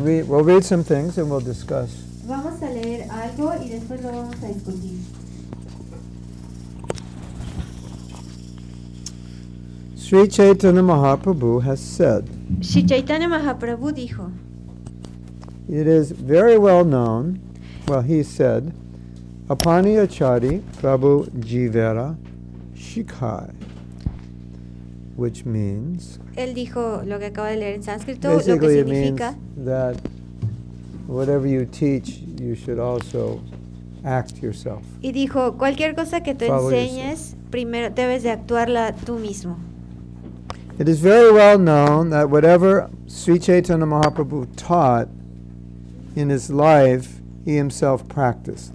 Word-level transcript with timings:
and 0.00 0.08
read, 0.08 0.28
we'll 0.28 0.42
read 0.42 0.64
some 0.64 0.82
things 0.82 1.18
and 1.18 1.30
we'll 1.30 1.40
discuss. 1.40 1.90
Vamos 2.24 2.62
a 2.62 2.70
leer 2.70 3.06
algo 3.10 3.52
y 3.60 3.68
después 3.68 4.02
lo 4.02 4.12
vamos 4.12 4.36
a 4.42 4.46
discutir. 4.46 4.98
Sri 9.96 10.26
Chaitanya 10.28 10.82
Mahaprabhu 10.82 11.62
has 11.62 11.80
said, 11.80 12.28
Sri 12.62 12.82
Chaitanya 12.82 13.28
Mahaprabhu 13.28 13.92
dijo, 13.92 14.32
It 15.68 15.86
is 15.86 16.12
very 16.12 16.56
well 16.56 16.84
known, 16.84 17.40
well, 17.86 18.02
he 18.02 18.22
said, 18.22 18.72
Apani 19.48 19.96
Achari 19.96 20.60
Prabhu 20.80 21.28
Jivera 21.40 22.16
Shikhai, 22.74 23.52
which 25.16 25.44
means, 25.44 26.18
él 26.36 26.54
dijo 26.54 27.02
lo 27.04 27.18
que 27.18 27.26
acabo 27.26 27.46
de 27.46 27.56
leer 27.56 27.74
en 27.74 27.82
sánscrito, 27.82 28.32
lo 28.32 28.38
que 28.38 28.70
significa 28.70 29.36
that 29.64 29.96
whatever 31.06 31.46
you 31.46 31.66
teach, 31.66 32.22
you 32.40 32.54
should 32.54 32.78
also 32.78 33.40
act 34.04 34.42
yourself. 34.42 34.82
y 35.02 35.12
dijo 35.12 35.56
cualquier 35.58 35.94
cosa 35.94 36.22
que 36.22 36.34
Follow 36.34 36.70
enseñes, 36.70 37.36
primero 37.50 37.90
debes 37.90 38.22
de 38.22 38.30
actuarla 38.30 38.92
tú 38.92 39.18
mismo. 39.18 39.58
It 40.78 40.88
is 40.88 41.02
very 41.02 41.30
well 41.30 41.58
known 41.58 42.08
that 42.10 42.30
whatever 42.30 42.88
Sri 43.06 43.38
Chaitanya 43.38 43.84
Mahaprabhu 43.84 44.46
taught 44.56 45.08
in 46.16 46.30
his 46.30 46.48
life, 46.48 47.20
he 47.44 47.56
himself 47.56 48.02
practiced. 48.08 48.72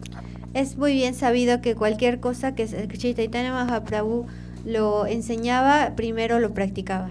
Es 0.53 0.77
muy 0.77 0.93
bien 0.93 1.15
sabido 1.15 1.61
que 1.61 1.75
cualquier 1.75 2.19
cosa 2.19 2.53
que 2.53 2.67
Chaitanya 2.67 3.51
Mahaprabhu 3.51 4.25
lo 4.65 5.05
enseñaba, 5.05 5.95
primero 5.95 6.39
lo 6.39 6.53
practicaba. 6.53 7.09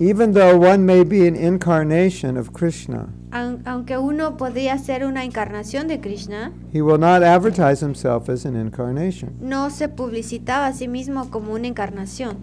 Even 0.00 0.32
though 0.32 0.56
one 0.56 0.86
may 0.86 1.02
be 1.02 1.26
an 1.26 1.34
incarnation 1.34 2.36
of 2.36 2.52
Krishna, 2.52 3.08
Aun- 3.32 3.62
aunque 3.66 3.98
uno 3.98 4.36
podría 4.36 4.78
ser 4.78 5.04
una 5.04 5.24
encarnación 5.24 5.88
de 5.88 6.00
Krishna, 6.00 6.52
he 6.72 6.80
will 6.80 6.98
not 6.98 7.22
advertise 7.24 7.80
himself 7.80 8.28
as 8.28 8.44
an 8.46 8.54
incarnation. 8.54 9.34
no 9.40 9.70
se 9.70 9.88
publicitaba 9.88 10.66
a 10.68 10.72
sí 10.72 10.86
mismo 10.86 11.30
como 11.30 11.52
una 11.52 11.66
encarnación. 11.66 12.36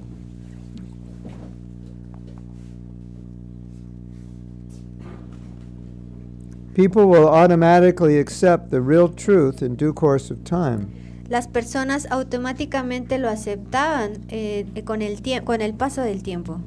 People 6.73 7.05
will 7.05 7.27
automatically 7.29 8.19
accept 8.19 8.69
the 8.69 8.81
real 8.81 9.07
truth 9.07 9.61
in 9.61 9.75
due 9.75 9.93
course 9.93 10.29
of 10.29 10.43
time. 10.43 10.87
Las 11.29 11.47
personas 11.47 12.05
automáticamente 12.11 13.17
lo 13.17 13.29
aceptaban 13.29 14.25
eh, 14.27 14.65
con, 14.83 15.01
el 15.01 15.21
con 15.43 15.61
el 15.61 15.73
paso 15.73 16.01
del 16.01 16.21
tiempo. 16.21 16.59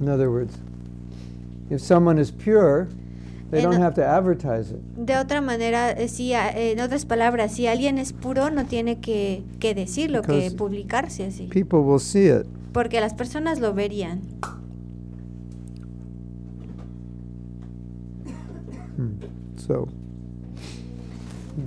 In 0.00 0.08
other 0.08 0.30
words, 0.30 0.58
if 1.70 1.80
someone 1.80 2.18
is 2.18 2.30
pure, 2.30 2.88
they 3.50 3.60
En 3.62 3.70
don't 3.70 3.80
have 3.80 3.94
to 3.94 4.04
advertise 4.04 4.70
it. 4.70 4.80
De 4.96 5.16
otra 5.16 5.40
manera, 5.40 5.92
eh, 5.92 6.08
si, 6.08 6.32
en 6.32 6.80
otras 6.80 7.06
palabras, 7.06 7.52
si 7.52 7.66
alguien 7.66 7.98
es 7.98 8.12
puro, 8.12 8.50
no 8.50 8.64
tiene 8.66 9.00
que, 9.00 9.42
que 9.60 9.74
decirlo, 9.74 10.22
que 10.22 10.32
Because 10.32 10.54
publicarse 10.56 11.24
así. 11.24 11.48
People 11.48 11.80
will 11.80 12.00
see 12.00 12.26
it. 12.28 12.46
Porque 12.72 13.00
las 13.00 13.14
personas 13.14 13.60
lo 13.60 13.72
verían. 13.72 14.20
Hmm. 18.96 19.20
So, 19.56 19.88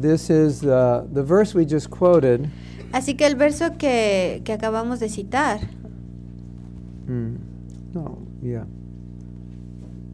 this 0.01 0.29
is 0.29 0.61
the, 0.61 1.07
the 1.13 1.23
verse 1.23 1.55
we 1.55 1.65
just 1.65 1.89
quoted. 1.89 2.47
Así 2.91 3.15
que 3.15 3.25
el 3.25 3.35
verso 3.35 3.77
que, 3.77 4.41
que 4.43 4.53
acabamos 4.53 4.99
de 4.99 5.09
citar, 5.09 5.59
Hmm. 7.09 7.48
No, 7.93 8.27
yeah. 8.41 8.65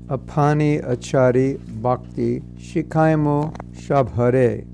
Apani 0.07 0.81
achari 0.81 1.57
bhakti 1.81 2.41
shikaimo 2.57 3.53
shabhare. 3.73 4.65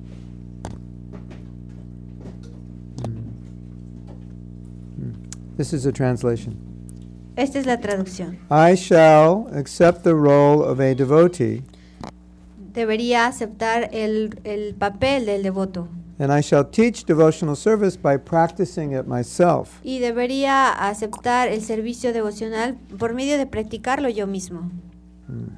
Hmm. 3.02 3.30
Hmm. 4.96 5.12
This 5.58 5.74
is 5.74 5.86
a 5.86 5.92
translation. 5.92 6.72
esta 7.36 7.59
es 7.59 7.66
la 7.66 7.78
traducción. 7.78 8.38
I 8.50 8.75
shall 8.75 9.48
accept 9.54 10.04
the 10.04 10.16
role 10.16 10.64
of 10.64 10.80
a 10.80 10.94
devotee, 10.94 11.64
Debería 12.74 13.25
aceptar 13.28 13.90
el, 13.92 14.40
el 14.46 14.75
papel 14.75 15.25
del 15.25 15.44
devoto 15.44 15.90
and 16.22 16.32
I 16.32 16.42
shall 16.42 16.64
teach 16.64 17.04
devotional 17.06 17.56
service 17.56 17.98
by 17.98 18.16
practicing 18.18 18.92
it 18.94 19.08
myself. 19.08 19.80
y 19.84 19.98
debería 20.00 20.70
aceptar 20.70 21.48
el 21.48 21.62
servicio 21.62 22.14
devocional 22.14 22.78
por 23.00 23.16
medio 23.16 23.40
de 23.40 23.48
practicarlo 23.48 24.08
yo 24.08 24.28
mismo. 24.28 24.70
Hmm. 25.28 25.58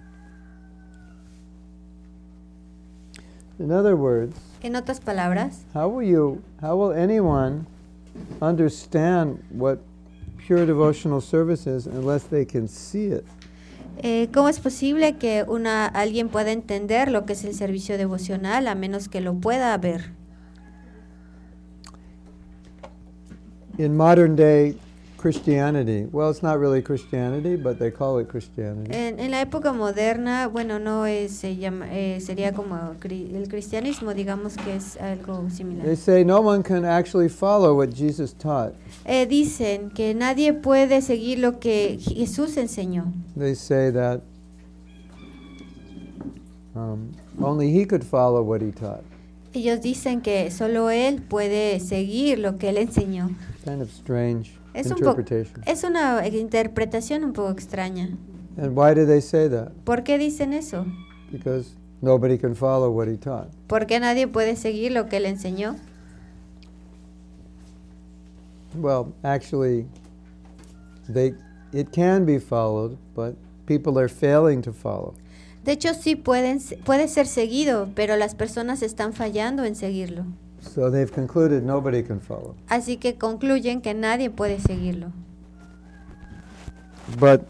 In 3.59 3.72
other 3.72 3.96
words, 3.96 4.35
En 4.62 4.75
otras 4.78 5.02
palabras, 5.02 5.66
How 5.75 5.88
will 5.90 6.07
you, 6.07 6.41
how 6.62 6.78
will 6.78 6.97
anyone 6.97 7.66
understand 8.41 9.40
what 9.52 9.79
pure 10.47 10.66
devotional 10.66 11.19
service 11.22 11.68
is 11.68 11.85
unless 11.85 12.23
they 12.29 12.46
can 12.46 12.68
see 12.69 13.07
it? 13.12 13.25
eh, 14.02 14.29
¿cómo 14.34 14.47
es 14.50 14.59
posible 14.59 15.18
que 15.18 15.44
una, 15.47 15.85
alguien 15.85 16.29
pueda 16.29 16.52
entender 16.52 17.12
lo 17.12 17.25
que 17.25 17.34
es 17.34 17.44
el 17.44 17.53
servicio 17.53 17.97
devocional 17.97 18.68
a 18.68 18.75
menos 18.75 19.09
que 19.09 19.19
lo 19.19 19.34
pueda 19.35 19.78
ver? 19.78 20.12
In 23.78 23.95
modern 23.97 24.35
day 24.35 24.75
Christianity, 25.17 26.06
well, 26.11 26.29
it's 26.29 26.44
not 26.44 26.59
really 26.59 26.81
Christianity, 26.81 27.56
but 27.56 27.79
they 27.79 27.89
call 27.89 28.19
it 28.19 28.28
Christianity. 28.28 28.91
En, 28.94 29.19
en 29.19 29.31
la 29.31 29.41
época 29.41 29.72
moderna, 29.72 30.47
bueno, 30.47 30.79
no 30.79 31.06
es, 31.06 31.31
se 31.31 31.56
llama, 31.56 31.88
eh, 31.91 32.19
sería 32.19 32.51
como 32.53 32.75
cri- 33.00 33.34
el 33.34 33.47
cristianismo, 33.47 34.13
digamos 34.13 34.57
que 34.57 34.75
es 34.75 34.97
algo 34.97 35.50
similar. 35.50 35.85
They 35.85 35.95
say 35.95 36.25
no 36.25 36.41
one 36.41 36.61
can 36.61 36.84
actually 36.84 37.29
follow 37.29 37.73
what 37.73 37.89
Jesus 37.95 38.34
taught. 38.34 38.73
Eh, 39.06 39.25
dicen 39.25 39.90
que 39.91 40.13
nadie 40.13 40.53
puede 40.53 41.01
seguir 41.01 41.40
lo 41.40 41.57
que 41.59 41.97
Jesús 42.01 42.57
enseñó. 42.57 43.05
They 43.38 43.55
say 43.55 43.91
that 43.91 44.22
um, 46.75 47.11
only 47.41 47.72
he 47.72 47.85
could 47.85 48.03
follow 48.03 48.41
what 48.44 48.61
he 48.61 48.72
taught. 48.72 49.03
Ellos 49.53 49.81
dicen 49.81 50.22
que 50.22 50.51
solo 50.51 50.90
Él 50.90 51.22
puede 51.22 51.79
seguir 51.79 52.40
lo 52.40 52.57
que 52.57 52.69
Él 52.69 52.78
enseñó. 52.78 53.29
Kind 53.63 53.81
of 53.81 53.90
strange 53.90 54.51
Es, 54.74 54.88
un 54.88 54.97
interpretation. 54.97 55.63
es 55.66 55.84
una 55.84 56.28
interpretación 56.28 57.24
un 57.24 57.34
poco 57.34 57.51
extraña. 57.51 58.18
And 58.57 58.75
why 58.78 58.94
do 58.94 59.06
they 59.06 59.22
say 59.22 59.47
that? 59.50 59.72
¿Por 59.84 60.03
qué 60.03 60.18
dicen 60.18 60.53
eso? 60.53 60.85
Because 61.31 61.75
nobody 62.02 62.38
can 62.38 62.56
follow 62.56 62.91
what 62.91 63.07
he 63.07 63.18
taught. 63.18 63.47
¿Por 63.68 63.85
qué 63.85 64.00
nadie 64.00 64.28
puede 64.28 64.56
seguir 64.56 64.91
lo 64.91 65.07
que 65.07 65.18
Él 65.18 65.25
enseñó? 65.25 65.75
Well, 68.75 69.13
actually, 69.23 69.85
they 71.07 71.34
it 71.72 71.91
can 71.91 72.25
be 72.25 72.40
followed, 72.40 72.97
but 73.16 73.35
people 73.66 74.00
are 74.00 74.09
failing 74.09 74.62
to 74.63 74.73
follow. 74.73 75.13
De 75.63 75.72
hecho, 75.72 75.94
sí 75.94 76.16
pueden, 76.16 76.59
puede 76.84 77.07
ser 77.07 77.25
seguido, 77.25 77.90
pero 77.96 78.18
las 78.18 78.35
personas 78.35 78.84
están 78.84 79.13
fallando 79.13 79.63
en 79.63 79.75
seguirlo. 79.75 80.25
So 80.63 80.90
they've 80.90 81.12
concluded 81.12 81.63
nobody 81.63 82.03
can 82.03 82.19
follow. 82.19 82.56
Así 82.69 82.97
que 82.97 83.16
concluyen 83.18 83.81
que 83.81 83.94
nadie 83.94 84.29
puede 84.29 84.59
seguirlo. 84.59 85.12
But 87.19 87.41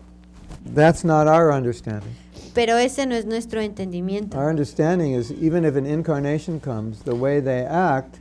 that's 0.74 1.04
not 1.04 1.28
our 1.28 1.52
understanding. 1.52 2.16
Pero 2.54 2.78
ese 2.78 3.06
no 3.08 3.16
es 3.16 3.26
nuestro 3.26 3.62
entendimiento. 3.62 4.38
Our 4.38 4.50
understanding 4.50 5.14
is 5.14 5.32
even 5.32 5.66
if 5.66 5.76
an 5.76 5.86
incarnation 5.86 6.60
comes, 6.60 7.00
the 7.04 7.16
way 7.16 7.40
they 7.42 7.66
act 7.66 8.18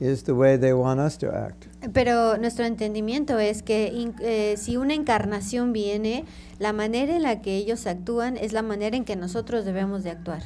is 0.00 0.22
the 0.24 0.32
way 0.34 0.56
they 0.56 0.72
want 0.72 1.00
us 1.00 1.16
to 1.18 1.28
act. 1.34 1.66
Pero 1.92 2.36
nuestro 2.38 2.64
entendimiento 2.64 3.38
es 3.38 3.62
que 3.62 3.88
in- 3.88 4.14
eh, 4.20 4.54
si 4.56 4.76
una 4.76 4.94
encarnación 4.94 5.72
viene, 5.72 6.24
la 6.58 6.72
manera 6.72 7.14
en 7.16 7.22
la 7.22 7.40
que 7.42 7.56
ellos 7.56 7.86
actúan 7.86 8.36
es 8.36 8.52
la 8.52 8.62
manera 8.62 8.96
en 8.96 9.04
que 9.04 9.16
nosotros 9.16 9.64
debemos 9.64 10.02
de 10.04 10.10
actuar. 10.10 10.42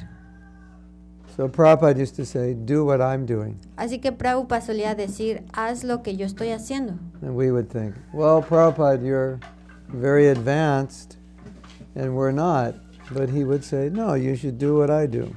So 1.35 1.47
Prabhupada 1.47 1.97
used 1.99 2.15
to 2.17 2.25
say, 2.25 2.53
"Do 2.53 2.85
what 2.85 2.99
I'm 2.99 3.25
doing," 3.25 3.57
Así 3.77 3.99
que 3.99 4.11
Prabhupada 4.11 4.61
solía 4.61 4.95
decir, 4.95 5.43
haz 5.53 5.83
lo 5.83 6.01
que 6.03 6.15
yo 6.17 6.25
estoy 6.25 6.49
haciendo. 6.49 6.93
and 7.21 7.35
we 7.35 7.51
would 7.51 7.67
think, 7.69 7.95
"Well, 8.13 8.41
Prabhupada, 8.41 9.01
you're 9.03 9.39
very 9.87 10.27
advanced, 10.27 11.17
and 11.95 12.15
we're 12.15 12.33
not." 12.33 12.75
But 13.13 13.29
he 13.29 13.43
would 13.43 13.63
say, 13.63 13.89
"No, 13.89 14.15
you 14.15 14.35
should 14.35 14.57
do 14.57 14.77
what 14.77 14.89
I 14.89 15.07
do." 15.07 15.29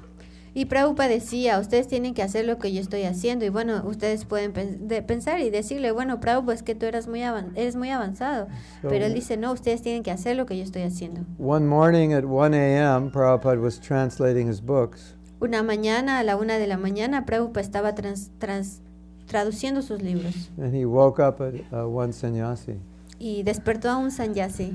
Y 0.56 0.66
Prabhupada 0.66 1.08
decía, 1.08 1.58
ustedes 1.58 1.88
tienen 1.88 2.14
que 2.14 2.22
hacer 2.22 2.44
lo 2.46 2.58
que 2.58 2.72
yo 2.72 2.80
estoy 2.80 3.02
haciendo. 3.02 3.44
Y 3.44 3.48
bueno, 3.48 3.82
ustedes 3.86 4.24
pueden 4.24 4.52
pen- 4.52 4.86
de- 4.86 5.02
pensar 5.02 5.40
y 5.40 5.50
decirle, 5.50 5.90
bueno, 5.90 6.20
Prabhupada, 6.20 6.54
es 6.54 6.62
que 6.62 6.76
tú 6.76 6.86
eras 6.86 7.08
muy 7.08 7.22
eres 7.56 7.74
muy 7.74 7.90
avanzado. 7.90 8.46
So 8.80 8.88
Pero 8.88 9.04
él 9.04 9.14
dice, 9.14 9.36
no, 9.36 9.50
ustedes 9.50 9.82
tienen 9.82 10.04
que 10.04 10.12
hacer 10.12 10.36
lo 10.36 10.46
que 10.46 10.56
yo 10.56 10.62
estoy 10.62 10.82
haciendo. 10.82 11.22
One 11.40 11.66
morning 11.66 12.12
at 12.12 12.24
1 12.24 12.54
a.m., 12.54 13.10
Prabhupada 13.10 13.60
was 13.60 13.80
translating 13.80 14.48
his 14.48 14.60
books, 14.60 15.16
Una 15.44 15.62
mañana, 15.62 16.20
a 16.20 16.22
la 16.24 16.36
una 16.36 16.56
de 16.56 16.66
la 16.66 16.78
mañana, 16.78 17.26
Prabhupada 17.26 17.60
estaba 17.60 17.94
trans- 17.94 18.30
trans- 18.38 18.80
traduciendo 19.26 19.82
sus 19.82 20.00
libros. 20.00 20.48
And 20.56 20.74
he 20.74 20.86
woke 20.86 21.18
up 21.22 21.42
at 21.42 21.52
uh, 21.70 21.86
one 21.86 22.14
sannyasi 22.14 22.76
Y 23.18 23.42
despertó 23.42 23.90
a 23.90 23.98
un 23.98 24.10
sanyasi 24.10 24.72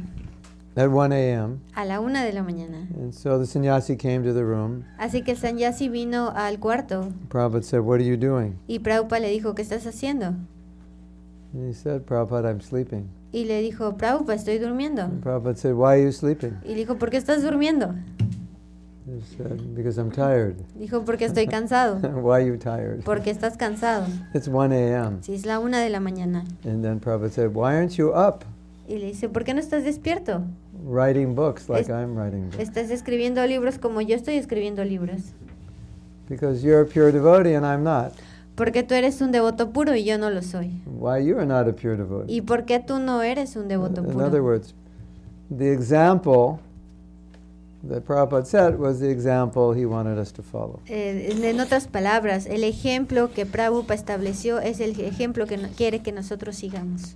at 0.75 0.87
1 0.87 1.11
a.m. 1.15 1.57
a 1.73 1.85
la 1.85 1.99
una 1.99 2.23
de 2.23 2.33
la 2.33 2.43
mañana. 2.43 2.87
And 3.01 3.13
so 3.13 3.39
the 3.39 3.47
sannyasi 3.47 3.97
came 3.97 4.23
to 4.23 4.31
the 4.31 4.43
room. 4.43 4.83
Así 4.99 5.23
que 5.23 5.31
el 5.31 5.37
sanyasi 5.37 5.89
vino 5.89 6.29
al 6.35 6.59
cuarto 6.59 7.09
Prabhupada 7.29 7.63
said, 7.63 7.79
What 7.81 7.95
are 7.95 8.05
you 8.05 8.15
doing? 8.15 8.53
y 8.67 8.77
Prabhupada 8.77 9.21
le 9.21 9.29
dijo, 9.31 9.55
¿qué 9.55 9.63
estás 9.63 9.87
haciendo? 9.87 10.27
And 11.53 11.67
he 11.67 11.73
said, 11.73 12.03
Prabhupada, 12.03 12.47
I'm 12.51 12.61
sleeping. 12.61 13.09
Y 13.31 13.45
le 13.45 13.59
dijo, 13.63 13.97
Prabhupada, 13.97 14.35
estoy 14.35 14.59
durmiendo. 14.59 15.01
And 15.01 15.23
Prabhupada 15.23 15.55
said, 15.57 15.73
Why 15.73 15.93
are 15.95 16.03
you 16.03 16.11
sleeping? 16.11 16.59
Y 16.63 16.69
le 16.69 16.75
dijo, 16.75 16.95
¿por 16.99 17.09
qué 17.09 17.17
estás 17.17 17.41
durmiendo? 17.41 17.95
Said, 19.37 19.75
Because 19.75 19.97
I'm 19.99 20.11
tired. 20.11 20.55
Dijo, 20.75 21.03
porque 21.05 21.25
estoy 21.25 21.47
cansado. 21.47 21.97
Why 22.21 22.41
are 22.41 22.45
you 22.45 22.57
tired? 22.57 23.03
Porque 23.03 23.29
estás 23.31 23.57
cansado. 23.57 24.05
It's 24.33 24.47
1 24.47 24.71
a.m. 24.73 25.17
Si 25.21 25.33
es 25.33 25.45
la 25.45 25.59
una 25.59 25.79
de 25.81 25.89
la 25.89 25.99
mañana. 25.99 26.43
And 26.65 26.83
then 26.83 26.99
Prabhupada 26.99 27.31
said, 27.31 27.53
Why 27.53 27.75
aren't 27.75 27.93
you 27.97 28.09
up 28.13 28.43
Y 28.87 28.97
le 28.97 29.05
dice, 29.07 29.29
¿por 29.29 29.43
qué 29.43 29.53
no 29.53 29.59
estás 29.59 29.83
despierto? 29.83 30.41
writing 30.83 31.35
books 31.35 31.67
like 31.69 31.81
Es- 31.81 31.89
I'm 31.89 32.15
writing 32.17 32.49
books? 32.49 32.57
Estás 32.59 32.89
escribiendo 32.89 33.45
libros 33.45 33.77
como 33.77 34.01
yo 34.01 34.15
estoy 34.15 34.35
escribiendo 34.35 34.83
libros. 34.83 35.33
Because 36.27 36.61
you're 36.63 36.81
a 36.81 36.85
pure 36.85 37.11
devotee 37.11 37.55
and 37.55 37.65
I'm 37.65 37.83
not. 37.83 38.13
Porque 38.55 38.83
tú 38.83 38.93
eres 38.93 39.21
un 39.21 39.31
devoto 39.31 39.71
puro 39.71 39.95
y 39.95 40.03
yo 40.03 40.17
no 40.17 40.29
lo 40.29 40.41
soy. 40.41 40.81
Why 40.85 41.19
you 41.25 41.37
are 41.37 41.45
not 41.45 41.67
a 41.67 41.73
pure 41.73 41.95
devotee? 41.97 42.31
¿Y 42.33 42.41
por 42.41 42.65
qué 42.65 42.79
tú 42.79 42.99
no 42.99 43.21
eres 43.21 43.55
un 43.55 43.67
devoto 43.67 44.01
In 44.01 44.19
other 44.21 44.41
puro? 44.41 44.43
words, 44.43 44.73
the 45.55 45.71
example 45.71 46.59
that 47.87 48.05
Prabhupada 48.05 48.45
set 48.45 48.77
was 48.77 48.99
the 48.99 49.09
example 49.09 49.73
he 49.73 49.85
wanted 49.85 50.17
us 50.17 50.31
to 50.33 50.43
follow. 50.43 50.79
Eh, 50.87 51.29
en 51.41 51.59
otras 51.59 51.87
palabras, 51.87 52.45
el 52.45 52.63
ejemplo 52.63 53.31
que 53.33 53.45
Prabhupada 53.45 53.95
estableció 53.95 54.59
es 54.59 54.79
el 54.79 54.99
ejemplo 54.99 55.45
que 55.47 55.57
quiere 55.75 56.01
que 56.01 56.11
nosotros 56.11 56.55
sigamos. 56.55 57.15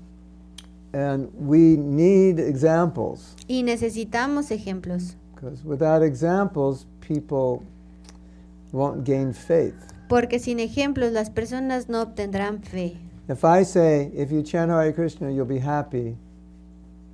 And 0.93 1.29
we 1.39 1.75
need 1.75 2.39
examples 2.39 3.35
Y 3.47 3.63
necesitamos 3.63 4.51
ejemplos. 4.51 5.15
because 5.35 5.63
without 5.65 6.03
examples, 6.03 6.85
people 7.01 7.63
won't 8.71 9.03
gain 9.03 9.33
faith. 9.33 9.75
Porque 10.07 10.39
sin 10.39 10.59
ejemplos 10.59 11.11
las 11.11 11.29
personas 11.29 11.89
no 11.89 12.01
obtendrán 12.01 12.61
fe. 12.61 12.97
If 13.27 13.43
I 13.43 13.63
say, 13.65 14.11
if 14.15 14.31
you 14.31 14.43
chant 14.43 14.69
Hare 14.71 14.93
Krishna, 14.93 15.31
you'll 15.31 15.47
be 15.47 15.59
happy, 15.59 16.15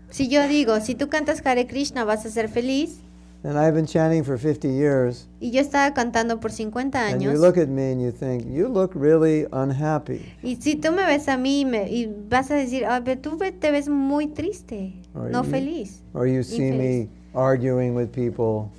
Si 0.10 0.28
yo 0.28 0.48
digo, 0.48 0.80
si 0.82 0.96
tú 0.96 1.08
cantas 1.08 1.46
Hare 1.46 1.68
Krishna 1.68 2.04
vas 2.04 2.26
a 2.26 2.30
ser 2.32 2.50
feliz, 2.50 3.00
and 3.44 3.58
I've 3.58 3.74
been 3.74 3.86
chanting 3.86 4.24
for 4.24 4.38
50 4.38 4.68
years, 4.68 5.28
y 5.40 5.52
yo 5.52 5.62
estaba 5.62 5.94
cantando 5.94 6.40
por 6.40 6.52
50 6.52 7.08
and 7.10 7.22
you 7.22 7.30
años, 7.32 7.40
look 7.40 7.58
at 7.58 7.68
me 7.70 7.92
and 7.92 8.02
you 8.02 8.12
think, 8.12 8.46
you 8.46 8.68
look 8.68 8.94
really 8.96 9.46
unhappy. 9.52 10.22
y 10.44 10.58
si 10.60 10.76
tú 10.76 10.92
me 10.92 11.06
ves 11.06 11.28
a 11.30 11.38
mí 11.38 11.62
y 11.62 11.66
me- 11.66 11.90
y 11.90 12.06
vas 12.30 12.52
a 12.52 12.56
decir, 12.56 12.86
"Ay, 12.86 13.02
pero 13.06 13.22
tú 13.22 13.38
te 13.38 13.72
ves 13.72 13.88
muy 13.88 14.28
triste, 14.28 14.94
Or 15.16 15.30
no 15.30 15.44
you- 15.44 15.50
feliz. 15.50 16.02
Or 16.14 16.28
you 16.28 16.44
see 16.44 16.72
me 16.72 17.08
arguing 17.34 17.96
with 17.96 18.10
people, 18.12 18.70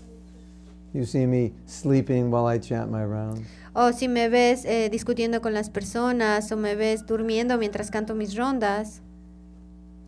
you 0.92 1.04
see 1.06 1.26
me 1.26 1.52
sleeping 1.66 2.30
while 2.30 2.46
I 2.46 2.58
chant 2.58 2.90
my 2.90 3.04
rounds. 3.04 3.42
O 3.72 3.92
si 3.92 4.08
me 4.08 4.28
ves 4.28 4.64
eh, 4.64 4.88
discutiendo 4.90 5.40
con 5.40 5.54
las 5.54 5.70
personas, 5.70 6.50
o 6.50 6.56
me 6.56 6.74
ves 6.74 7.06
durmiendo 7.06 7.56
mientras 7.56 7.90
canto 7.90 8.14
mis 8.14 8.34
rondas, 8.36 9.00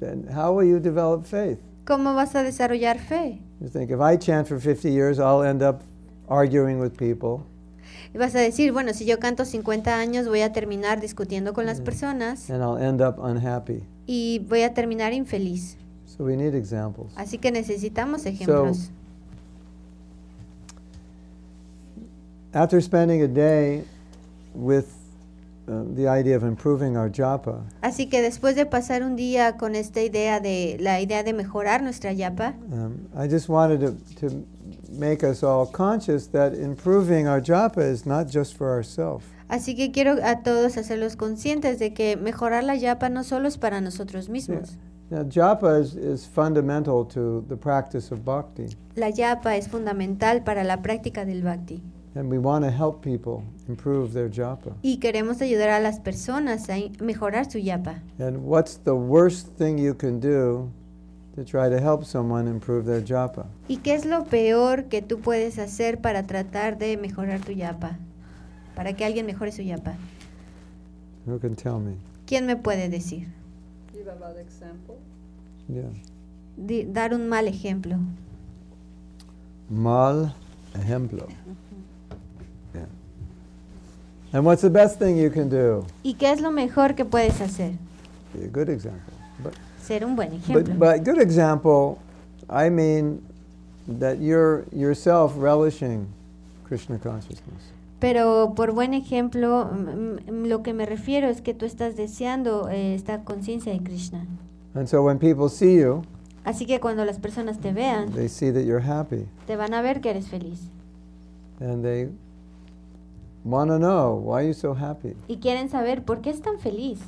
Then 0.00 0.26
how 0.34 0.52
will 0.52 0.68
you 0.68 0.80
develop 0.80 1.24
faith? 1.24 1.58
¿Cómo 1.84 2.14
vas 2.14 2.34
a 2.34 2.42
desarrollar 2.42 2.98
fe? 2.98 3.40
You 3.60 3.68
think, 3.68 3.90
if 3.90 4.00
I 4.00 4.16
chant 4.16 4.48
for 4.48 4.58
50 4.58 4.90
years, 4.90 5.18
I'll 5.18 5.42
end 5.42 5.62
up 5.62 5.82
arguing 6.28 6.80
with 6.80 6.96
people. 6.96 7.44
Y 8.14 8.18
vas 8.18 8.34
a 8.34 8.40
decir, 8.40 8.72
bueno, 8.72 8.92
si 8.92 9.04
yo 9.06 9.18
canto 9.18 9.44
50 9.44 9.96
años 9.96 10.28
voy 10.28 10.42
a 10.42 10.52
terminar 10.52 11.00
discutiendo 11.00 11.52
con 11.54 11.64
las 11.66 11.80
personas 11.80 12.50
and 12.50 12.62
I'll 12.62 12.76
end 12.82 13.00
up 13.00 13.18
unhappy. 13.18 13.82
y 14.06 14.40
voy 14.48 14.62
a 14.62 14.74
terminar 14.74 15.12
infeliz. 15.12 15.76
So 16.06 16.24
we 16.24 16.36
need 16.36 16.54
examples. 16.54 17.12
Así 17.16 17.38
que 17.38 17.50
necesitamos 17.50 18.26
ejemplos. 18.26 18.90
After 22.52 22.82
spending 22.82 23.22
a 23.22 23.28
day 23.28 23.84
with 24.54 24.86
the 25.66 26.08
idea 26.08 26.36
of 26.36 26.42
improving 26.42 26.96
our 26.96 27.08
japa, 27.08 27.62
Así 27.80 28.08
que 28.08 28.20
después 28.20 28.56
de 28.56 28.66
pasar 28.66 29.02
un 29.02 29.16
día 29.16 29.56
con 29.56 29.74
esta 29.74 30.02
idea 30.02 30.40
de 30.40 30.76
la 30.80 31.00
idea 31.00 31.22
de 31.22 31.32
mejorar 31.32 31.82
nuestra 31.82 32.12
yapa, 32.12 32.54
um, 32.70 33.08
I 33.16 33.28
just 33.28 33.48
wanted 33.48 33.80
to, 33.80 34.28
to 34.28 34.44
make 34.92 35.22
us 35.22 35.42
all 35.42 35.66
conscious 35.66 36.26
that 36.32 36.54
improving 36.54 37.28
our 37.28 37.40
japa 37.40 37.82
is 37.82 38.04
not 38.06 38.28
just 38.28 38.56
for 38.56 38.70
ourselves. 38.70 39.24
así 39.48 39.76
que 39.76 39.92
quiero 39.92 40.16
a 40.24 40.42
todos 40.42 40.76
hacerlos 40.76 41.16
conscientes 41.16 41.78
de 41.78 41.92
que 41.92 42.16
mejorar 42.16 42.64
la 42.64 42.74
yapa 42.74 43.08
no 43.08 43.22
solo 43.22 43.48
es 43.48 43.58
para 43.58 43.80
nosotros 43.80 44.28
mismos. 44.28 44.78
Now, 45.10 45.24
japa 45.28 45.78
is, 45.78 45.94
is 45.94 46.26
fundamental 46.26 47.04
to 47.08 47.44
the 47.48 47.56
practice 47.56 48.10
of 48.12 48.24
bhakti, 48.24 48.66
La 48.96 49.10
yapa 49.10 49.56
es 49.56 49.68
fundamental 49.68 50.42
para 50.42 50.64
la 50.64 50.78
práctica 50.82 51.24
del 51.24 51.42
bhakti 51.42 51.82
and 52.14 52.30
we 52.30 52.38
want 52.38 52.64
to 52.64 52.70
help 52.70 53.02
people 53.02 53.42
improve 53.68 54.12
their 54.12 54.28
japa. 54.30 54.72
y 54.82 54.98
queremos 54.98 55.40
ayudar 55.40 55.70
a 55.70 55.80
las 55.80 55.98
personas 56.00 56.68
a 56.68 56.76
mejorar 57.02 57.50
su 57.50 57.58
yapa. 57.58 58.02
And 58.18 58.38
what's 58.44 58.76
the 58.84 58.94
worst 58.94 59.48
thing 59.56 59.78
you 59.78 59.94
can 59.94 60.20
do 60.20 60.68
to 61.36 61.44
try 61.44 61.68
to 61.70 61.78
help 61.80 62.04
someone 62.04 62.46
improve 62.48 62.84
their 62.84 63.02
japa? 63.02 63.46
¿Y 63.68 63.78
qué 63.78 63.94
es 63.94 64.04
lo 64.04 64.24
peor 64.24 64.84
que 64.84 65.00
tú 65.02 65.20
puedes 65.20 65.58
hacer 65.58 66.00
para 66.00 66.24
tratar 66.26 66.76
de 66.78 66.96
mejorar 66.96 67.40
tu 67.40 67.52
yapa? 67.52 67.98
Para 68.76 68.92
que 68.94 69.04
alguien 69.04 69.26
mejore 69.26 69.52
su 69.52 69.62
yapa. 69.62 69.94
Who 71.26 71.38
can 71.38 71.54
tell 71.54 71.78
me? 71.78 71.94
¿Quién 72.26 72.46
me 72.46 72.56
puede 72.56 72.88
decir? 72.88 73.28
Give 73.92 74.10
a 74.10 74.14
bad 74.14 74.38
example. 74.38 74.96
Yeah. 75.68 75.90
Di- 76.56 76.84
dar 76.84 77.14
un 77.14 77.28
mal 77.28 77.46
ejemplo. 77.48 77.96
Mal 79.70 80.34
ejemplo. 80.74 81.26
And 84.32 84.44
what's 84.46 84.62
the 84.62 84.70
best 84.70 84.98
thing 84.98 85.16
you 85.16 85.30
can 85.30 85.48
do? 85.48 85.84
¿Y 86.02 86.14
qué 86.14 86.30
es 86.32 86.40
lo 86.40 86.50
mejor 86.50 86.94
que 86.94 87.04
puedes 87.04 87.40
hacer? 87.40 87.72
Be 88.34 88.44
a 88.46 88.48
good 88.48 88.68
example. 88.68 89.12
But, 89.42 89.54
Ser 89.82 90.04
un 90.04 90.16
buen 90.16 90.32
ejemplo. 90.32 90.62
but, 90.74 90.78
but 90.78 91.04
good 91.04 91.20
example, 91.20 91.98
I 92.48 92.70
mean 92.70 93.20
that 93.98 94.20
you're 94.20 94.64
yourself 94.72 95.34
relishing 95.36 96.06
Krishna 96.64 96.98
consciousness. 96.98 97.72
Pero 98.00 98.54
por 98.56 98.72
buen 98.72 98.94
ejemplo, 98.94 99.70
lo 100.26 100.62
que 100.62 100.72
me 100.72 100.86
refiero 100.86 101.28
es 101.28 101.40
que 101.40 101.54
tú 101.54 101.66
estás 101.66 101.94
deseando 101.96 102.68
eh, 102.68 102.94
esta 102.94 103.22
conciencia 103.24 103.72
de 103.72 103.80
Krishna. 103.80 104.26
And 104.74 104.88
so 104.88 105.02
when 105.02 105.18
people 105.18 105.48
see 105.48 105.76
you, 105.78 106.02
Así 106.44 106.66
que 106.66 106.80
cuando 106.80 107.04
las 107.04 107.18
personas 107.20 107.58
te 107.58 107.72
vean, 107.72 108.12
they 108.12 108.28
see 108.28 108.50
that 108.50 108.62
you're 108.64 108.80
happy 108.84 109.26
te 109.46 109.54
van 109.56 109.74
a 109.74 109.82
ver 109.82 110.00
que 110.00 110.10
eres 110.10 110.26
feliz. 110.28 110.60
and 111.60 111.84
they 111.84 112.08
want 113.44 113.70
to 113.70 113.78
know 113.78 114.14
why 114.14 114.42
are 114.42 114.46
you 114.46 114.52
so 114.52 114.74
happy. 114.74 115.14
Y 115.28 115.36
quieren 115.36 115.68
saber 115.68 116.02
por 116.04 116.20
qué 116.20 116.30
es 116.30 116.40
tan 116.40 116.58
feliz. 116.58 117.00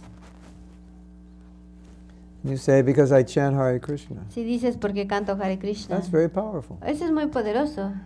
You 2.45 2.59
say 2.59 2.83
because 2.83 3.11
I 3.11 3.23
chant 3.23 3.57
Hare 3.57 3.79
Krishna. 3.79 4.21
Si 4.29 4.45
dices 4.45 4.79
porque 4.79 5.09
canto 5.09 5.35
Hare 5.35 5.57
Krishna. 5.57 5.97
That's 5.97 6.09
very 6.09 6.29
powerful. 6.29 6.79
Eso 6.83 7.07
es 7.07 7.11
muy 7.11 7.27
poderoso. 7.27 7.99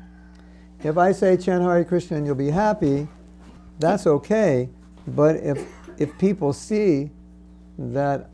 If 0.85 0.97
I 0.97 1.13
say 1.13 1.37
chant 1.37 1.65
Hare 1.65 1.85
Krishna 1.85 2.19
and 2.19 2.27
you'll 2.27 2.37
be 2.37 2.51
happy, 2.51 3.09
that's 3.81 4.07
okay. 4.07 4.69
But 5.07 5.37
if 5.37 5.67
if 5.99 6.17
people 6.19 6.53
see 6.53 7.11
that 7.79 8.31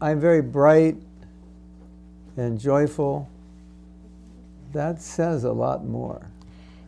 I'm 0.00 0.18
very 0.18 0.42
bright 0.42 0.96
and 2.36 2.58
joyful, 2.58 3.28
that 4.72 5.00
says 5.00 5.44
a 5.44 5.52
lot 5.52 5.84
more. 5.84 6.28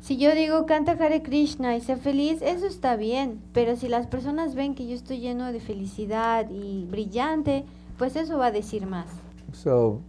Si 0.06 0.18
yo 0.18 0.36
digo 0.36 0.66
canta 0.66 0.92
Hare 0.92 1.20
Krishna 1.20 1.76
y 1.76 1.80
sé 1.80 1.96
feliz, 1.96 2.40
eso 2.40 2.64
está 2.66 2.94
bien. 2.94 3.40
Pero 3.52 3.74
si 3.74 3.88
las 3.88 4.06
personas 4.06 4.54
ven 4.54 4.76
que 4.76 4.86
yo 4.86 4.94
estoy 4.94 5.18
lleno 5.18 5.50
de 5.50 5.58
felicidad 5.58 6.48
y 6.48 6.86
brillante, 6.88 7.64
pues 7.98 8.14
eso 8.14 8.38
va 8.38 8.46
a 8.46 8.52
decir 8.52 8.86
más. 8.86 9.06
So 9.52 10.00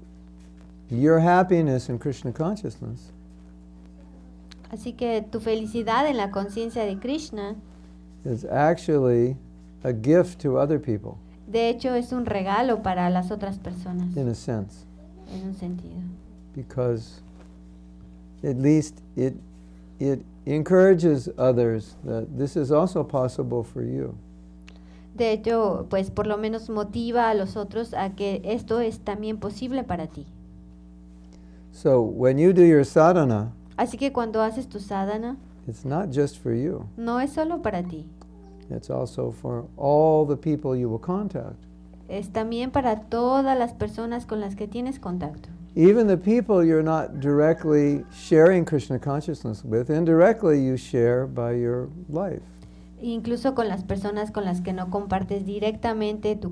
your 0.92 1.20
happiness 1.20 1.90
in 1.90 1.98
Krishna 1.98 2.32
consciousness 2.32 3.12
Así 4.70 4.94
que 4.94 5.24
tu 5.24 5.40
felicidad 5.40 6.06
en 6.08 6.18
la 6.18 6.30
conciencia 6.30 6.86
de 6.86 7.00
Krishna, 7.00 7.56
is 8.24 8.46
actually 8.46 9.36
a 9.84 9.94
gift 9.94 10.40
to 10.44 10.60
other 10.60 10.80
people 10.80 11.16
de 11.48 11.70
hecho, 11.70 11.96
es 11.96 12.12
un 12.12 12.28
regalo 12.28 12.84
para 12.84 13.10
las 13.10 13.32
otras 13.32 13.58
personas, 13.58 14.16
in 14.16 14.30
a 14.30 14.36
sense. 14.36 14.86
en 15.34 15.48
un 15.48 15.56
sentido. 15.56 15.96
because 16.54 17.24
at 18.44 18.58
least 18.58 19.00
it 19.16 19.34
it 20.00 20.22
encourages 20.46 21.30
others 21.38 21.96
that 22.06 22.26
this 22.38 22.56
is 22.56 22.72
also 22.72 23.04
possible 23.04 23.64
for 23.64 23.84
you. 23.84 24.16
De 25.16 25.32
hecho, 25.32 25.88
pues 25.90 26.12
por 26.12 26.28
lo 26.28 26.38
menos 26.38 26.70
motiva 26.70 27.30
a 27.30 27.34
los 27.34 27.58
otros 27.58 27.94
a 27.94 28.12
que 28.16 28.42
esto 28.44 28.80
es 28.80 29.00
también 29.00 29.40
posible 29.40 29.84
para 29.84 30.08
ti. 30.08 30.28
So 31.72 32.02
when 32.02 32.38
you 32.38 32.54
do 32.54 32.64
your 32.64 32.86
sadhana, 32.86 33.52
Así 33.78 33.98
que 33.98 34.12
cuando 34.12 34.42
haces 34.42 34.68
tu 34.68 34.80
sadhana, 34.80 35.38
it's 35.68 35.86
not 35.86 36.12
just 36.12 36.38
for 36.38 36.54
you. 36.54 36.86
no 36.98 37.20
es 37.20 37.32
solo 37.34 37.62
para 37.62 37.84
ti. 37.84 38.06
It's 38.70 38.90
also 38.90 39.32
for 39.32 39.66
all 39.78 40.26
the 40.28 40.36
people 40.36 40.76
you 40.76 40.90
will 40.90 41.00
contact. 41.02 41.56
Es 42.10 42.30
también 42.32 42.72
para 42.72 43.02
todas 43.02 43.58
las 43.58 43.74
personas 43.74 44.26
con 44.26 44.40
las 44.40 44.56
que 44.56 44.68
tienes 44.68 45.00
contacto. 45.00 45.50
Even 45.80 46.08
the 46.08 46.18
people 46.18 46.66
you're 46.66 46.82
not 46.82 47.20
directly 47.20 48.04
sharing 48.12 48.66
Krishna 48.66 48.98
consciousness 48.98 49.64
with, 49.64 49.92
indirectly 49.92 50.58
you 50.60 50.76
share 50.76 51.28
by 51.28 51.52
your 51.54 51.88
life. 52.10 52.42
Incluso 53.00 53.54
con 53.54 53.68
las 53.68 53.84
personas 53.84 54.32
con 54.32 54.44
las 54.44 54.62
que 54.62 54.74
no 54.74 54.90
compartes 54.90 55.46
directamente 55.46 56.36
tu, 56.36 56.52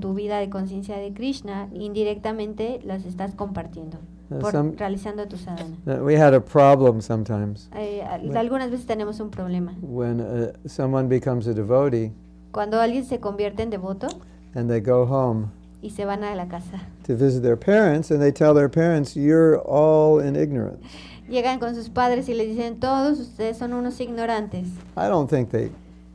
tu 0.00 0.14
vida 0.14 0.38
de 0.38 0.48
conciencia 0.48 0.96
de 0.96 1.12
Krishna, 1.12 1.68
indirectamente 1.74 2.80
las 2.86 3.04
estás 3.04 3.34
compartiendo, 3.34 3.98
por, 4.30 4.50
some- 4.50 4.72
realizando 4.78 5.28
tu 5.28 5.36
sadhana. 5.36 5.76
We 6.02 6.16
had 6.18 6.32
a 6.32 6.40
problem 6.40 7.02
sometimes 7.02 7.68
Eh, 7.76 8.02
algunas 8.34 8.70
veces 8.70 8.86
tenemos 8.86 9.20
un 9.20 9.28
problema. 9.28 9.74
when 9.82 10.22
uh, 10.22 10.52
someone 10.66 11.06
becomes 11.06 11.46
a 11.46 11.52
devotee 11.52 12.12
Cuando 12.50 12.80
alguien 12.80 13.04
se 13.04 13.20
convierte 13.20 13.62
en 13.62 13.68
devoto 13.68 14.06
and 14.54 14.70
they 14.70 14.80
go 14.80 15.04
home 15.04 15.48
y 15.84 15.90
se 15.90 16.04
van 16.06 16.24
a 16.24 16.34
la 16.34 16.46
casa, 16.48 16.80
to 17.04 17.14
visit 17.14 17.42
their 17.42 17.56
parents 17.56 18.10
and 18.10 18.20
they 18.20 18.32
tell 18.32 18.54
their 18.54 18.70
parents, 18.70 19.14
You're 19.14 19.58
all 19.60 20.18
in 20.18 20.34
ignorance. 20.34 20.82
llegan 21.28 21.58
con 21.58 21.74
sus 21.74 21.88
padres 21.90 22.28
y 22.28 22.34
les 22.34 22.48
dicen, 22.48 22.80
todos 22.80 23.20
ustedes 23.20 23.58
son 23.58 23.72
unos 23.74 24.00
ignorantes. 24.00 24.66
I 24.96 25.08
don't 25.08 25.28
think 25.28 25.50
they 25.50 25.70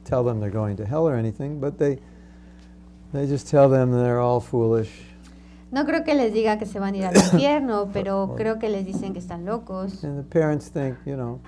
tell 0.06 0.24
them 0.24 0.40
they're 0.40 0.50
going 0.52 0.76
to 0.78 0.86
hell 0.86 1.08
or 1.08 1.16
anything, 1.16 1.60
but 1.60 1.78
they, 1.78 2.00
they 3.14 3.28
just 3.28 3.48
tell 3.48 3.70
them 3.70 3.92
they're 3.92 4.20
all 4.20 4.40
foolish. 4.40 4.90
No 5.72 5.86
creo 5.86 6.04
que 6.04 6.16
les 6.16 6.34
diga 6.34 6.58
que 6.58 6.66
se 6.66 6.80
van 6.80 6.96
a 6.96 6.98
ir 6.98 7.06
al 7.06 7.14
infierno, 7.34 7.92
pero 7.94 8.34
creo 8.36 8.58
que 8.60 8.70
les 8.70 8.86
dicen 8.86 9.14
que 9.14 9.22
están 9.22 9.46
locos. 9.46 10.04
And 10.04 10.18
the 10.18 10.24
parents 10.24 10.68
think, 10.70 10.98
you 11.06 11.16
know, 11.16 11.40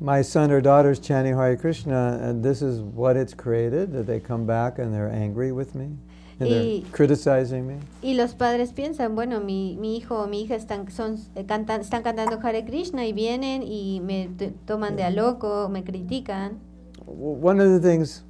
my 0.00 0.20
son 0.22 0.50
or 0.50 0.60
daughter's 0.60 0.98
chanting 0.98 1.34
Hare 1.36 1.56
Krishna, 1.56 2.18
and 2.20 2.42
this 2.42 2.60
is 2.60 2.80
what 2.80 3.16
it's 3.16 3.34
created, 3.34 3.92
that 3.92 4.06
they 4.06 4.18
come 4.20 4.46
back 4.46 4.78
and 4.80 4.92
they're 4.92 5.08
angry 5.10 5.52
with 5.52 5.74
me, 5.76 5.96
Y- 6.38 6.84
criticizing 6.92 7.66
me. 7.66 7.76
Y 8.02 8.14
los 8.14 8.34
padres 8.34 8.72
piensan, 8.72 9.14
bueno, 9.14 9.40
mi, 9.40 9.76
mi 9.80 9.96
hijo 9.96 10.16
o 10.22 10.26
mi 10.26 10.42
hija 10.42 10.54
están, 10.54 10.90
son, 10.90 11.16
eh, 11.34 11.46
cantan, 11.46 11.80
están 11.80 12.02
cantando 12.02 12.38
Hare 12.42 12.64
Krishna 12.64 13.06
y 13.06 13.12
vienen 13.12 13.62
y 13.62 14.00
me 14.04 14.28
toman 14.66 14.96
de 14.96 15.04
a 15.04 15.10
loco, 15.10 15.68
me 15.70 15.82
critican. 15.82 16.58
One 17.06 17.60
of 17.62 17.68
the 17.70 17.80
things 17.80 18.22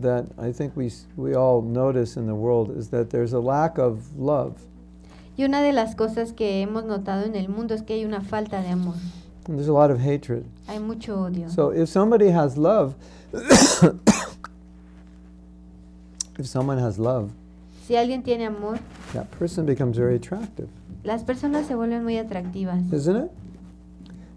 that 0.00 0.26
I 0.38 0.52
think 0.52 0.76
we, 0.76 0.92
we 1.16 1.34
all 1.34 1.62
notice 1.62 2.16
in 2.16 2.26
the 2.26 2.34
world 2.34 2.70
is 2.76 2.90
that 2.90 3.10
there's 3.10 3.32
a 3.32 3.40
lack 3.40 3.78
of 3.78 3.98
love. 4.16 4.54
Y 5.36 5.44
una 5.44 5.62
de 5.62 5.72
las 5.72 5.96
cosas 5.96 6.32
que 6.32 6.60
hemos 6.62 6.84
notado 6.84 7.24
en 7.24 7.34
el 7.34 7.48
mundo 7.48 7.74
es 7.74 7.82
que 7.82 7.94
hay 7.94 8.04
una 8.04 8.20
falta 8.20 8.60
de 8.62 8.68
amor, 8.68 8.94
And 9.48 9.56
there's 9.56 9.68
a 9.68 9.72
lot 9.72 9.90
of 9.90 9.98
hatred. 9.98 10.44
hay 10.68 10.78
mucho 10.78 11.20
odio. 11.20 11.48
So 11.50 11.72
if 11.72 11.88
somebody 11.88 12.28
has 12.30 12.56
love, 12.56 12.94
if 16.38 16.46
someone 16.46 16.78
has 16.78 16.98
love, 16.98 17.30
si 17.86 17.96
alguien 17.96 18.22
tiene 18.22 18.46
amor, 18.46 18.78
that 19.12 19.26
person 19.38 19.66
becomes 19.66 19.96
very 19.96 20.16
attractive, 20.16 20.68
las 21.04 21.24
personas 21.24 21.66
se 21.66 21.74
vuelven 21.74 22.04
muy 22.04 22.18
atractivas. 22.18 22.80
isn't 22.92 23.16
it? 23.16 23.30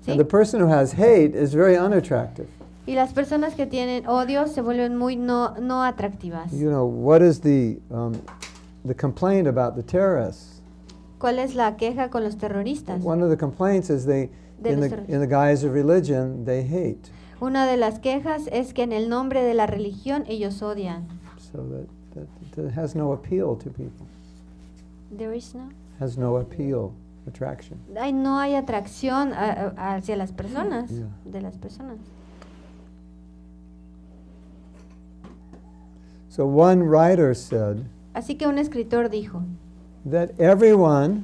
¿sí? 0.06 0.12
And 0.12 0.20
the 0.20 0.26
person 0.26 0.62
who 0.62 0.68
has 0.68 0.94
hate 0.94 1.36
is 1.36 1.54
very 1.54 1.76
unattractive. 1.78 2.48
Y 2.88 2.94
las 2.94 3.14
personas 3.14 3.56
que 3.56 3.66
tienen 3.66 4.08
odio 4.08 4.48
se 4.48 4.62
vuelven 4.62 4.96
muy 4.96 5.16
no, 5.16 5.56
no 5.60 5.84
atractivas. 5.84 6.52
You 6.52 6.70
know, 6.70 6.86
what 6.86 7.22
is 7.24 7.42
the, 7.42 7.80
um, 7.90 8.14
the 8.86 8.94
complaint 8.94 9.48
about 9.48 9.76
the 9.76 9.82
terrorists? 9.82 10.62
¿Cuál 11.18 11.40
es 11.40 11.56
la 11.56 11.78
queja 11.78 12.10
con 12.10 12.24
los 12.24 12.38
terroristas? 12.38 13.04
One 13.04 13.24
of 13.24 13.32
the 13.32 13.38
complaints 13.38 13.90
is 13.90 14.06
they, 14.06 14.30
the, 14.62 14.74
in 15.08 15.20
the 15.20 15.28
guise 15.28 15.66
of 15.66 15.74
religion, 15.74 16.46
they 16.46 16.62
hate. 16.62 17.10
Una 17.42 17.66
de 17.66 17.78
las 17.78 18.00
quejas 18.00 18.44
es 18.52 18.74
que 18.74 18.84
en 18.84 18.92
el 18.92 19.10
nombre 19.10 19.44
de 19.44 19.56
la 19.56 19.66
religión 19.66 20.24
ellos 20.28 20.62
odian. 20.62 21.08
So 21.56 21.64
that, 21.70 21.88
that, 22.16 22.28
that 22.56 22.72
has 22.74 22.96
no 22.96 23.14
appeal 23.14 23.56
to 23.56 23.70
people, 23.70 24.06
There 25.10 25.34
is 25.34 25.54
no. 25.56 25.70
has 26.00 26.18
no 26.18 26.36
appeal, 26.38 26.92
attraction. 27.28 27.78
Ay, 27.98 28.12
no 28.12 28.38
hay 28.40 28.56
atracción 28.56 29.32
a- 29.34 29.74
a- 29.78 29.96
hacia 29.96 30.18
las 30.18 30.32
personas, 30.34 30.90
Yeah. 30.92 31.06
de 31.32 31.40
las 31.42 31.56
personas. 31.58 31.98
So 36.30 36.46
one 36.46 36.84
writer 36.84 37.34
said 37.34 37.86
Así 38.14 38.38
que 38.38 38.48
un 38.48 38.58
escritor 38.58 39.10
dijo 39.10 39.42
that 40.06 40.32
everyone 40.38 41.24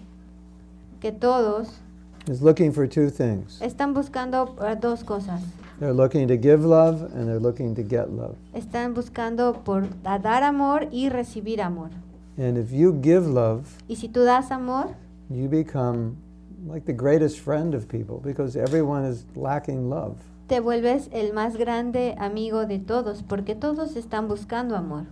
que 1.01 1.11
todos 1.11 1.79
is 2.27 2.41
looking 2.41 2.71
for 2.71 2.87
two 2.87 3.09
things. 3.09 3.59
están 3.61 3.93
buscando 3.93 4.55
eh, 4.61 4.75
dos 4.75 5.03
cosas. 5.03 5.41
They're 5.79 5.93
looking 5.93 6.27
to 6.27 6.37
give 6.37 6.63
love 6.63 7.01
and 7.15 7.27
they're 7.27 7.39
looking 7.39 7.73
to 7.75 7.83
get 7.83 8.11
love. 8.11 8.35
Están 8.53 8.93
buscando 8.93 9.63
por 9.63 9.87
dar 10.03 10.43
amor 10.43 10.87
y 10.91 11.09
recibir 11.09 11.61
amor. 11.61 11.89
And 12.37 12.57
if 12.57 12.71
you 12.71 12.93
give 13.01 13.27
love, 13.27 13.77
Y 13.87 13.95
si 13.95 14.07
tú 14.07 14.23
das 14.23 14.51
amor, 14.51 14.95
you 15.29 15.47
become 15.47 16.17
like 16.67 16.85
the 16.85 16.93
greatest 16.93 17.39
friend 17.39 17.73
of 17.73 17.87
people 17.87 18.19
because 18.23 18.55
everyone 18.55 19.05
is 19.05 19.25
lacking 19.35 19.89
love. 19.89 20.17
te 20.47 20.59
vuelves 20.59 21.07
el 21.13 21.31
más 21.33 21.55
grande 21.55 22.13
amigo 22.19 22.65
de 22.65 22.77
todos, 22.77 23.23
porque 23.23 23.55
todos 23.55 23.95
están 23.95 24.27
buscando 24.27 24.75
amor. 24.75 25.05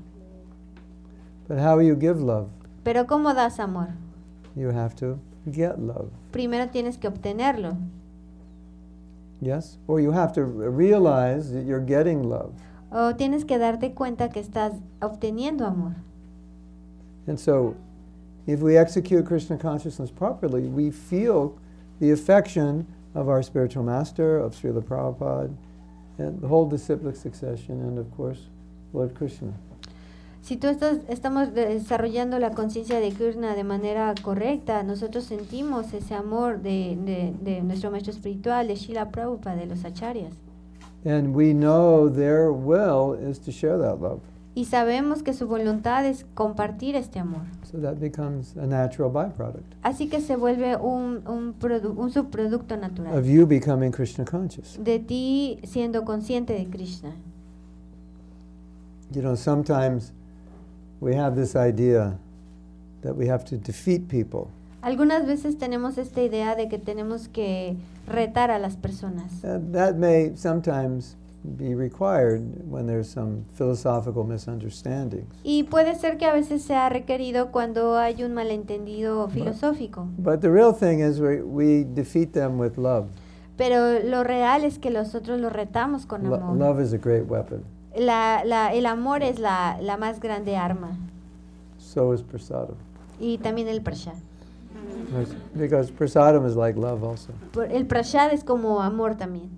But 1.47 1.59
how 1.59 1.79
you 1.79 1.95
give 1.95 2.21
love? 2.21 2.49
Pero 2.83 3.07
¿cómo 3.07 3.33
das 3.33 3.59
amor? 3.59 3.87
You 4.55 4.69
have 4.71 4.95
to 4.97 5.17
get 5.45 5.79
love. 5.79 6.11
Primero 6.31 6.67
tienes 6.67 6.97
que 6.97 7.09
obtenerlo. 7.09 7.77
Yes? 9.41 9.77
Or 9.87 9.99
you 9.99 10.11
have 10.11 10.33
to 10.33 10.43
realize 10.43 11.51
that 11.51 11.65
you're 11.65 11.79
getting 11.79 12.23
love. 12.23 12.53
O 12.91 13.13
tienes 13.15 13.45
que 13.45 13.57
darte 13.57 13.93
cuenta 13.93 14.29
que 14.29 14.41
estás 14.41 14.81
obteniendo 15.01 15.65
amor. 15.65 15.95
And 17.27 17.39
so, 17.39 17.75
if 18.47 18.61
we 18.61 18.77
execute 18.77 19.25
Krishna 19.25 19.57
consciousness 19.57 20.09
properly, 20.09 20.63
we 20.63 20.89
feel 20.89 21.57
the 21.99 22.11
affection 22.11 22.87
of 23.13 23.29
our 23.29 23.43
spiritual 23.43 23.83
master, 23.83 24.39
of 24.39 24.55
Srila 24.55 24.83
Prabhupada, 24.83 25.55
and 26.17 26.41
the 26.41 26.47
whole 26.47 26.67
disciplic 26.67 27.15
succession, 27.15 27.79
and 27.81 27.97
of 27.97 28.11
course, 28.15 28.47
Lord 28.93 29.13
Krishna. 29.15 29.53
Si 30.41 30.57
tú 30.57 30.67
estás, 30.67 30.99
estamos 31.09 31.53
desarrollando 31.53 32.39
la 32.39 32.51
conciencia 32.51 32.99
de 32.99 33.11
Krishna 33.11 33.55
de 33.55 33.63
manera 33.63 34.13
correcta, 34.23 34.81
nosotros 34.83 35.25
sentimos 35.25 35.93
ese 35.93 36.15
amor 36.15 36.61
de, 36.61 36.97
de- 37.05 37.33
de 37.41 37.61
nuestro 37.61 37.91
maestro 37.91 38.11
espiritual, 38.13 38.67
de 38.67 38.75
Srila 38.75 39.09
Prabhupada, 39.11 39.57
de 39.57 39.67
los 39.67 39.85
acharyas. 39.85 40.33
And 41.05 41.35
we 41.35 41.53
know 41.53 42.09
their 42.09 42.51
will 42.51 43.15
is 43.29 43.39
to 43.41 43.51
share 43.51 43.77
that 43.77 43.99
love. 44.01 44.19
Y 44.55 44.65
sabemos 44.65 45.21
que 45.23 45.33
su 45.33 45.47
voluntad 45.47 46.05
es 46.05 46.25
compartir 46.33 46.95
este 46.95 47.19
amor. 47.19 47.41
So 47.63 47.77
that 47.79 47.97
becomes 47.99 48.57
a 48.57 48.65
natural 48.65 49.11
byproduct 49.11 49.63
Así 49.83 50.09
que 50.09 50.19
se 50.19 50.35
vuelve 50.35 50.75
un, 50.75 51.21
un, 51.27 51.55
un 51.95 52.11
subproducto 52.11 52.73
of 52.75 52.81
natural 52.81 53.23
you 53.23 53.45
becoming 53.45 53.91
Krishna 53.91 54.25
conscious. 54.25 54.77
de 54.83 54.99
ti 54.99 55.59
siendo 55.63 56.03
consciente 56.03 56.53
de 56.53 56.65
Krishna. 56.65 57.11
You 59.11 59.21
know, 59.21 59.35
sometimes 59.35 60.11
we 61.01 61.15
have 61.15 61.35
this 61.35 61.55
idea 61.55 62.17
that 63.01 63.15
we 63.15 63.27
have 63.27 63.43
to 63.45 63.57
defeat 63.57 64.07
people. 64.07 64.47
Algunas 64.81 65.25
veces 65.27 65.57
tenemos 65.57 65.97
esta 65.97 66.21
idea 66.21 66.55
de 66.55 66.69
que 66.69 66.77
tenemos 66.77 67.27
que 67.27 67.75
retar 68.07 68.49
a 68.49 68.59
las 68.59 68.77
personas. 68.77 69.43
And 69.43 69.73
that 69.73 69.95
may 69.95 70.31
sometimes 70.35 71.17
be 71.43 71.73
required 71.75 72.41
when 72.69 72.85
there's 72.87 73.07
some 73.09 73.43
philosophical 73.53 74.23
misunderstandings. 74.23 75.25
Y 75.43 75.63
puede 75.63 75.95
ser 75.95 76.17
que 76.17 76.25
a 76.25 76.33
veces 76.33 76.61
sea 76.61 76.89
requerido 76.89 77.51
cuando 77.51 77.97
hay 77.97 78.23
un 78.23 78.33
malentendido 78.33 79.27
filosófico. 79.29 80.07
But 80.17 80.41
the 80.41 80.49
real 80.49 80.73
thing 80.73 80.99
is 80.99 81.19
we, 81.19 81.41
we 81.41 81.83
defeat 81.85 82.31
them 82.31 82.57
with 82.59 82.77
love. 82.77 83.07
Pero 83.57 83.99
lo 84.03 84.23
real 84.23 84.63
es 84.63 84.79
que 84.79 84.89
nosotros 84.89 85.41
lo 85.41 85.49
retamos 85.49 86.05
con 86.05 86.23
Lo- 86.29 86.35
amor. 86.35 86.55
love 86.57 86.81
is 86.81 86.93
a 86.93 86.97
great 86.97 87.29
weapon. 87.29 87.63
La, 87.97 88.43
la- 88.45 88.73
el 88.73 88.85
amor 88.85 89.23
es 89.23 89.39
la, 89.39 89.77
la 89.81 89.97
más 89.97 90.19
grande 90.19 90.55
arma. 90.55 90.97
So 91.79 92.13
is 92.13 92.21
prasadam. 92.21 92.75
Y 93.19 93.37
también 93.39 93.67
el 93.67 93.81
prashad. 93.81 94.13
Because 95.55 95.91
prasadam 95.91 96.45
is 96.47 96.55
like 96.55 96.77
love 96.77 97.03
also, 97.03 97.31
El 97.71 97.85
prashad 97.87 98.31
es 98.31 98.43
como 98.43 98.79
amor 98.81 99.15
también, 99.15 99.49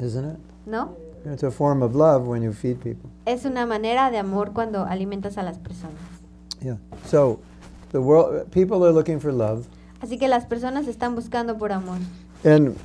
isn't 0.00 0.24
it? 0.34 0.38
¿no? 0.66 0.90
It's 1.24 1.44
a 1.44 1.50
form 1.50 1.82
of 1.82 1.94
love 1.94 2.26
when 2.26 2.42
you 2.42 2.52
feed 2.52 2.78
people. 2.80 3.08
Es 3.26 3.44
una 3.44 3.64
manera 3.64 4.10
de 4.10 4.18
amor 4.18 4.52
cuando 4.52 4.84
alimentas 4.84 5.38
a 5.38 5.42
las 5.42 5.58
personas. 5.58 6.00
Yeah. 6.60 6.78
So 7.06 7.38
the 7.92 8.00
world 8.00 8.50
people 8.50 8.84
are 8.84 8.92
looking 8.92 9.20
for 9.20 9.32
love. 9.32 9.66
Así 10.00 10.18
que 10.18 10.26
las 10.28 10.46
personas 10.46 10.88
están 10.88 11.14
buscando 11.14 11.56
por 11.56 11.70
amor. 11.72 11.98
And 12.44 12.76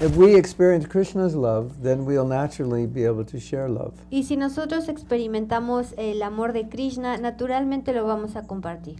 if 0.00 0.16
we 0.16 0.36
experience 0.36 0.86
Krishna's 0.86 1.34
love, 1.34 1.82
then 1.82 2.04
we'll 2.04 2.26
naturally 2.26 2.86
be 2.86 3.04
able 3.04 3.24
to 3.24 3.38
share 3.38 3.68
love. 3.68 3.94
Y 4.10 4.24
si 4.24 4.36
nosotros 4.36 4.88
experimentamos 4.88 5.94
el 5.96 6.22
amor 6.22 6.52
de 6.52 6.68
Krishna, 6.68 7.16
naturalmente 7.18 7.92
lo 7.92 8.06
vamos 8.06 8.36
a 8.36 8.42
compartir. 8.42 8.96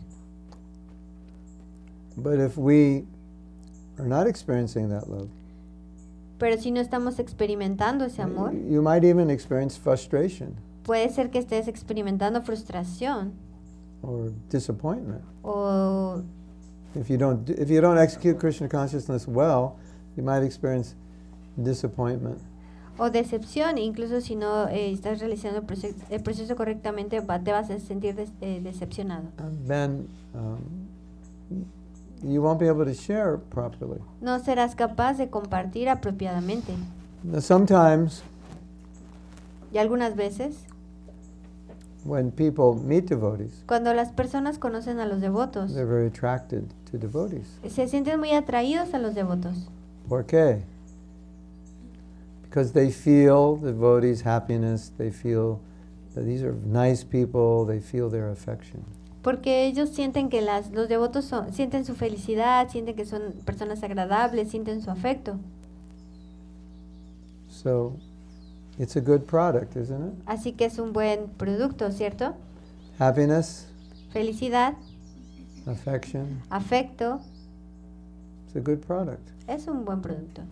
But 2.16 2.38
if 2.38 2.56
we 2.56 3.04
are 3.98 4.06
not 4.06 4.26
experiencing 4.26 4.88
that 4.90 5.08
love, 5.08 5.28
Pero 6.38 6.58
si 6.58 6.70
no 6.70 6.80
estamos 6.80 7.18
experimentando 7.18 8.04
ese 8.04 8.20
amor, 8.20 8.52
you 8.52 8.82
might 8.82 9.04
even 9.04 9.30
experience 9.30 9.78
frustration 9.78 10.56
puede 10.84 11.08
ser 11.10 11.30
que 11.30 11.38
estés 11.38 11.66
experimentando 11.68 12.42
frustración 12.42 13.32
or 14.02 14.30
disappointment. 14.50 15.22
o 15.42 16.22
If 16.94 17.08
you 17.08 17.16
don't 17.16 17.48
if 17.50 17.70
you 17.70 17.80
don't 17.80 17.98
execute 17.98 18.38
Krishna 18.38 18.68
consciousness 18.68 19.26
well, 19.26 19.76
you 20.16 20.22
might 20.22 20.42
experience 20.44 20.94
disappointment. 21.56 22.38
o 22.96 23.10
decepción, 23.10 23.76
incluso 23.78 24.20
si 24.20 24.36
no 24.36 24.68
eh, 24.68 24.92
estás 24.92 25.18
realizando 25.18 25.58
el 25.60 25.66
proce- 25.66 25.94
el 26.10 26.22
proceso 26.22 26.54
correctamente, 26.54 27.18
va- 27.20 27.40
te 27.40 27.50
vas 27.50 27.68
a 27.70 27.78
sentir 27.80 28.14
des- 28.14 28.30
eh, 28.40 28.60
decepcionado. 28.62 29.24
Then 29.66 30.06
um, 30.32 30.58
you 32.22 32.40
won't 32.40 32.60
be 32.60 32.68
able 32.68 32.84
to 32.84 32.94
share 32.94 33.38
properly. 33.50 34.00
No 34.20 34.38
serás 34.38 34.76
capaz 34.76 35.18
de 35.18 35.28
compartir 35.28 35.88
apropiadamente. 35.88 36.72
Now, 37.24 37.40
sometimes 37.40 38.22
Y 39.72 39.78
algunas 39.78 40.14
veces, 40.14 40.54
when 42.04 42.30
people 42.30 42.80
meet 42.80 43.08
devotees, 43.08 43.64
cuando 43.66 43.92
las 43.92 44.12
personas 44.12 44.58
conocen 44.58 45.00
a 45.00 45.06
los 45.06 45.20
devotos, 45.20 45.72
they're 45.74 45.84
very 45.84 46.06
attracted 46.06 46.62
to 46.92 46.98
devotees. 46.98 47.48
se 47.68 47.88
sienten 47.88 48.20
muy 48.20 48.30
atraídos 48.34 48.94
a 48.94 48.98
los 48.98 49.16
devotos. 49.16 49.68
¿Por 50.08 50.24
qué? 50.26 50.62
Because 52.42 52.72
they 52.72 52.90
feel 52.90 53.56
the 53.56 53.72
devotees' 53.72 54.22
happiness, 54.24 54.92
they 54.96 55.10
feel 55.10 55.58
that 56.14 56.24
these 56.24 56.42
are 56.44 56.54
nice 56.64 57.02
people, 57.04 57.64
they 57.66 57.80
feel 57.80 58.08
their 58.10 58.30
affection. 58.30 58.82
Porque 59.22 59.64
ellos 59.66 59.88
sienten 59.90 60.28
que 60.28 60.42
las, 60.42 60.70
los 60.70 60.88
devotos 60.88 61.24
son- 61.24 61.52
sienten 61.52 61.84
su 61.84 61.94
felicidad, 61.94 62.68
sienten 62.70 62.94
que 62.94 63.06
son 63.06 63.32
personas 63.44 63.82
agradables, 63.82 64.50
sienten 64.50 64.82
su 64.82 64.90
afecto. 64.90 65.38
So 67.48 67.94
it's 68.78 68.96
a 68.96 69.00
good 69.00 69.22
product, 69.26 69.76
isn't 69.76 70.00
it? 70.08 70.12
Así 70.26 70.52
que 70.52 70.66
es 70.66 70.78
un 70.78 70.92
buen 70.92 71.28
producto, 71.38 71.90
¿cierto? 71.90 72.34
Happiness, 72.98 73.66
Felicidad, 74.12 74.74
affection, 75.66 76.40
afecto, 76.50 77.20
it's 78.54 78.56
a 78.56 78.60
good 78.60 78.80
product 78.84 79.30
es 79.48 79.66
un 79.66 79.84
buen 79.84 80.00
producto. 80.00 80.42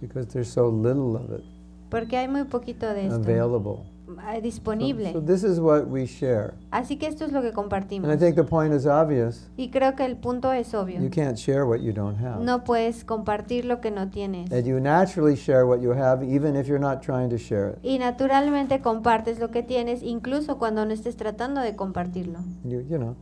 because 0.00 0.26
there's 0.28 0.48
so 0.48 0.68
little 0.68 1.16
of 1.16 1.30
it 1.32 1.44
Porque 1.88 2.16
hay 2.16 2.26
muy 2.26 2.44
poquito 2.44 2.86
de 2.92 3.06
esto 3.06 3.14
available. 3.14 3.84
ah, 4.18 4.34
So, 4.34 4.40
disponible. 4.40 5.12
so 5.12 5.20
this 5.20 5.44
is 5.44 5.60
what 5.60 5.86
we 5.86 6.04
share. 6.04 6.52
Así 6.72 6.98
que 6.98 7.06
esto 7.06 7.24
es 7.24 7.30
lo 7.30 7.42
que 7.42 7.52
compartimos. 7.52 8.10
And 8.10 8.12
I 8.12 8.18
think 8.18 8.34
the 8.34 8.42
point 8.42 8.74
is 8.74 8.86
obvious. 8.86 9.48
Y 9.56 9.70
creo 9.70 9.94
que 9.94 10.04
el 10.04 10.16
punto 10.16 10.52
es 10.52 10.74
obvio. 10.74 11.00
You 11.00 11.10
can't 11.10 11.38
share 11.38 11.64
what 11.64 11.78
you 11.78 11.92
don't 11.92 12.18
have. 12.20 12.42
No 12.42 12.64
puedes 12.64 13.04
compartir 13.04 13.64
lo 13.66 13.80
que 13.80 13.92
no 13.92 14.10
tienes. 14.10 14.50
And 14.50 14.64
you 14.66 14.80
naturally 14.80 15.36
share 15.36 15.64
what 15.64 15.80
you 15.80 15.92
have 15.92 16.24
even 16.24 16.56
if 16.56 16.66
you're 16.66 16.80
not 16.80 17.02
trying 17.02 17.30
to 17.30 17.38
share 17.38 17.74
it. 17.74 17.78
Y 17.84 17.98
naturalmente 18.00 18.80
compartes 18.80 19.38
lo 19.38 19.52
que 19.52 19.62
tienes 19.62 20.02
incluso 20.02 20.58
cuando 20.58 20.84
no 20.84 20.92
estés 20.92 21.16
tratando 21.16 21.60
de 21.60 21.76
compartirlo. 21.76 22.40
You, 22.64 22.80
you 22.80 22.98
know, 22.98 23.14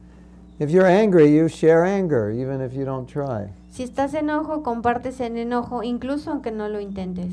if 0.58 0.70
you're 0.70 0.86
angry, 0.86 1.30
you 1.34 1.48
share 1.48 1.84
anger 1.84 2.30
even 2.30 2.60
if 2.60 2.72
you 2.74 2.84
don't 2.84 3.08
try. 3.08 3.48
Si 3.70 3.82
estás 3.82 4.14
enojo, 4.14 4.62
compartes 4.62 5.20
en 5.20 5.36
enojo 5.36 5.82
incluso 5.82 6.30
aunque 6.30 6.52
no 6.52 6.68
lo 6.68 6.80
intentes. 6.80 7.32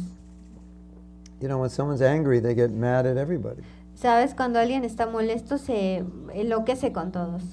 You 1.40 1.48
know, 1.48 1.60
when 1.60 1.70
someone's 1.70 2.02
angry, 2.02 2.40
they 2.40 2.54
get 2.54 2.72
mad 2.72 3.06
at 3.06 3.18
everybody. 3.18 3.64
Sabes, 3.96 4.34
cuando 4.36 4.60
alguien 4.60 4.84
está 4.84 5.06
molesto 5.06 5.58
se 5.58 6.04
enloquece 6.34 6.92
con 6.92 7.12
todos. 7.12 7.44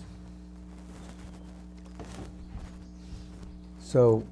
So 3.81 4.23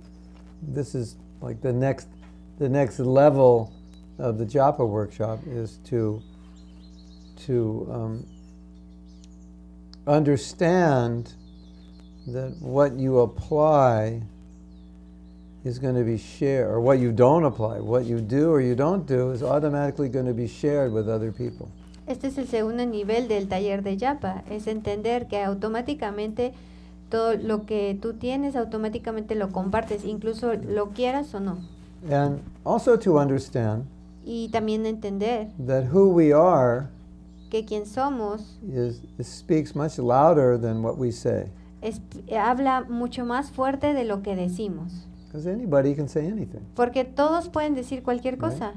this 0.63 0.95
is 0.95 1.17
like 1.41 1.61
the 1.61 1.73
next 1.73 2.09
the 2.59 2.69
next 2.69 2.99
level 2.99 3.73
of 4.19 4.39
the 4.39 4.45
japa 4.45 4.87
workshop 4.87 5.41
is 5.47 5.79
to 5.85 6.23
to 7.47 7.89
um, 7.91 8.27
understand 10.07 11.35
that 12.27 12.53
what 12.61 12.99
you 12.99 13.21
apply 13.21 14.23
is 15.65 15.79
going 15.79 15.97
to 15.97 16.05
be 16.05 16.17
shared, 16.17 16.71
or 16.71 16.81
what 16.81 16.99
you 16.99 17.11
don't 17.11 17.45
apply, 17.45 17.81
what 17.81 18.07
you 18.07 18.21
do 18.21 18.51
or 18.51 18.61
you 18.61 18.77
don't 18.77 19.07
do 19.07 19.33
is 19.33 19.43
automatically 19.43 20.09
going 20.09 20.27
to 20.27 20.35
be 20.35 20.47
shared 20.47 20.93
with 20.93 21.09
other 21.09 21.33
people. 21.33 21.69
Este 22.07 22.27
es 22.29 22.39
el 22.39 22.47
segundo 22.47 22.87
nivel 22.87 23.27
del 23.27 23.49
taller 23.49 23.83
de 23.83 23.97
Yapa, 23.97 24.45
es 24.49 24.69
entender 24.69 25.27
que 25.27 25.43
automáticamente 25.43 26.53
todo 27.11 27.35
lo 27.35 27.67
que 27.67 27.99
tú 28.01 28.15
tienes 28.15 28.55
automáticamente 28.55 29.35
lo 29.35 29.51
compartes, 29.51 30.05
incluso 30.05 30.55
lo 30.55 30.91
quieras 30.91 31.35
o 31.35 31.41
no. 31.41 31.59
And 32.09 32.41
also 32.65 32.97
to 32.99 33.19
understand 33.19 33.87
Y 34.25 34.49
también 34.51 34.87
entender 34.87 35.49
that 35.67 35.87
who 35.93 36.11
we 36.11 36.33
are 36.33 36.89
que 37.61 37.65
quien 37.65 37.87
somos 37.87 38.59
is, 38.73 39.01
speaks 39.23 39.75
much 39.75 39.99
louder 39.99 40.59
than 40.61 40.83
what 40.83 40.97
we 40.99 41.11
say. 41.13 41.47
es- 41.83 42.01
habla 42.37 42.85
mucho 42.89 43.25
más 43.25 43.51
fuerte 43.51 43.95
de 43.95 44.05
lo 44.05 44.23
que 44.23 44.35
decimos. 44.37 45.07
Because 45.27 45.47
anybody 45.51 45.95
can 45.95 46.09
say 46.09 46.27
anything. 46.27 46.61
Porque 46.75 47.05
todos 47.05 47.49
pueden 47.49 47.75
decir 47.75 48.03
cualquier 48.03 48.39
cosa. 48.39 48.73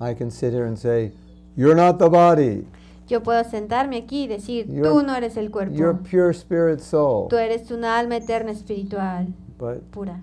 I 0.00 0.14
can 0.14 0.30
sit 0.30 0.52
here 0.52 0.66
and 0.66 0.76
say, 0.76 1.12
You're 1.56 1.74
not 1.74 1.98
the 1.98 2.08
body. 2.08 2.66
Yo 3.08 3.22
puedo 3.22 3.42
sentarme 3.44 3.96
aquí 3.98 4.24
y 4.24 4.26
decir, 4.26 4.66
You're- 4.66 4.82
tú 4.90 5.02
no 5.02 5.14
eres 5.14 5.36
el 5.36 5.50
cuerpo. 5.50 5.74
You're 5.74 5.98
pure 5.98 6.30
spirit 6.32 6.80
soul. 6.80 7.28
Tú 7.28 7.36
eres 7.36 7.70
una 7.70 7.98
alma 7.98 8.16
eterna 8.16 8.50
espiritual, 8.52 9.28
But 9.58 9.82
pura. 9.90 10.20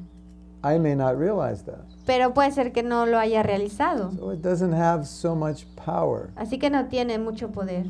I 0.63 0.78
may 0.80 0.95
not 0.95 1.17
realize 1.17 1.63
that. 1.65 1.84
Pero 2.06 2.34
puede 2.34 2.52
ser 2.52 2.71
que 2.71 2.84
no 2.84 3.06
lo 3.06 3.17
haya 3.17 3.43
realizado. 3.43 4.12
So 4.17 4.32
it 4.32 4.41
doesn't 4.41 4.73
have 4.73 5.06
so 5.06 5.36
much 5.36 5.65
power. 5.76 6.32
Así 6.36 6.58
que 6.60 6.69
no 6.69 6.88
tiene 6.88 7.17
mucho 7.19 7.52
poder. 7.52 7.86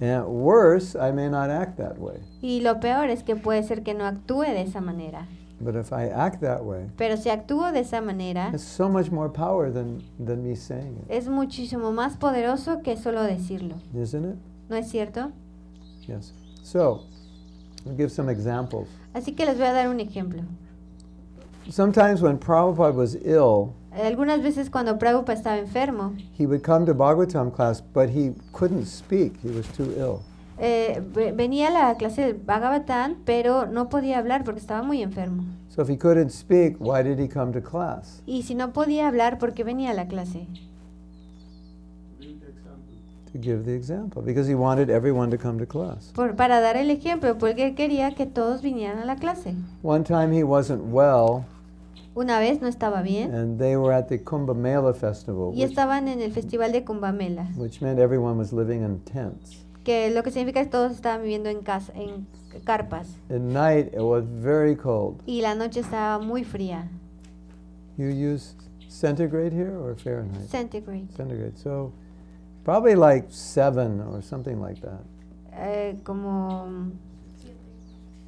And 0.00 0.26
worse, 0.26 0.96
I 0.96 1.12
may 1.12 1.28
not 1.28 1.50
act 1.50 1.76
that 1.78 1.98
way. 1.98 2.18
Y 2.42 2.60
lo 2.60 2.80
peor 2.80 3.10
es 3.10 3.22
que 3.22 3.36
puede 3.36 3.62
ser 3.62 3.82
que 3.82 3.94
no 3.94 4.04
actúe 4.04 4.42
de 4.42 4.62
esa 4.62 4.80
manera. 4.80 5.26
But 5.60 5.76
if 5.76 5.92
I 5.92 6.08
act 6.10 6.40
that 6.40 6.64
way, 6.64 6.90
Pero 6.96 7.16
si 7.16 7.30
actúo 7.30 7.70
de 7.72 7.80
esa 7.80 8.00
manera, 8.00 8.50
it's 8.52 8.64
so 8.64 8.88
much 8.88 9.10
more 9.12 9.28
power 9.32 9.70
than, 9.72 10.02
than 10.18 10.42
me 10.42 10.56
saying 10.56 10.98
it. 10.98 11.04
es 11.08 11.28
muchísimo 11.28 11.92
más 11.92 12.16
poderoso 12.16 12.82
que 12.82 12.96
solo 12.96 13.22
decirlo. 13.22 13.76
Isn't 13.94 14.24
it? 14.24 14.36
¿No 14.68 14.76
es 14.76 14.88
cierto? 14.90 15.30
Yes. 16.08 16.34
So, 16.62 17.04
I'll 17.86 17.96
give 17.96 18.10
some 18.10 18.30
examples. 18.30 18.88
Así 19.14 19.32
que 19.34 19.46
les 19.46 19.56
voy 19.56 19.66
a 19.68 19.72
dar 19.72 19.88
un 19.88 20.00
ejemplo. 20.00 20.42
Sometimes 21.70 22.20
when 22.22 22.38
Prabhupada 22.38 22.94
was 22.94 23.16
ill, 23.24 23.72
Algunas 23.92 24.42
veces 24.42 24.68
cuando 24.70 24.98
Prabhupada 24.98 25.34
estaba 25.38 25.56
enfermo, 25.58 26.14
he 26.36 26.46
would 26.46 26.62
come 26.62 26.84
to 26.84 26.92
Bhagavatam 26.94 27.52
class, 27.54 27.80
but 27.80 28.08
he 28.10 28.32
couldn't 28.52 28.86
speak. 28.86 29.34
He 29.42 29.50
was 29.50 29.66
too 29.68 29.92
ill. 29.96 30.20
eh, 30.58 31.00
ve- 31.14 31.32
venía 31.32 31.68
a 31.68 31.70
la 31.70 31.94
clase 31.96 32.22
del 32.22 32.34
Bhagavatam, 32.34 33.16
pero 33.24 33.66
no 33.66 33.88
podía 33.88 34.18
hablar 34.18 34.44
porque 34.44 34.60
estaba 34.60 34.82
muy 34.82 35.00
enfermo. 35.02 35.44
So 35.68 35.82
if 35.82 35.88
he 35.88 35.96
couldn't 35.96 36.30
speak, 36.30 36.76
why 36.80 37.02
did 37.02 37.18
he 37.18 37.28
come 37.28 37.52
to 37.52 37.60
class? 37.62 38.20
Y 38.26 38.42
si 38.42 38.54
no 38.54 38.72
podía 38.72 39.08
hablar, 39.08 39.38
¿por 39.38 39.54
qué 39.54 39.64
venía 39.64 39.90
a 39.90 39.94
la 39.94 40.06
clase? 40.06 40.46
To 43.32 43.40
give 43.40 43.64
the 43.64 43.74
example, 43.74 44.22
because 44.22 44.48
he 44.48 44.54
wanted 44.54 44.90
everyone 44.90 45.28
to 45.30 45.38
come 45.38 45.58
to 45.58 45.66
class. 45.66 46.12
Por- 46.14 46.34
para 46.36 46.60
dar 46.60 46.76
el 46.76 46.90
ejemplo, 46.90 47.36
porque 47.38 47.74
quería 47.74 48.14
que 48.14 48.26
todos 48.26 48.62
vinieran 48.62 48.98
a 49.00 49.04
la 49.04 49.16
clase. 49.16 49.54
One 49.82 50.04
time 50.04 50.32
he 50.32 50.44
wasn't 50.44 50.82
well, 50.92 51.44
Una 52.16 52.38
vez 52.38 52.60
no 52.62 52.68
estaba 52.68 53.02
bien 53.02 53.34
and 53.34 53.58
they 53.58 53.76
were 53.76 53.92
at 53.94 54.06
the 54.06 54.22
Kumbh 54.22 54.54
Mela 54.54 54.94
festival, 54.94 55.52
y 55.52 55.62
which, 55.62 55.70
estaban 55.70 56.06
en 56.08 56.20
el 56.22 56.30
festival 56.32 56.70
de 56.72 56.84
Kumbamela, 56.84 57.48
which 57.56 57.80
meant 57.82 57.98
everyone 57.98 58.38
was 58.38 58.52
living 58.52 58.82
in 58.84 59.00
tents. 59.00 59.64
que 59.82 60.10
lo 60.10 60.22
que 60.22 60.30
significa 60.30 60.62
que 60.62 60.70
todos 60.70 60.92
estaban 60.92 61.22
viviendo 61.22 61.48
en 61.50 61.62
casa, 61.62 61.92
en 61.94 62.26
carpas. 62.64 63.08
At 63.28 63.40
night, 63.40 63.92
it 63.92 64.00
was 64.00 64.24
very 64.24 64.76
cold. 64.76 65.20
Y 65.26 65.42
la 65.42 65.54
noche 65.56 65.80
estaba 65.80 66.18
muy 66.24 66.44
fría, 66.44 66.88
You 67.96 68.06
use 68.08 68.54
centigrade 68.88 69.52
here 69.52 69.76
or 69.76 69.94
Fahrenheit? 69.96 70.48
centigrade, 70.48 71.08
Centigrade. 71.16 71.56
So 71.58 71.92
probably 72.64 72.94
like 72.94 73.26
seven 73.30 74.00
or 74.00 74.22
something 74.22 74.60
like 74.60 74.80
that. 74.82 75.00
eh, 75.52 75.96
como 76.04 76.66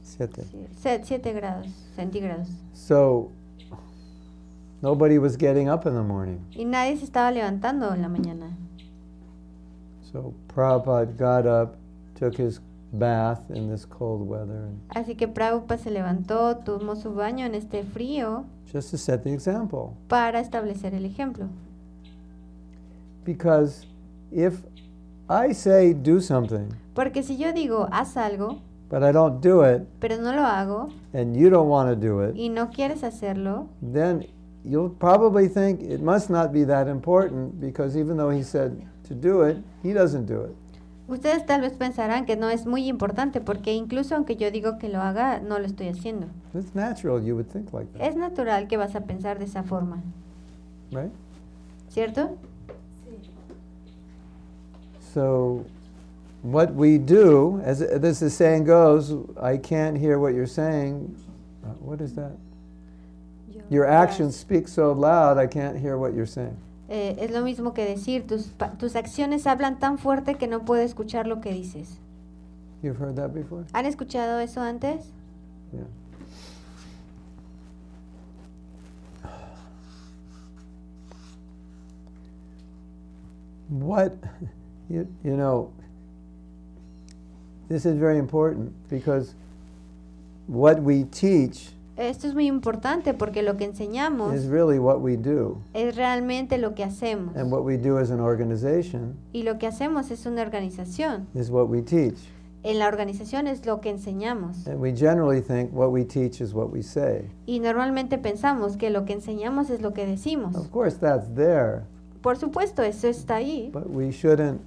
Siete. 0.03 0.45
7 0.83 1.33
grados 1.33 1.67
centígrados. 1.97 2.49
So 2.75 3.31
nobody 4.83 5.19
was 5.19 5.37
getting 5.37 5.69
up 5.69 5.87
in 5.87 5.95
the 5.95 6.03
morning. 6.03 6.41
Y 6.55 6.65
nadie 6.65 6.97
se 6.97 7.05
estaba 7.05 7.31
levantando 7.31 7.93
en 7.93 8.03
la 8.03 8.09
mañana. 8.09 8.57
So 10.13 10.35
Prabhupada 10.55 11.07
got 11.17 11.47
up, 11.47 11.77
took 12.15 12.37
his 12.37 12.61
bath 12.93 13.41
in 13.51 13.69
this 13.69 13.85
cold 13.85 14.27
weather, 14.27 14.71
Así 14.95 15.17
que 15.17 15.29
Prabhupada 15.29 15.79
se 15.79 15.91
levantó, 15.91 16.57
tomó 16.59 16.97
su 16.97 17.13
baño 17.15 17.45
en 17.45 17.55
este 17.55 17.83
frío 17.83 18.45
just 18.73 18.91
to 18.91 18.97
set 18.97 19.23
the 19.25 19.33
example. 19.33 19.91
para 20.09 20.41
establecer 20.41 20.95
el 20.95 21.05
ejemplo. 21.05 21.49
Because 23.25 23.87
if 24.31 24.65
I 25.29 25.53
say 25.53 25.93
do 25.93 26.21
something 26.21 26.69
Porque 26.95 27.23
si 27.23 27.37
yo 27.37 27.53
digo, 27.53 27.89
haz 27.91 28.17
algo, 28.17 28.61
but 28.89 29.03
I 29.03 29.13
don't 29.13 29.43
do 29.43 29.63
it, 29.65 29.83
pero 30.01 30.17
no 30.17 30.33
lo 30.33 30.43
hago 30.43 30.89
and 31.13 31.37
you 31.37 31.51
don't 31.51 31.69
want 31.69 31.91
to 31.91 31.97
do 31.97 32.23
it, 32.23 32.35
y 32.37 32.49
no 32.49 32.71
quieres 32.71 33.03
hacerlo, 33.03 33.67
then 33.83 34.27
you'll 34.67 34.91
probably 34.91 35.49
think 35.49 35.81
it 35.81 36.01
must 36.01 36.29
not 36.29 36.53
be 36.53 36.65
that 36.65 36.89
important 36.89 37.61
because 37.61 37.97
even 37.97 38.17
though 38.17 38.31
he 38.31 38.43
said 38.43 38.85
to 39.05 39.15
do 39.15 39.43
it, 39.43 39.57
he 39.83 39.93
doesn't 39.93 40.27
do 40.27 40.43
it. 40.43 40.55
ustedes 41.09 41.47
tal 41.47 41.61
vez 41.61 41.73
pensarán 41.75 42.27
que 42.27 42.35
no 42.37 42.51
es 42.51 42.67
muy 42.67 42.89
importante 42.89 43.41
porque 43.41 43.73
incluso 43.73 44.17
aunque 44.17 44.35
yo 44.35 44.51
digo 44.51 44.77
que 44.79 44.89
lo 44.89 45.01
haga, 45.01 45.39
no 45.39 45.59
lo 45.59 45.67
estoy 45.67 45.89
haciendo. 45.89 46.27
It's 46.53 46.75
natural 46.75 47.23
you 47.23 47.37
would 47.37 47.49
think 47.49 47.73
like 47.73 47.87
that, 47.93 48.03
Es 48.03 48.17
natural 48.17 48.67
que 48.67 48.77
vas 48.77 48.97
a 48.97 49.03
pensar 49.03 49.39
de 49.39 49.45
esa 49.45 49.63
forma, 49.63 50.03
right? 50.91 51.13
¿cierto? 51.91 52.37
So, 55.15 55.65
what 56.43 56.75
we 56.75 56.99
do, 56.99 57.61
as 57.65 57.81
as 57.81 58.21
the 58.21 58.29
saying 58.29 58.65
goes, 58.65 59.15
I 59.41 59.57
can't 59.57 59.97
hear 59.97 60.19
what 60.19 60.35
you're 60.35 60.47
saying. 60.47 61.17
Uh, 61.65 61.69
what 61.81 62.01
is 62.01 62.15
that? 62.15 62.33
Your 63.69 63.85
actions 63.85 64.37
speak 64.37 64.69
so 64.69 64.93
loud, 64.93 65.39
I 65.39 65.47
can't 65.47 65.79
hear 65.79 65.99
what 65.99 66.15
you're 66.15 66.27
saying. 66.27 66.57
Eh, 66.89 67.17
es 67.19 67.31
lo 67.33 67.43
mismo 67.43 67.75
que 67.75 67.85
decir, 67.85 68.27
tus, 68.27 68.53
tus 68.79 68.95
acciones 68.95 69.47
hablan 69.47 69.81
tan 69.81 69.99
fuerte 69.99 70.37
que 70.37 70.47
no 70.47 70.61
puedo 70.61 70.83
escuchar 70.83 71.27
lo 71.27 71.41
que 71.41 71.53
dices. 71.53 71.99
You've 72.83 72.99
heard 72.99 73.17
that 73.17 73.35
before? 73.35 73.65
¿Han 73.73 73.87
escuchado 73.87 74.39
eso 74.41 74.61
antes? 74.61 75.07
Yeah. 75.73 75.83
What, 83.69 84.13
you, 84.89 85.09
you 85.25 85.37
know, 85.37 85.73
this 87.69 87.85
is 87.85 87.97
very 87.97 88.19
important 88.19 88.73
because 88.89 89.35
what 90.47 90.81
we 90.81 91.03
teach 91.05 91.71
Esto 91.97 92.27
es 92.27 92.35
muy 92.35 92.47
importante 92.47 93.15
porque 93.15 93.43
lo 93.43 93.57
que 93.57 93.65
enseñamos 93.65 94.35
is 94.35 94.47
really 94.49 94.79
what 94.79 95.01
we 95.01 95.17
do. 95.17 95.57
es 95.73 95.97
realmente 95.97 96.59
lo 96.59 96.75
que 96.75 96.85
hacemos. 96.85 97.35
And 97.37 97.51
what 97.51 97.63
we 97.65 97.79
do 97.79 97.99
as 97.99 98.11
an 98.11 98.21
organization 98.21 99.15
Y 99.33 99.43
lo 99.45 99.57
que 99.59 99.67
hacemos 99.67 100.11
es 100.11 100.27
una 100.27 100.43
organización. 100.43 101.27
is 101.35 101.51
what 101.51 101.69
we 101.69 101.81
teach. 101.83 102.17
En 102.63 102.79
la 102.81 102.89
organización 102.89 103.47
es 103.47 103.65
lo 103.65 103.81
que 103.81 103.91
enseñamos. 103.91 104.67
And 104.67 104.81
we 104.81 104.93
generally 104.93 105.41
think 105.41 105.73
what 105.73 105.91
we 105.91 106.05
teach 106.05 106.41
is 106.41 106.53
what 106.53 106.71
we 106.71 106.83
say. 106.83 107.31
Y 107.47 107.61
normalmente 107.61 108.19
pensamos 108.19 108.77
que 108.77 108.91
lo 108.91 109.05
que 109.05 109.15
enseñamos 109.15 109.71
es 109.71 109.81
lo 109.81 109.93
que 109.95 110.05
decimos. 110.07 110.55
Of 110.57 110.71
course, 110.71 110.99
that's 110.99 111.29
there, 111.35 111.83
Por 112.23 112.37
supuesto, 112.37 112.83
eso 112.83 113.07
está 113.09 113.37
ahí. 113.37 113.71
but 113.73 113.87
we 113.89 114.11
shouldn't 114.11 114.61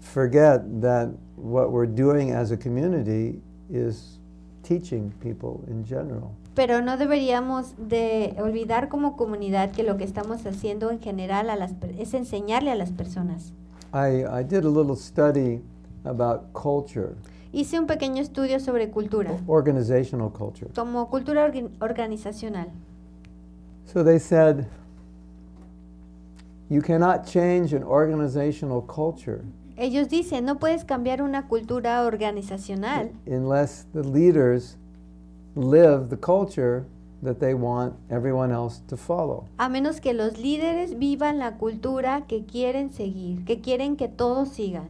forget 0.00 0.60
that 0.82 1.08
what 1.36 1.70
we're 1.72 1.86
doing 1.90 2.30
as 2.32 2.52
a 2.52 2.56
community 2.56 3.40
is 3.70 4.20
teaching 4.62 5.10
people 5.20 5.60
in 5.66 5.82
general. 5.84 6.30
Pero 6.54 6.80
no 6.82 6.96
deberíamos 6.96 7.74
de 7.78 8.36
olvidar 8.38 8.88
como 8.88 9.16
comunidad 9.16 9.72
que 9.72 9.82
lo 9.82 9.96
que 9.96 10.04
estamos 10.04 10.46
haciendo 10.46 10.90
en 10.90 11.00
general 11.00 11.50
a 11.50 11.56
las, 11.56 11.72
es 11.98 12.14
enseñarle 12.14 12.70
a 12.70 12.76
las 12.76 12.90
personas. 12.92 13.52
I, 13.92 14.24
I 14.24 14.44
did 14.44 14.64
a 14.64 14.68
little 14.70 14.96
study 14.96 15.60
about 16.04 16.52
culture, 16.52 17.14
Hice 17.52 17.78
un 17.78 17.86
pequeño 17.86 18.20
estudio 18.20 18.58
sobre 18.58 18.90
cultura, 18.90 19.30
organizational 19.46 20.30
culture. 20.32 20.68
como 20.74 21.08
cultura 21.08 21.46
orga- 21.46 21.70
organizacional. 21.80 22.68
So 23.86 24.02
they 24.02 24.18
said, 24.18 24.66
you 26.68 26.80
cannot 26.82 27.24
change 27.26 27.72
an 27.74 27.82
organizational 27.84 28.82
culture 28.82 29.42
Ellos 29.76 30.08
dicen, 30.08 30.44
no 30.44 30.58
puedes 30.58 30.84
cambiar 30.84 31.20
una 31.22 31.46
cultura 31.48 32.04
organizacional 32.04 33.10
unless 33.26 33.86
the 33.92 34.02
leaders 34.04 34.76
live 35.56 36.08
the 36.08 36.16
culture 36.16 36.84
that 37.22 37.40
they 37.40 37.54
want 37.54 37.94
everyone 38.10 38.52
else 38.52 38.80
to 38.88 38.96
follow. 38.96 39.44
a 39.58 39.68
menos 39.68 40.00
que 40.00 40.12
los 40.12 40.38
líderes 40.38 40.98
vivan 40.98 41.38
la 41.38 41.56
cultura 41.56 42.22
que 42.26 42.44
quieren 42.44 42.92
seguir, 42.92 43.44
que 43.44 43.60
quieren 43.60 43.96
que 43.96 44.08
todos 44.08 44.50
sigan. 44.50 44.88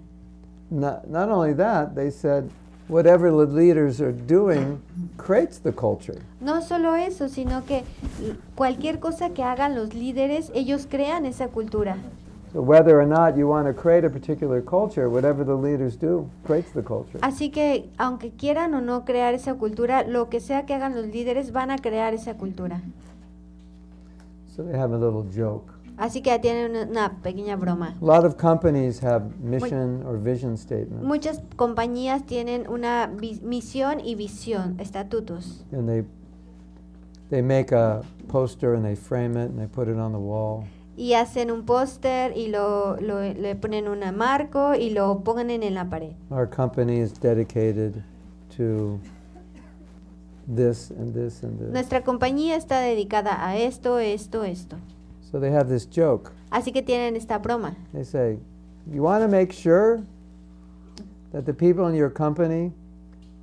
Not, 0.71 1.07
not 1.07 1.29
only 1.29 1.55
that, 1.55 1.95
they 1.95 2.11
said 2.11 2.51
whatever 2.89 3.31
the 3.31 3.47
leaders 3.47 4.01
are 4.01 4.13
doing 4.13 4.81
creates 5.17 5.59
the 5.59 5.73
culture. 5.73 6.21
No 6.41 6.61
solo 6.61 6.95
eso, 6.97 7.29
sino 7.29 7.65
que 7.65 7.85
cualquier 8.57 8.99
cosa 8.99 9.31
que 9.31 9.43
hagan 9.43 9.75
los 9.75 9.95
líderes, 9.95 10.51
ellos 10.55 10.87
crean 10.91 11.25
esa 11.27 11.49
cultura. 11.49 11.97
So 12.55 12.63
whether 12.63 13.01
or 13.01 13.05
not 13.05 13.37
you 13.37 13.49
want 13.49 13.67
to 13.67 13.75
create 13.75 14.05
a 14.05 14.09
particular 14.11 14.63
culture, 14.63 15.11
whatever 15.11 15.43
the 15.43 15.57
leaders 15.57 15.97
do 15.97 16.31
creates 16.45 16.71
the 16.71 16.83
culture. 16.83 17.19
Así 17.21 17.51
que, 17.51 17.91
aunque 17.99 18.31
quieran 18.31 18.75
o 18.75 18.81
no 18.81 19.05
crear 19.05 19.35
esa 19.35 19.55
cultura, 19.55 20.05
lo 20.05 20.29
que 20.29 20.39
sea 20.39 20.65
que 20.65 20.73
hagan 20.73 20.95
los 20.95 21.07
líderes 21.07 21.51
van 21.51 21.73
a 21.73 21.79
crear 21.79 22.15
esa 22.15 22.35
cultura. 22.35 22.81
So 24.55 24.63
they 24.63 24.79
have 24.79 24.93
a 24.93 24.97
little 24.97 25.25
joke. 25.35 25.73
Así 25.97 26.23
que 26.23 26.39
tienen 26.39 26.89
una, 26.91 27.21
pequeña 27.23 27.57
broma. 27.57 27.97
A 28.01 28.05
lot 28.05 28.25
of 28.25 28.37
companies 28.37 29.03
have 29.03 29.37
mission 29.41 30.05
or 30.07 30.17
vision 30.17 30.57
statements, 30.57 31.05
Muchas 31.05 31.41
compañías 31.57 32.25
tienen 32.25 32.69
una 32.69 33.11
misión 33.43 33.99
y 33.99 34.15
visión, 34.15 34.79
estatutos. 34.79 35.65
and 35.73 35.89
they 35.89 36.05
they 37.31 37.43
make 37.43 37.73
a 37.73 38.03
poster 38.29 38.75
and 38.75 38.85
they 38.85 38.95
frame 38.95 39.37
it 39.37 39.51
and 39.51 39.59
they 39.59 39.67
put 39.67 39.89
it 39.89 39.99
on 39.99 40.13
the 40.13 40.21
wall. 40.21 40.65
Y 40.97 41.15
hacen 41.15 41.51
un 41.51 41.65
póster 41.65 42.37
y 42.37 42.49
lo, 42.49 42.97
lo- 43.01 43.21
le 43.23 43.57
ponen 43.57 43.89
un 43.89 44.01
marco 44.17 44.75
y 44.75 44.91
lo 44.91 45.21
pongan 45.25 45.51
en 45.51 45.75
la 45.75 45.89
pared. 45.91 46.13
Our 46.31 46.47
company 46.49 47.01
is 47.01 47.13
dedicated 47.13 48.03
to 48.57 49.01
this 50.47 50.91
and 50.91 51.13
this 51.15 51.43
and 51.43 51.59
this. 51.59 51.71
Nuestra 51.73 52.03
compañía 52.05 52.57
está 52.57 52.81
dedicada 52.81 53.45
a 53.47 53.57
esto, 53.57 53.99
esto, 53.99 54.45
esto. 54.45 54.77
So 55.33 55.41
they 55.41 55.51
have 55.53 55.69
this 55.69 55.87
joke. 55.87 56.31
Así 56.51 56.73
que 56.73 56.83
tienen 56.83 57.17
esta 57.17 57.39
broma. 57.39 57.75
They 57.93 58.05
say, 58.05 58.39
You 58.91 59.03
want 59.03 59.23
to 59.23 59.29
make 59.29 59.53
sure 59.53 60.03
that 61.33 61.45
the 61.47 61.55
people 61.55 61.89
in 61.89 61.95
your 61.97 62.11
company 62.11 62.73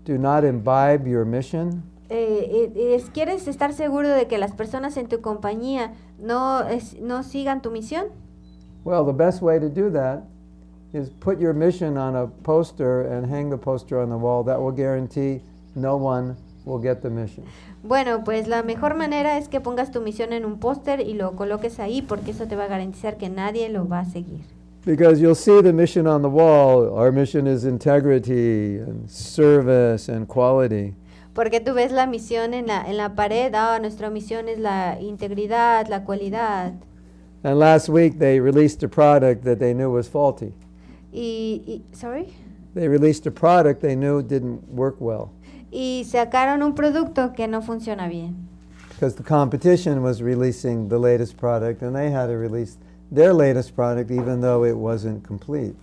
do 0.05 0.17
not 0.17 0.43
imbibe 0.45 1.05
your 1.07 1.25
mission? 1.25 1.83
Eh, 2.13 2.93
es- 2.95 3.09
¿Quieres 3.09 3.47
estar 3.47 3.71
seguro 3.71 4.09
de 4.09 4.27
que 4.27 4.37
las 4.37 4.51
personas 4.51 4.97
en 4.97 5.07
tu 5.07 5.21
compañía 5.21 5.93
no, 6.19 6.61
es- 6.67 6.99
no 6.99 7.23
sigan 7.23 7.61
tu 7.61 7.71
misión? 7.71 8.07
Well, 8.83 9.05
the 9.05 9.13
best 9.13 9.41
way 9.41 9.59
to 9.61 9.69
do 9.69 9.89
that 9.91 10.23
is 10.93 11.09
put 11.09 11.39
your 11.39 11.53
mission 11.53 11.97
on 11.97 12.17
a 12.17 12.27
poster 12.43 13.07
and 13.13 13.31
hang 13.31 13.49
the 13.49 13.57
poster 13.57 13.97
on 13.97 14.09
the 14.09 14.17
wall. 14.17 14.43
That 14.43 14.59
will 14.59 14.75
guarantee 14.75 15.41
no 15.73 15.95
one 15.95 16.35
will 16.65 16.81
get 16.81 17.01
the 17.01 17.09
mission. 17.09 17.45
Bueno, 17.81 18.23
pues 18.25 18.47
la 18.49 18.61
mejor 18.61 18.95
manera 18.95 19.37
es 19.37 19.47
que 19.47 19.61
pongas 19.61 19.91
tu 19.91 20.01
misión 20.01 20.33
en 20.33 20.43
un 20.43 20.59
póster 20.59 20.99
y 20.99 21.13
lo 21.13 21.35
coloques 21.37 21.79
ahí 21.79 22.01
porque 22.01 22.31
eso 22.31 22.45
te 22.45 22.55
va 22.57 22.65
a 22.65 22.67
garantizar 22.67 23.15
que 23.17 23.29
nadie 23.29 23.69
lo 23.69 23.87
va 23.87 23.99
a 23.99 24.05
seguir. 24.05 24.41
Because 24.85 25.21
you'll 25.21 25.35
see 25.35 25.61
the 25.63 25.71
mission 25.71 26.07
on 26.07 26.23
the 26.23 26.27
wall. 26.27 26.89
Our 26.91 27.11
mission 27.13 27.47
is 27.47 27.63
integrity 27.63 28.79
and 28.79 29.07
service 29.09 30.11
and 30.11 30.27
quality. 30.27 30.95
Porque 31.33 31.59
tú 31.59 31.73
ves 31.73 31.91
la 31.91 32.07
misión 32.07 32.53
en 32.53 32.67
la, 32.67 32.81
en 32.81 32.97
la 32.97 33.15
pared, 33.15 33.53
ah, 33.55 33.79
nuestra 33.79 34.09
misión 34.09 34.49
es 34.49 34.59
la 34.59 34.97
integridad, 34.99 35.87
la 35.87 36.03
cualidad. 36.03 36.73
And 37.43 37.57
last 37.57 37.89
week 37.89 38.19
they 38.19 38.39
released 38.39 38.83
a 38.83 38.87
product 38.89 39.43
that 39.45 39.59
they 39.59 39.73
knew 39.73 39.89
was 39.89 40.07
faulty. 40.07 40.53
Y, 41.13 41.61
y- 41.65 41.81
sorry? 41.93 42.33
They 42.75 42.87
released 42.87 43.25
a 43.27 43.31
product 43.31 43.81
they 43.81 43.95
knew 43.95 44.21
didn't 44.21 44.61
work 44.69 44.95
well 44.99 45.31
y 45.71 46.03
sacaron 46.05 46.61
un 46.63 46.75
producto 46.75 47.33
que 47.33 47.47
no 47.47 47.61
funciona 47.61 48.07
bien. 48.07 48.47
because 48.89 49.15
the 49.15 49.23
competition 49.23 50.03
was 50.03 50.21
releasing 50.21 50.89
the 50.89 50.97
latest 50.99 51.37
product 51.37 51.81
and 51.81 51.95
they 51.95 52.11
had 52.11 52.27
to 52.27 52.37
release 52.37 52.77
their 53.09 53.33
latest 53.33 53.73
product 53.75 54.11
even 54.11 54.41
though 54.41 54.63
it 54.63 54.75
wasn't 54.77 55.23
complete. 55.23 55.75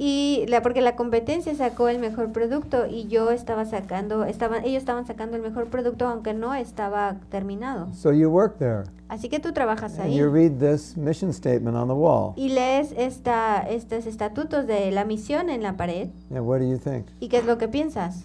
Y 0.00 0.44
la, 0.46 0.62
porque 0.62 0.80
la 0.80 0.94
competencia 0.94 1.52
sacó 1.56 1.88
el 1.88 1.98
mejor 1.98 2.30
producto 2.30 2.86
y 2.86 3.08
yo 3.08 3.32
estaba 3.32 3.64
sacando, 3.64 4.24
estaban, 4.24 4.64
ellos 4.64 4.78
estaban 4.78 5.06
sacando 5.06 5.36
el 5.36 5.42
mejor 5.42 5.66
producto 5.66 6.06
aunque 6.06 6.34
no 6.34 6.54
estaba 6.54 7.16
terminado. 7.30 7.88
So 7.94 8.12
you 8.12 8.30
work 8.30 8.58
there 8.58 8.84
Así 9.08 9.28
que 9.28 9.40
tú 9.40 9.52
trabajas 9.52 9.98
and 9.98 10.10
ahí 10.10 10.16
you 10.16 10.30
read 10.30 10.58
this 10.60 10.96
mission 10.96 11.32
statement 11.32 11.76
on 11.76 11.88
the 11.88 11.94
wall. 11.94 12.32
y 12.36 12.50
lees 12.50 12.92
esta, 12.96 13.60
estos 13.68 14.06
estatutos 14.06 14.68
de 14.68 14.92
la 14.92 15.04
misión 15.04 15.50
en 15.50 15.64
la 15.64 15.76
pared. 15.76 16.10
And 16.30 16.46
what 16.46 16.60
do 16.60 16.66
you 16.66 16.78
think? 16.78 17.06
¿Y 17.18 17.28
qué 17.28 17.38
es 17.38 17.44
lo 17.44 17.58
que 17.58 17.66
piensas? 17.66 18.24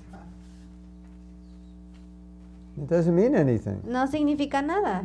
It 2.78 2.88
doesn't 2.90 3.16
mean 3.16 3.36
anything. 3.36 3.82
No 3.88 4.06
significa 4.08 4.62
nada. 4.62 5.04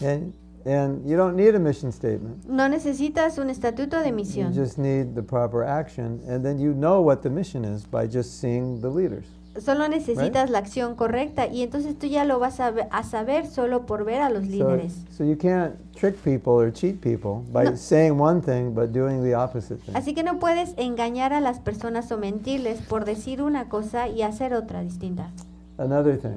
And 0.00 0.32
and 0.66 1.08
you 1.08 1.16
don't 1.16 1.36
need 1.36 1.54
a 1.54 1.58
mission 1.58 1.92
statement. 1.92 2.44
No 2.48 2.68
necesitas 2.68 3.38
un 3.38 3.48
estatuto 3.50 4.00
de 4.00 4.08
You 4.10 4.14
misión. 4.14 4.52
just 4.52 4.78
need 4.78 5.14
the 5.14 5.22
proper 5.22 5.62
action 5.64 6.20
and 6.28 6.42
then 6.42 6.58
you 6.58 6.72
know 6.74 7.00
what 7.00 7.22
the 7.22 7.30
mission 7.30 7.64
is 7.64 7.84
by 7.86 8.06
just 8.06 8.40
seeing 8.40 8.80
the 8.80 8.88
leaders. 8.90 9.24
Solo 9.58 9.88
necesitas 9.88 10.50
la 10.50 10.58
acción 10.58 10.96
correcta 10.96 11.46
y 11.46 11.62
entonces 11.62 11.96
tú 11.98 12.06
ya 12.06 12.26
lo 12.26 12.38
vas 12.38 12.60
a, 12.60 12.74
a 12.90 13.02
saber 13.04 13.46
solo 13.46 13.86
por 13.86 14.04
ver 14.04 14.20
a 14.20 14.28
los 14.28 14.44
So, 14.44 14.50
líderes. 14.50 14.92
so 15.10 15.24
you 15.24 15.34
can't 15.38 15.76
trick 15.94 16.16
people 16.22 16.52
or 16.52 16.70
cheat 16.70 17.00
people 17.00 17.42
by 17.52 17.64
No. 17.64 17.76
saying 17.76 18.20
one 18.20 18.42
thing 18.42 18.74
but 18.74 18.92
doing 18.92 19.22
the 19.22 19.34
opposite 19.34 19.78
thing. 19.80 19.96
Así 19.96 20.12
que 20.12 20.22
no 20.22 20.38
puedes 20.38 20.74
engañar 20.76 21.32
a 21.32 21.40
las 21.40 21.58
personas 21.60 22.12
o 22.12 22.18
mentirles 22.18 22.82
por 22.82 23.06
decir 23.06 23.40
una 23.40 23.70
cosa 23.70 24.08
y 24.08 24.20
hacer 24.20 24.52
otra 24.52 24.82
distinta. 24.82 25.30
Another 25.78 26.18
thing, 26.20 26.36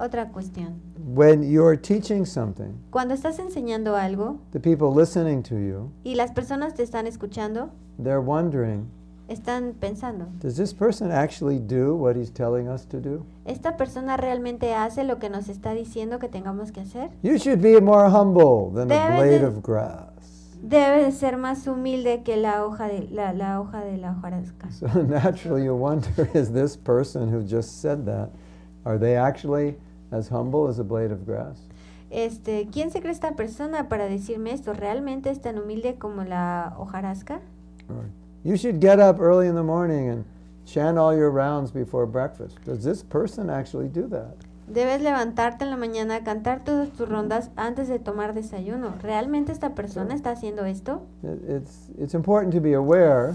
Otra 0.00 0.30
cuestión. 0.30 0.74
when 1.14 1.42
you're 1.42 1.76
teaching 1.76 2.24
something, 2.24 2.72
Cuando 2.90 3.14
estás 3.14 3.38
enseñando 3.38 3.96
algo 3.96 4.38
the 4.52 4.60
people 4.60 4.88
listening 4.94 5.42
to 5.42 5.56
you, 5.56 5.90
y 6.04 6.14
las 6.14 6.32
personas 6.32 6.74
te 6.74 6.82
están 6.82 7.06
escuchando, 7.06 7.70
they're 8.02 8.20
wondering, 8.20 8.86
están 9.28 9.74
pensando, 9.78 10.26
does 10.40 10.56
this 10.56 10.72
person 10.72 11.10
actually 11.12 11.58
do 11.58 11.94
what 11.96 12.16
he's 12.16 12.30
telling 12.32 12.68
us 12.68 12.86
to 12.86 12.98
do? 13.00 13.24
¿esta 13.44 13.76
persona 13.76 14.16
realmente 14.16 14.72
hace 14.74 15.04
lo 15.04 15.18
que 15.18 15.28
nos 15.30 15.48
está 15.48 15.72
diciendo 15.74 16.18
que 16.18 16.28
tengamos 16.28 16.72
que 16.72 16.80
hacer? 16.80 17.10
You 17.22 17.36
should 17.38 17.60
be 17.60 17.80
more 17.80 18.08
humble 18.08 18.70
than 18.74 18.90
a 18.92 18.94
Debes 18.94 19.16
blade 19.16 19.38
de- 19.40 19.46
of 19.46 19.62
grass. 19.62 20.08
Debe 20.62 21.04
de 21.04 21.12
ser 21.12 21.36
más 21.36 21.66
humilde 21.68 22.22
que 22.24 22.36
la 22.36 22.64
hoja 22.64 22.88
de 22.88 23.06
la, 23.10 23.32
la 23.32 23.60
hoja 23.60 23.80
de 23.84 23.96
la 23.96 24.12
hojarasca. 24.12 24.68
So 24.72 24.86
naturally, 25.02 25.64
you 25.64 25.74
wonder 25.74 26.28
is 26.34 26.50
this 26.52 26.76
person 26.76 27.28
who 27.32 27.42
just 27.42 27.80
said 27.80 28.04
that, 28.06 28.30
are 28.84 28.98
they 28.98 29.16
actually 29.16 29.76
as 30.10 30.30
humble 30.30 30.68
as 30.68 30.78
a 30.78 30.84
blade 30.84 31.12
of 31.12 31.24
grass? 31.26 31.68
Este, 32.10 32.68
¿quién 32.72 32.90
se 32.90 33.00
cree 33.00 33.12
esta 33.12 33.36
persona 33.36 33.88
para 33.88 34.08
decirme 34.08 34.52
esto? 34.52 34.72
¿Realmente 34.72 35.30
es 35.30 35.40
tan 35.40 35.58
humilde 35.58 35.96
como 35.96 36.24
la 36.24 36.74
hojarasca? 36.78 37.40
Or 37.90 38.06
you 38.44 38.56
should 38.56 38.80
get 38.80 38.98
up 38.98 39.20
early 39.20 39.46
in 39.46 39.54
the 39.54 39.62
morning 39.62 40.08
and 40.08 40.24
chant 40.64 40.98
all 40.98 41.14
your 41.14 41.30
rounds 41.30 41.70
before 41.70 42.06
breakfast. 42.06 42.58
Does 42.64 42.82
this 42.82 43.02
person 43.02 43.50
actually 43.50 43.88
do 43.88 44.08
that? 44.08 44.36
Debes 44.68 45.00
levantarte 45.00 45.64
en 45.64 45.70
la 45.70 45.76
mañana, 45.76 46.22
cantar 46.24 46.62
todas 46.62 46.90
tus 46.90 47.08
rondas 47.08 47.50
antes 47.56 47.88
de 47.88 47.98
tomar 47.98 48.34
desayuno. 48.34 48.94
¿Realmente 49.02 49.50
esta 49.50 49.74
persona 49.74 50.14
está 50.14 50.30
haciendo 50.30 50.66
esto? 50.66 51.00
It's, 51.22 51.88
it's 51.98 52.14
important 52.14 52.52
to 52.54 52.60
be 52.60 52.74
aware 52.74 53.34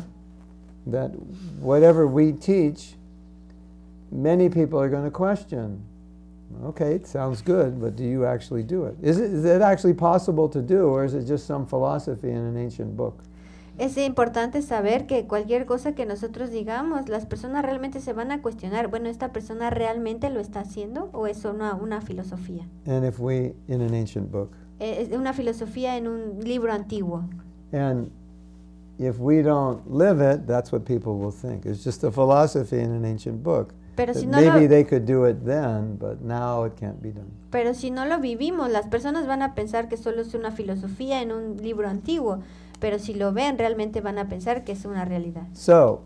that 0.86 1.12
whatever 1.60 2.06
we 2.06 2.34
teach, 2.34 2.96
many 4.12 4.48
people 4.48 4.80
are 4.80 4.90
going 4.90 5.06
to 5.06 5.12
question. 5.12 5.82
Okay, 6.66 6.96
it 6.96 7.08
sounds 7.08 7.42
good, 7.42 7.80
but 7.80 7.96
do 7.96 8.04
you 8.04 8.26
actually 8.26 8.64
do 8.64 8.86
it? 8.86 8.96
Is, 9.02 9.18
it? 9.20 9.32
is 9.34 9.46
it 9.46 9.62
actually 9.62 9.94
possible 9.94 10.48
to 10.50 10.62
do, 10.62 10.88
or 10.88 11.04
is 11.06 11.14
it 11.14 11.26
just 11.28 11.46
some 11.46 11.66
philosophy 11.66 12.30
in 12.30 12.38
an 12.38 12.58
ancient 12.58 12.96
book? 12.96 13.16
Es 13.80 13.98
importante 13.98 14.62
saber 14.62 15.08
que 15.08 15.26
cualquier 15.26 15.66
cosa 15.66 15.94
que 15.94 16.06
nosotros 16.06 16.52
digamos, 16.52 17.10
las 17.10 17.26
personas 17.26 17.66
realmente 17.66 18.00
se 18.02 18.14
van 18.14 18.32
a 18.32 18.42
cuestionar, 18.42 18.88
bueno, 18.88 19.10
¿esta 19.10 19.34
persona 19.34 19.72
realmente 19.72 20.30
lo 20.30 20.40
está 20.40 20.60
haciendo 20.60 21.10
o 21.12 21.26
es 21.26 21.44
una, 21.44 21.74
una 21.74 22.00
filosofía? 22.02 22.68
And 22.86 23.04
if 23.04 23.20
we, 23.20 23.56
in 23.68 23.82
an 23.82 23.94
ancient 23.94 24.32
book, 24.32 24.52
Eh, 24.80 25.08
Es 25.10 25.18
una 25.18 25.34
filosofía 25.34 25.98
en 25.98 26.08
un 26.08 26.40
libro 26.44 26.72
antiguo. 26.72 27.24
and 27.72 28.12
if 29.00 29.18
we 29.20 29.42
don't 29.42 29.82
live 29.90 30.22
it, 30.22 30.46
that's 30.46 30.72
what 30.72 30.82
people 30.86 31.14
will 31.18 31.32
think. 31.32 31.66
It's 31.66 31.84
just 31.84 32.04
a 32.04 32.12
philosophy 32.12 32.80
in 32.80 32.92
an 32.92 33.06
ancient 33.06 33.42
book. 33.44 33.74
Pero 33.96 34.14
si, 34.14 34.26
no 34.26 34.38
maybe 34.38 34.62
lo, 34.62 34.68
they 34.68 34.84
could 34.84 35.06
do 35.06 35.26
it 35.26 35.44
then, 35.46 35.98
but 35.98 36.22
now 36.22 36.66
it 36.66 36.74
can't 36.80 37.02
be 37.02 37.12
done. 37.12 37.30
pero 37.52 37.76
si 37.76 37.92
no 37.92 38.06
lo 38.06 38.20
vivimos, 38.20 38.72
las 38.72 38.88
personas 38.88 39.28
van 39.28 39.44
a 39.44 39.54
pensar 39.54 39.88
que 39.88 39.98
solo 39.98 40.22
es 40.22 40.34
una 40.34 40.52
filosofía 40.52 41.22
en 41.22 41.32
un 41.32 41.58
libro 41.58 41.88
antiguo, 41.88 42.40
pero 42.80 42.98
si 42.98 43.14
lo 43.14 43.32
ven, 43.32 43.58
realmente 43.60 44.02
van 44.02 44.18
a 44.18 44.28
pensar 44.28 44.64
que 44.64 44.72
es 44.72 44.86
una 44.86 45.06
realidad. 45.06 45.44
So, 45.54 46.02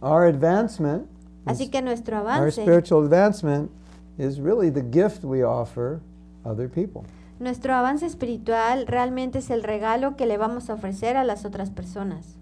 our 0.00 0.22
advancement, 0.22 1.06
Así 1.44 1.68
que 1.68 1.82
nuestro 1.82 2.18
our 2.18 2.26
avance, 2.26 2.62
spiritual 2.62 3.04
advancement, 3.04 3.70
is 4.18 4.38
really 4.38 4.70
the 4.70 4.82
gift 4.82 5.24
we 5.24 5.42
offer 5.42 6.00
other 6.44 6.68
people. 6.68 7.02
nuestro 7.40 7.74
avance 7.74 8.06
espiritual 8.06 8.86
realmente 8.86 9.38
es 9.38 9.50
el 9.50 9.62
regalo 9.62 10.14
que 10.14 10.26
le 10.26 10.36
vamos 10.36 10.70
a 10.70 10.74
ofrecer 10.74 11.16
a 11.16 11.24
las 11.24 11.44
otras 11.44 11.70
personas. 11.70 12.36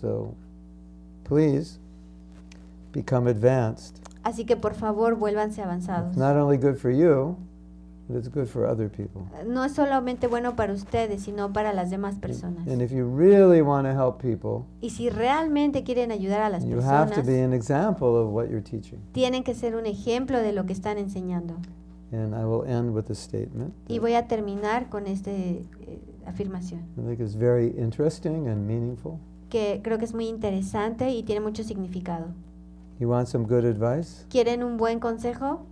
So, 0.00 0.34
please 1.28 1.79
become 2.92 3.28
advanced. 3.30 3.96
Así 4.22 4.44
que 4.44 4.56
por 4.56 4.74
favor, 4.74 5.16
vuélvanse 5.16 5.62
avanzados. 5.62 6.08
It's 6.10 6.18
not 6.18 6.36
only 6.36 6.58
good 6.58 6.76
for 6.76 6.90
you, 6.90 7.36
but 8.08 8.16
it's 8.18 8.28
good 8.28 8.46
for 8.46 8.66
other 8.66 8.90
people. 8.90 9.22
No 9.46 9.64
es 9.64 9.72
solamente 9.72 10.26
bueno 10.26 10.56
para 10.56 10.72
ustedes, 10.74 11.22
sino 11.22 11.52
para 11.52 11.72
las 11.72 11.90
demás 11.90 12.16
personas. 12.18 12.66
And 12.68 12.82
if 12.82 12.90
you 12.92 13.06
really 13.06 13.62
want 13.62 13.86
to 13.86 13.92
help 13.92 14.20
people, 14.20 14.66
Y 14.82 14.90
si 14.90 15.08
realmente 15.08 15.84
quieren 15.84 16.10
ayudar 16.12 16.42
a 16.42 16.50
las 16.50 16.64
you 16.64 16.80
have 16.82 17.08
to 17.10 17.14
personas, 17.22 17.26
be 17.26 17.42
an 17.42 17.52
example 17.54 18.08
of 18.08 18.30
what 18.32 18.48
you're 18.48 18.62
teaching. 18.62 18.98
tienen 19.12 19.42
que 19.44 19.54
ser 19.54 19.74
un 19.76 19.86
ejemplo 19.86 20.38
de 20.42 20.52
lo 20.52 20.66
que 20.66 20.72
están 20.74 20.98
enseñando. 20.98 21.54
And 22.12 22.34
I 22.34 22.44
will 22.44 22.66
end 22.68 22.92
with 22.92 23.08
a 23.10 23.14
statement 23.14 23.72
Y 23.88 24.00
voy 24.00 24.14
a 24.14 24.26
terminar 24.26 24.88
con 24.90 25.06
esta 25.06 25.30
afirmación, 26.26 26.80
I 26.98 27.02
think 27.06 27.20
is 27.20 27.36
very 27.36 27.68
interesting 27.78 28.48
and 28.48 28.66
meaningful. 28.66 29.18
que 29.48 29.80
creo 29.82 29.98
que 29.98 30.04
es 30.04 30.14
muy 30.14 30.28
interesante 30.28 31.10
y 31.10 31.22
tiene 31.22 31.40
mucho 31.40 31.62
significado. 31.64 32.26
You 33.00 33.08
want 33.08 33.28
some 33.28 33.46
good 33.46 33.64
advice? 33.64 34.26
¿Quieren 34.28 34.62
un 34.62 34.76
buen 34.76 35.00
consejo? 35.00 35.64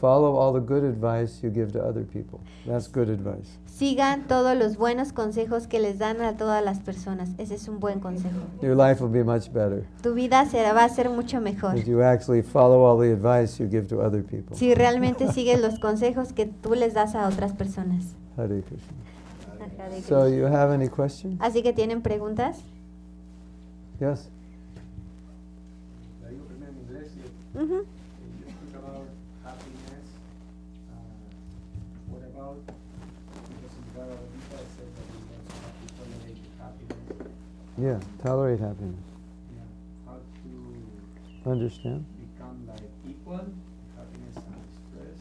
Follow 0.00 0.36
all 0.36 0.52
the 0.52 0.60
good 0.60 0.82
advice 0.82 1.40
you 1.40 1.50
give 1.50 1.72
to 1.72 1.80
other 1.80 2.04
people. 2.04 2.40
That's 2.66 2.88
good 2.90 3.08
advice. 3.08 3.58
Sigan 3.64 4.26
todos 4.26 4.56
los 4.56 4.76
buenos 4.76 5.12
consejos 5.12 5.68
que 5.68 5.78
les 5.78 5.98
dan 5.98 6.20
a 6.20 6.36
todas 6.36 6.64
las 6.64 6.80
personas. 6.80 7.30
Ese 7.38 7.54
es 7.54 7.68
un 7.68 7.78
buen 7.78 8.00
consejo. 8.00 8.36
Your 8.60 8.74
life 8.76 9.00
will 9.00 9.12
be 9.12 9.22
much 9.22 9.52
better 9.52 9.84
Tu 10.02 10.14
vida 10.14 10.44
será, 10.46 10.72
va 10.72 10.84
a 10.84 10.88
ser 10.88 11.10
mucho 11.10 11.40
mejor. 11.40 11.78
if 11.78 11.86
you 11.86 12.02
actually 12.02 12.42
follow 12.42 12.84
all 12.84 12.98
the 12.98 13.12
advice 13.12 13.62
you 13.62 13.70
give 13.70 13.86
to 13.86 14.00
other 14.00 14.24
people. 14.24 14.56
Si 14.56 14.74
realmente 14.74 15.32
sigues 15.32 15.60
los 15.60 15.78
consejos 15.78 16.32
que 16.32 16.46
tú 16.46 16.74
les 16.74 16.92
das 16.92 17.14
a 17.14 17.28
otras 17.28 17.52
personas. 17.52 18.16
Hare 18.36 18.62
Krishna. 18.62 19.04
So, 20.08 20.28
you 20.28 20.46
have 20.46 20.72
any 20.72 20.88
questions? 20.88 21.40
Así 21.40 21.62
que 21.62 21.72
tienen 21.72 22.02
preguntas. 22.02 22.58
Yes. 24.00 24.28
Ujú. 27.54 27.78
you 27.86 28.50
speak 28.50 28.74
about 28.74 29.06
happiness. 29.44 30.08
Uh, 30.90 30.98
what 32.10 32.22
about 32.26 32.58
because 32.66 33.74
in 33.78 33.86
Bhagavad 33.94 34.28
Gita 34.34 34.58
it 34.58 34.70
says 34.74 34.90
that 34.90 35.06
we 35.14 35.18
also 35.30 35.54
to 35.70 35.86
tolerate 35.94 36.42
happiness. 36.58 37.30
Yeah. 37.78 37.98
Tolerate 38.22 38.60
happiness. 38.60 39.06
Yeah. 39.54 39.68
How 40.06 40.18
to 40.18 41.50
Understand? 41.50 42.02
become 42.18 42.58
like 42.66 42.90
equal, 43.06 43.46
happiness 43.94 44.36
and 44.36 44.62
stress. 44.74 45.18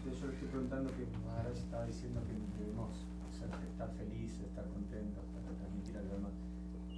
Entonces 0.00 0.20
yo 0.22 0.28
estoy 0.32 0.48
preguntando 0.48 0.88
que 0.96 1.04
Maharaj 1.28 1.56
estaba 1.60 1.84
diciendo 1.84 2.20
que 2.24 2.34
debemos 2.56 2.88
ser- 3.36 3.52
estar 3.68 3.90
felices, 4.00 4.40
estar 4.48 4.64
contentos, 4.72 5.24
para 5.36 5.52
transmitir 5.60 5.96
a 5.98 6.02
los 6.08 6.12
demás. 6.16 6.32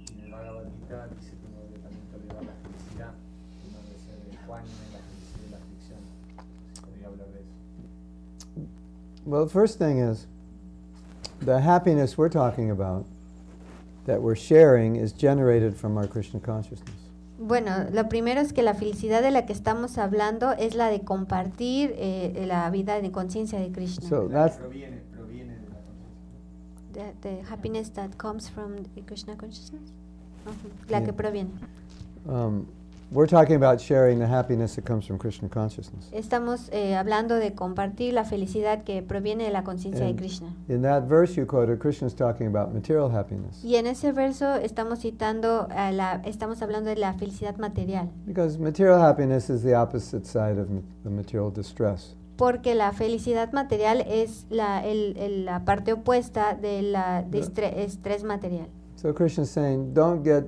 Y 0.07 0.19
en 0.19 0.25
el 0.25 0.31
Bhagavad 0.31 0.67
Gita 0.79 1.07
dice 1.19 1.31
que 1.35 1.45
uno 1.51 1.66
ecuánime 4.47 4.73
la 4.93 5.51
la 5.51 5.57
aflicción. 5.57 5.99
Podría 6.81 7.07
hablar 7.07 7.27
de 7.27 7.39
eso. 7.39 8.67
Well, 9.25 9.45
the 9.45 9.51
first 9.51 9.77
thing 9.77 9.99
is 9.99 10.27
the 11.45 11.59
happiness 11.61 12.17
we're 12.17 12.29
talking 12.29 12.71
about, 12.71 13.05
that 14.05 14.21
we're 14.21 14.35
sharing, 14.37 14.95
is 14.95 15.11
generated 15.11 15.75
from 15.75 15.97
our 15.97 16.07
Krishna 16.07 16.39
consciousness. 16.39 16.95
Bueno, 17.39 17.85
lo 17.91 18.09
primero 18.09 18.41
es 18.41 18.51
que 18.51 18.63
la 18.63 18.73
felicidad 18.73 19.21
de 19.21 19.29
la 19.29 19.45
que 19.45 19.53
estamos 19.53 19.99
hablando 19.99 20.53
es 20.53 20.73
la 20.73 20.89
de 20.89 21.01
compartir 21.01 21.93
eh, 21.95 22.45
la 22.47 22.67
vida 22.71 22.99
de 22.99 23.11
conciencia 23.11 23.59
de 23.59 23.71
Krishna. 23.71 24.07
So 24.09 24.27
that's 24.27 24.57
proviene, 24.57 25.01
proviene 25.15 25.53
de 26.93 27.03
la 27.03 27.11
the, 27.11 27.13
the 27.21 27.43
happiness 27.43 27.91
that 27.93 28.17
comes 28.17 28.49
from 28.49 28.77
the 28.95 29.01
Krishna 29.01 29.35
consciousness. 29.35 29.83
Ujú, 30.47 30.89
La 30.89 31.03
que 31.03 31.13
proviene. 31.13 31.51
um, 32.27 32.65
we're 33.11 33.27
talking 33.27 33.55
about 33.55 33.79
sharing 33.79 34.19
the 34.19 34.27
happiness 34.27 34.75
that 34.75 34.83
comes 34.85 35.05
from 35.05 35.17
Krishna 35.17 35.47
consciousness. 35.49 36.09
Estamos 36.11 36.69
eh, 36.73 36.95
hablando 36.95 37.35
de 37.35 37.53
compartir 37.53 38.13
la 38.13 38.25
felicidad 38.25 38.83
que 38.83 39.01
proviene 39.01 39.45
de 39.45 39.51
la 39.51 39.63
conciencia 39.63 40.05
de 40.05 40.15
Krishna. 40.15 40.53
in 40.67 40.81
that 40.81 41.03
verse 41.07 41.35
you 41.35 41.45
quoted, 41.45 41.79
Krishna's 41.79 42.13
talking 42.13 42.47
about 42.47 42.73
material 42.73 43.09
happiness 43.09 43.63
Y 43.63 43.75
en 43.77 43.87
ese 43.87 44.11
verso 44.11 44.55
estamos 44.55 44.99
citando, 44.99 45.67
a 45.71 45.91
la, 45.91 46.21
estamos 46.25 46.61
hablando 46.61 46.89
de 46.89 46.97
la 46.97 47.13
felicidad 47.13 47.57
material, 47.57 48.09
because 48.25 48.59
material 48.59 49.01
happiness 49.01 49.49
is 49.49 49.63
the 49.63 49.73
opposite 49.75 50.25
side 50.25 50.59
of 50.59 50.67
the 51.03 51.09
material 51.09 51.49
distress. 51.51 52.15
porque 52.35 52.75
la 52.75 52.91
felicidad 52.91 53.51
material 53.53 54.01
es 54.07 54.45
la, 54.49 54.85
el- 54.85 55.15
el- 55.17 55.45
la 55.45 55.65
parte 55.65 55.93
opuesta 55.93 56.53
de 56.53 56.81
la 56.83 57.23
de 57.23 57.39
estre- 57.39 57.73
estrés 57.79 58.23
material. 58.23 58.67
So 58.95 59.13
Krishna's 59.13 59.49
saying, 59.49 59.93
don't 59.93 60.23
get 60.23 60.43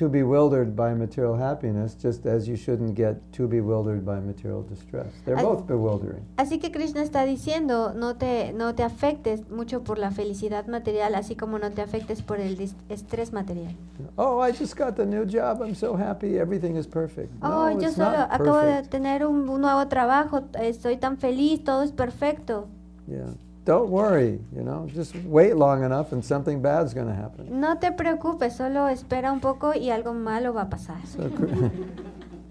too 0.00 0.08
bewildered 0.08 0.74
by 0.74 0.94
material 0.94 1.36
happiness, 1.36 1.94
just 1.94 2.24
as 2.24 2.48
you 2.48 2.56
shouldn't 2.56 2.94
get 2.94 3.16
too 3.32 3.46
bewildered 3.46 4.02
by 4.02 4.18
material 4.18 4.62
distress. 4.62 5.12
They're 5.26 5.38
I- 5.38 5.42
both 5.42 5.66
bewildering. 5.66 6.24
Así 6.38 6.58
que 6.58 6.72
Krishna 6.72 7.02
está 7.02 7.26
diciendo, 7.26 7.92
no 7.94 8.16
te, 8.16 8.54
no 8.54 8.74
te 8.74 8.82
afectes 8.82 9.50
mucho 9.50 9.84
por 9.84 9.98
la 9.98 10.10
felicidad 10.10 10.66
material, 10.68 11.14
así 11.14 11.36
como 11.36 11.58
no 11.58 11.70
te 11.70 11.82
afectes 11.82 12.22
por 12.22 12.40
el 12.40 12.56
estrés 12.88 13.34
material. 13.34 13.74
Oh, 14.16 14.42
I 14.42 14.52
just 14.52 14.74
got 14.74 14.96
the 14.96 15.04
new 15.04 15.26
job. 15.26 15.60
I'm 15.60 15.74
so 15.74 15.94
happy. 15.94 16.38
Everything 16.38 16.76
is 16.76 16.86
perfect. 16.86 17.30
Oh, 17.42 17.68
yo 17.70 17.90
solo 17.90 18.20
acabo 18.30 18.56
de 18.56 18.82
tener 18.84 19.26
un, 19.26 19.50
un 19.50 19.60
nuevo 19.60 19.86
trabajo, 19.88 20.44
estoy 20.62 20.96
tan 20.96 21.18
feliz, 21.18 21.62
todo 21.62 21.82
es 21.82 21.92
perfecto. 21.92 22.68
Yeah. 23.06 23.34
Don't 23.64 23.90
worry, 23.90 24.40
you 24.56 24.62
know, 24.62 24.88
just 24.94 25.14
wait 25.24 25.54
long 25.54 25.84
enough 25.84 26.12
and 26.12 26.24
something 26.24 26.62
bad's 26.62 26.94
going 26.94 27.06
to 27.08 27.14
happen. 27.14 27.60
No 27.60 27.76
te 27.76 27.90
preocupes, 27.92 28.56
solo 28.56 28.88
espera 28.88 29.30
un 29.32 29.40
poco 29.40 29.74
y 29.74 29.90
algo 29.90 30.14
malo 30.14 30.52
va 30.54 30.62
a 30.62 30.70
pasar. 30.70 31.06
So, 31.06 31.30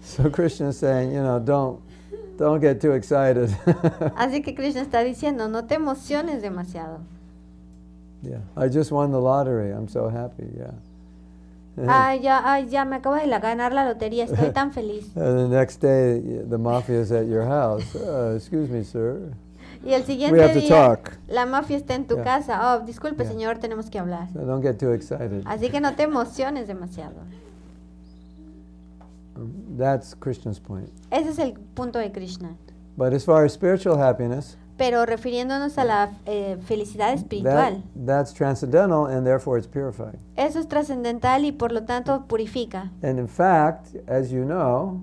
so 0.00 0.30
Krishna 0.30 0.68
is 0.68 0.78
saying, 0.78 1.12
you 1.12 1.20
know, 1.22 1.40
don't 1.40 1.80
don't 2.38 2.60
get 2.60 2.80
too 2.80 2.92
excited. 2.92 3.48
Así 4.16 4.42
que 4.42 4.54
Krishna 4.54 4.82
está 4.82 5.02
diciendo, 5.02 5.48
no 5.50 5.64
te 5.66 5.74
emociones 5.74 6.42
demasiado. 6.42 7.00
yeah. 8.22 8.38
I 8.56 8.68
just 8.68 8.92
won 8.92 9.10
the 9.10 9.20
lottery. 9.20 9.70
I'm 9.72 9.88
so 9.88 10.08
happy. 10.08 10.48
Yeah. 10.56 10.70
Ay, 11.88 12.20
ya, 12.22 12.40
ay, 12.44 12.66
ya 12.68 12.84
me 12.84 12.96
acabo 12.96 13.16
de 13.16 13.26
la- 13.26 13.38
ganar 13.40 13.72
la 13.72 13.84
lotería, 13.84 14.24
estoy 14.24 14.52
tan 14.52 14.72
feliz. 14.72 15.06
And 15.16 15.38
the 15.38 15.48
next 15.48 15.80
day, 15.80 16.20
the 16.20 16.58
mafia 16.58 17.00
is 17.00 17.10
at 17.10 17.26
your 17.26 17.44
house. 17.44 17.94
Uh, 17.94 18.34
excuse 18.36 18.68
me, 18.68 18.84
sir. 18.84 19.32
Y 19.84 19.94
el 19.94 20.04
siguiente 20.04 20.54
día, 20.54 21.00
la 21.28 21.46
mafia 21.46 21.76
está 21.76 21.94
en 21.94 22.06
tu 22.06 22.16
Yeah. 22.16 22.24
casa. 22.24 22.74
Oh, 22.76 22.80
disculpe, 22.84 23.22
Yeah. 23.22 23.32
señor, 23.32 23.58
tenemos 23.58 23.88
que 23.88 23.98
hablar. 23.98 24.28
So 24.32 24.40
don't 24.40 24.62
get 24.62 24.76
too 24.78 24.92
excited. 24.92 25.42
Así 25.46 25.70
que 25.70 25.80
no 25.80 25.94
te 25.94 26.02
emociones 26.02 26.66
demasiado. 26.66 27.14
Um, 29.36 29.78
That's 29.78 30.14
Krishna's 30.14 30.60
point. 30.60 30.90
Ese 31.10 31.30
es 31.30 31.38
el 31.38 31.54
punto 31.74 31.98
de 31.98 32.12
Krishna. 32.12 32.56
But 32.96 33.14
as 33.14 33.24
far 33.24 33.44
as 33.44 33.52
spiritual 33.52 33.98
happiness, 33.98 34.58
Pero 34.76 35.04
refiriéndonos 35.04 35.76
a 35.76 35.84
la 35.84 36.10
eh, 36.24 36.56
felicidad 36.64 37.08
that, 37.08 37.18
espiritual, 37.18 37.82
that's 37.94 38.32
transcendental 38.32 39.06
and 39.06 39.26
therefore 39.26 39.58
it's 39.58 39.68
eso 40.36 40.58
es 40.58 40.68
trascendental 40.68 41.44
y 41.44 41.52
por 41.52 41.70
lo 41.70 41.84
tanto 41.84 42.24
purifica. 42.26 42.90
And 43.02 43.18
in 43.18 43.28
fact, 43.28 43.94
as 44.08 44.30
you 44.30 44.44
know, 44.44 45.00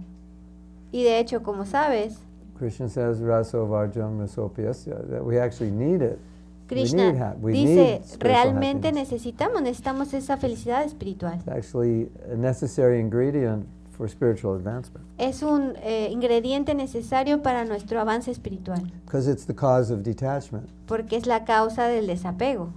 Y 0.92 1.04
de 1.04 1.20
hecho, 1.20 1.44
como 1.44 1.66
sabes, 1.66 2.18
Krishna 2.58 2.89
says, 2.89 3.20
Raso 3.20 3.67
Varjam 3.67 4.20
Rasopyasya, 4.20 5.10
that 5.10 5.24
we 5.24 5.38
actually 5.38 5.72
need 5.72 6.02
it. 6.02 6.20
Krishna 6.67 7.36
we 7.39 7.54
need, 7.54 7.65
we 7.65 7.76
dice, 8.00 8.17
realmente 8.20 8.88
happiness. 8.89 9.12
necesitamos, 9.12 9.62
necesitamos 9.62 10.13
esa 10.13 10.38
felicidad 10.38 10.84
espiritual. 10.84 11.34
It's 11.36 11.48
actually 11.48 12.10
a 12.30 12.36
necessary 12.36 13.00
ingredient 13.00 13.65
for 13.98 14.08
spiritual 14.10 14.56
advancement 14.56 15.04
Es 15.17 15.41
un 15.41 15.74
eh, 15.82 16.10
ingrediente 16.12 16.76
necesario 16.76 17.41
para 17.41 17.65
nuestro 17.65 18.00
avance 18.00 18.30
espiritual, 18.30 18.82
because 19.06 19.28
it's 19.32 19.46
the 19.46 19.56
cause 19.56 19.91
of 19.91 20.04
detachment. 20.04 20.70
porque 20.88 21.15
es 21.15 21.26
la 21.26 21.46
causa 21.46 21.88
del 21.88 22.06
desapego. 22.06 22.74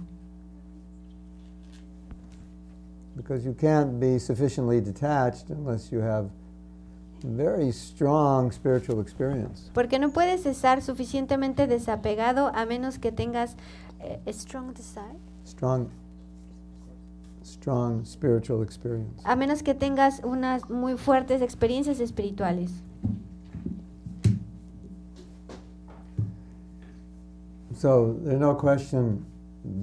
Because 3.15 3.45
you 3.45 3.53
can't 3.53 3.99
be 3.99 4.17
sufficiently 4.19 4.79
detached 4.79 5.49
unless 5.49 5.91
you 5.91 5.99
have 5.99 6.29
very 7.23 7.71
strong 7.71 8.51
spiritual 8.51 9.01
experience. 9.01 9.69
Porque 9.73 9.99
no 9.99 10.09
puedes 10.09 10.45
estar 10.45 10.81
suficientemente 10.81 11.67
desapegado 11.67 12.51
a 12.53 12.65
menos 12.65 12.99
que 12.99 13.11
tengas 13.11 13.55
eh, 13.99 14.19
strong 14.31 14.73
desire. 14.73 15.17
Strong, 15.45 15.89
strong 17.43 18.05
spiritual 18.05 18.63
experience. 18.63 19.21
A 19.23 19.35
menos 19.35 19.63
que 19.63 19.73
tengas 19.73 20.21
unas 20.23 20.69
muy 20.69 20.97
fuertes 20.97 21.41
experiencias 21.41 21.99
espirituales. 21.99 22.71
So 27.81 28.15
there's 28.23 28.39
no 28.39 28.53
question 28.53 29.25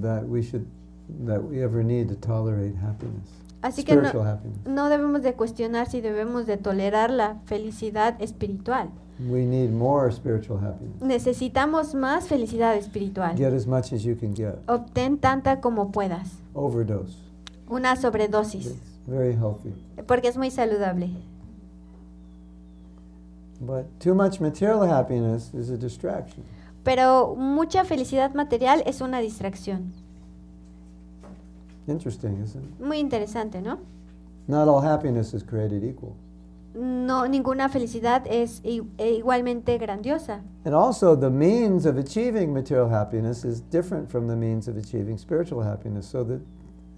that 0.00 0.22
we 0.24 0.40
should, 0.40 0.64
that 1.24 1.42
we 1.42 1.62
ever 1.64 1.82
need 1.82 2.08
to 2.10 2.14
tolerate 2.14 2.76
happiness, 2.76 3.28
Así 3.60 3.82
que 3.84 3.94
no, 3.94 4.00
spiritual 4.00 4.28
happiness. 4.28 4.66
no 4.66 4.88
debemos 4.88 5.22
de 5.22 5.34
cuestionar 5.34 5.88
si 5.88 6.00
debemos 6.00 6.46
de 6.46 6.56
tolerar 6.56 7.10
la 7.10 7.36
felicidad 7.46 8.20
espiritual. 8.20 8.90
We 9.28 9.44
need 9.44 9.70
more 9.70 10.12
spiritual 10.12 10.60
happiness. 10.64 11.02
Necesitamos 11.02 11.94
más 11.94 12.28
felicidad 12.28 12.76
espiritual. 12.76 13.36
Get 13.36 13.52
as 13.52 13.66
much 13.66 13.92
as 13.92 14.04
you 14.04 14.16
can 14.16 14.32
get. 14.34 14.54
Obtén 14.68 15.18
tanta 15.18 15.60
como 15.60 15.90
puedas. 15.90 16.38
Overdose. 16.54 17.16
Una 17.68 17.96
sobredosis. 17.96 18.66
It's 18.66 19.00
very 19.06 19.34
healthy. 19.34 19.74
Porque 20.06 20.28
es 20.28 20.36
muy 20.36 20.52
saludable. 20.52 21.10
But 23.60 23.86
too 23.98 24.14
much 24.14 24.40
material 24.40 24.88
happiness 24.88 25.52
is 25.52 25.68
a 25.70 25.76
distraction. 25.76 26.44
Pero 26.84 27.34
mucha 27.36 27.84
felicidad 27.84 28.34
material 28.34 28.84
es 28.86 29.00
una 29.00 29.18
distracción. 29.18 29.92
Interesting, 31.88 32.42
isn't 32.42 32.62
it? 32.62 32.80
Muy 32.80 32.98
interesante, 32.98 33.62
¿no? 33.62 33.78
Not 34.46 34.68
all 34.68 34.84
happiness 34.84 35.34
is 35.34 35.42
created 35.42 35.82
equal. 35.82 36.14
No, 36.74 37.26
ninguna 37.26 37.68
felicidad 37.68 38.22
es 38.26 38.60
e 38.62 38.82
igualmente 38.98 39.78
grandiosa. 39.78 40.42
And 40.64 40.74
also, 40.74 41.16
the 41.16 41.30
means 41.30 41.86
of 41.86 41.96
achieving 41.96 42.52
material 42.52 42.88
happiness 42.88 43.44
is 43.44 43.62
different 43.70 44.08
from 44.10 44.28
the 44.28 44.36
means 44.36 44.68
of 44.68 44.76
achieving 44.76 45.18
spiritual 45.18 45.64
happiness. 45.64 46.06
So 46.06 46.24
that 46.24 46.40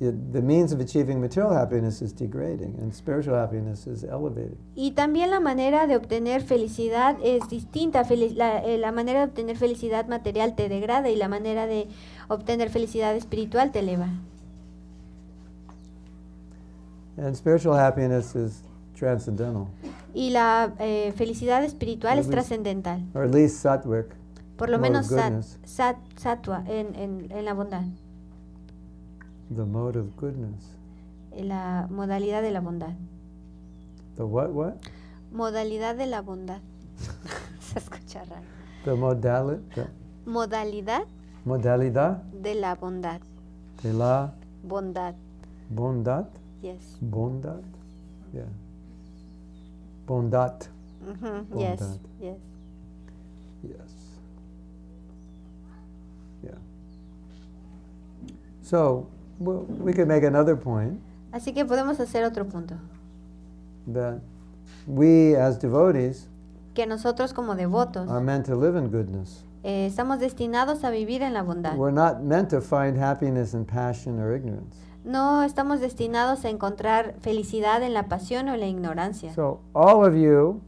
it, 0.00 0.32
the 0.32 0.42
means 0.42 0.72
of 0.72 0.80
achieving 0.80 1.20
material 1.20 1.52
happiness 1.54 2.02
is 2.02 2.12
degrading, 2.12 2.76
and 2.80 2.92
spiritual 2.92 3.36
happiness 3.36 3.86
is 3.86 4.02
elevating. 4.04 4.58
Y 4.74 4.90
también 4.90 5.30
la 5.30 5.40
manera 5.40 5.86
de 5.86 5.96
obtener 5.96 6.42
felicidad 6.42 7.16
es 7.22 7.48
distinta. 7.48 8.02
La, 8.34 8.64
eh, 8.64 8.76
la 8.76 8.92
manera 8.92 9.20
de 9.20 9.26
obtener 9.26 9.56
felicidad 9.56 10.08
material 10.08 10.56
te 10.56 10.68
degrada 10.68 11.10
y 11.10 11.16
la 11.16 11.28
manera 11.28 11.66
de 11.66 11.88
obtener 12.28 12.70
felicidad 12.70 13.14
espiritual 13.14 13.70
te 13.70 13.78
eleva. 13.78 14.08
And 17.20 17.34
spiritual 17.36 17.76
happiness 17.76 18.34
is 18.34 18.62
transcendental, 18.94 19.66
Y 20.14 20.30
la 20.30 20.72
eh, 20.78 21.12
felicidad 21.16 21.62
espiritual 21.64 22.18
es 22.18 22.28
trascendental. 22.28 23.02
or 23.14 23.24
at 23.24 23.34
least 23.34 23.56
sattvic. 23.62 24.06
Por 24.56 24.68
lo 24.70 24.78
menos 24.78 25.06
sat, 25.64 25.96
sattva 26.16 26.64
en, 26.66 26.94
en- 26.96 27.26
en 27.30 27.44
la 27.44 27.54
bondad. 27.54 27.82
The 29.54 29.64
mode 29.64 29.98
of 29.98 30.06
goodness. 30.16 30.76
La 31.36 31.86
modalidad 31.90 32.42
de 32.42 32.50
la 32.50 32.60
bondad. 32.60 32.94
The 34.16 34.24
what? 34.24 34.50
What? 34.50 34.74
Modalidad 35.32 35.96
de 35.96 36.06
la 36.06 36.20
bondad. 36.22 36.60
Se 37.60 37.78
escucha 37.78 38.24
raro. 38.24 38.42
The 38.84 38.94
modality. 38.94 39.62
The 39.74 39.86
Modalidad 40.26 41.02
modalidad 41.44 42.22
de 42.32 42.54
la 42.54 42.74
bondad. 42.74 43.20
de 43.82 43.92
la 43.92 44.32
Bondad. 44.62 45.14
bondad. 45.70 46.26
Yes. 46.62 46.98
Bondad. 47.00 47.62
Yeah. 48.32 48.44
Bondat. 50.06 50.68
Ujú, 51.06 51.46
Yes. 51.58 51.98
Yes. 52.20 52.36
Yes. 53.62 53.90
Yeah. 56.42 56.58
So 58.62 59.06
well, 59.38 59.64
we 59.68 59.92
could 59.92 60.08
make 60.08 60.24
another 60.24 60.56
point 60.56 61.00
Así 61.32 61.52
que 61.54 61.64
podemos 61.64 61.98
hacer 62.00 62.24
otro 62.24 62.44
punto. 62.46 62.74
that 63.86 64.20
we 64.86 65.34
as 65.36 65.58
devotees 65.58 66.26
Que 66.74 66.86
nosotros 66.86 67.32
como 67.32 67.54
devotos 67.54 68.08
are 68.08 68.20
meant 68.20 68.46
to 68.46 68.54
live 68.54 68.76
in 68.76 68.88
goodness. 68.90 69.44
Eh, 69.62 69.86
estamos 69.86 70.18
destinados 70.18 70.84
a 70.84 70.90
vivir 70.90 71.22
en 71.22 71.34
la 71.34 71.42
bondad. 71.42 71.76
We're 71.76 71.92
not 71.92 72.20
meant 72.20 72.50
to 72.50 72.60
find 72.60 72.98
happiness 72.98 73.54
in 73.54 73.64
passion 73.64 74.20
or 74.20 74.34
ignorance. 74.34 74.76
No 75.04 75.42
estamos 75.42 75.80
destinados 75.80 76.44
a 76.44 76.50
encontrar 76.50 77.14
felicidad 77.20 77.82
en 77.82 77.94
la 77.94 78.08
pasión 78.08 78.48
o 78.48 78.56
la 78.56 78.66
ignorancia. 78.66 79.32
So 79.34 79.60
all 79.72 80.04
of 80.04 80.14
you 80.14 80.60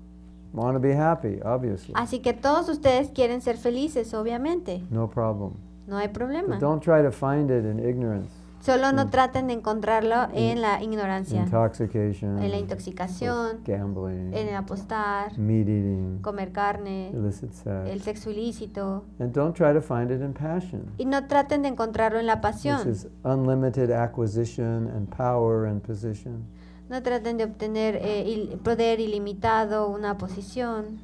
want 0.52 0.74
to 0.74 0.80
be 0.80 0.94
happy, 0.94 1.40
obviously. 1.44 1.92
Así 1.94 2.20
que 2.20 2.32
todos 2.32 2.68
ustedes 2.68 3.10
quieren 3.10 3.40
ser 3.42 3.56
felices, 3.56 4.14
obviamente. 4.14 4.82
No 4.90 5.08
problem. 5.08 5.52
No 5.86 5.98
hay 5.98 6.08
problema. 6.08 6.54
But 6.54 6.60
don't 6.60 6.82
try 6.82 7.02
to 7.02 7.10
find 7.10 7.50
it 7.50 7.64
in 7.64 7.78
ignorance, 7.78 8.30
Solo 8.62 8.92
no 8.92 9.06
Mm. 9.06 9.10
traten 9.10 9.46
de 9.48 9.54
encontrarlo 9.54 10.14
In- 10.32 10.38
en 10.50 10.62
la 10.62 10.80
ignorancia, 10.80 11.44
en 11.44 12.50
la 12.50 12.58
intoxicación, 12.58 13.58
gambling, 13.64 14.32
en 14.32 14.48
el 14.48 14.54
apostar, 14.54 15.36
meat 15.36 15.66
eating, 15.68 16.20
comer 16.22 16.52
carne, 16.52 17.12
sex. 17.32 17.66
el 17.66 18.00
sexo 18.02 18.30
ilícito. 18.30 19.04
And 19.18 19.32
don't 19.34 19.56
try 19.56 19.72
to 19.74 19.80
find 19.82 20.12
it 20.12 20.20
in 20.22 20.32
passion. 20.32 20.84
Y 20.96 21.06
no 21.06 21.26
traten 21.26 21.62
de 21.62 21.68
encontrarlo 21.70 22.20
en 22.20 22.26
la 22.26 22.40
pasión. 22.40 22.88
is 22.88 23.08
unlimited 23.24 23.90
acquisition 23.90 24.88
and 24.94 25.08
power 25.08 25.66
and 25.66 25.82
position. 25.82 26.44
No 26.88 27.02
traten 27.02 27.38
de 27.38 27.44
obtener 27.44 27.96
eh, 27.96 28.22
il- 28.28 28.58
poder 28.58 29.00
ilimitado, 29.00 29.88
una 29.88 30.18
posición. 30.18 31.00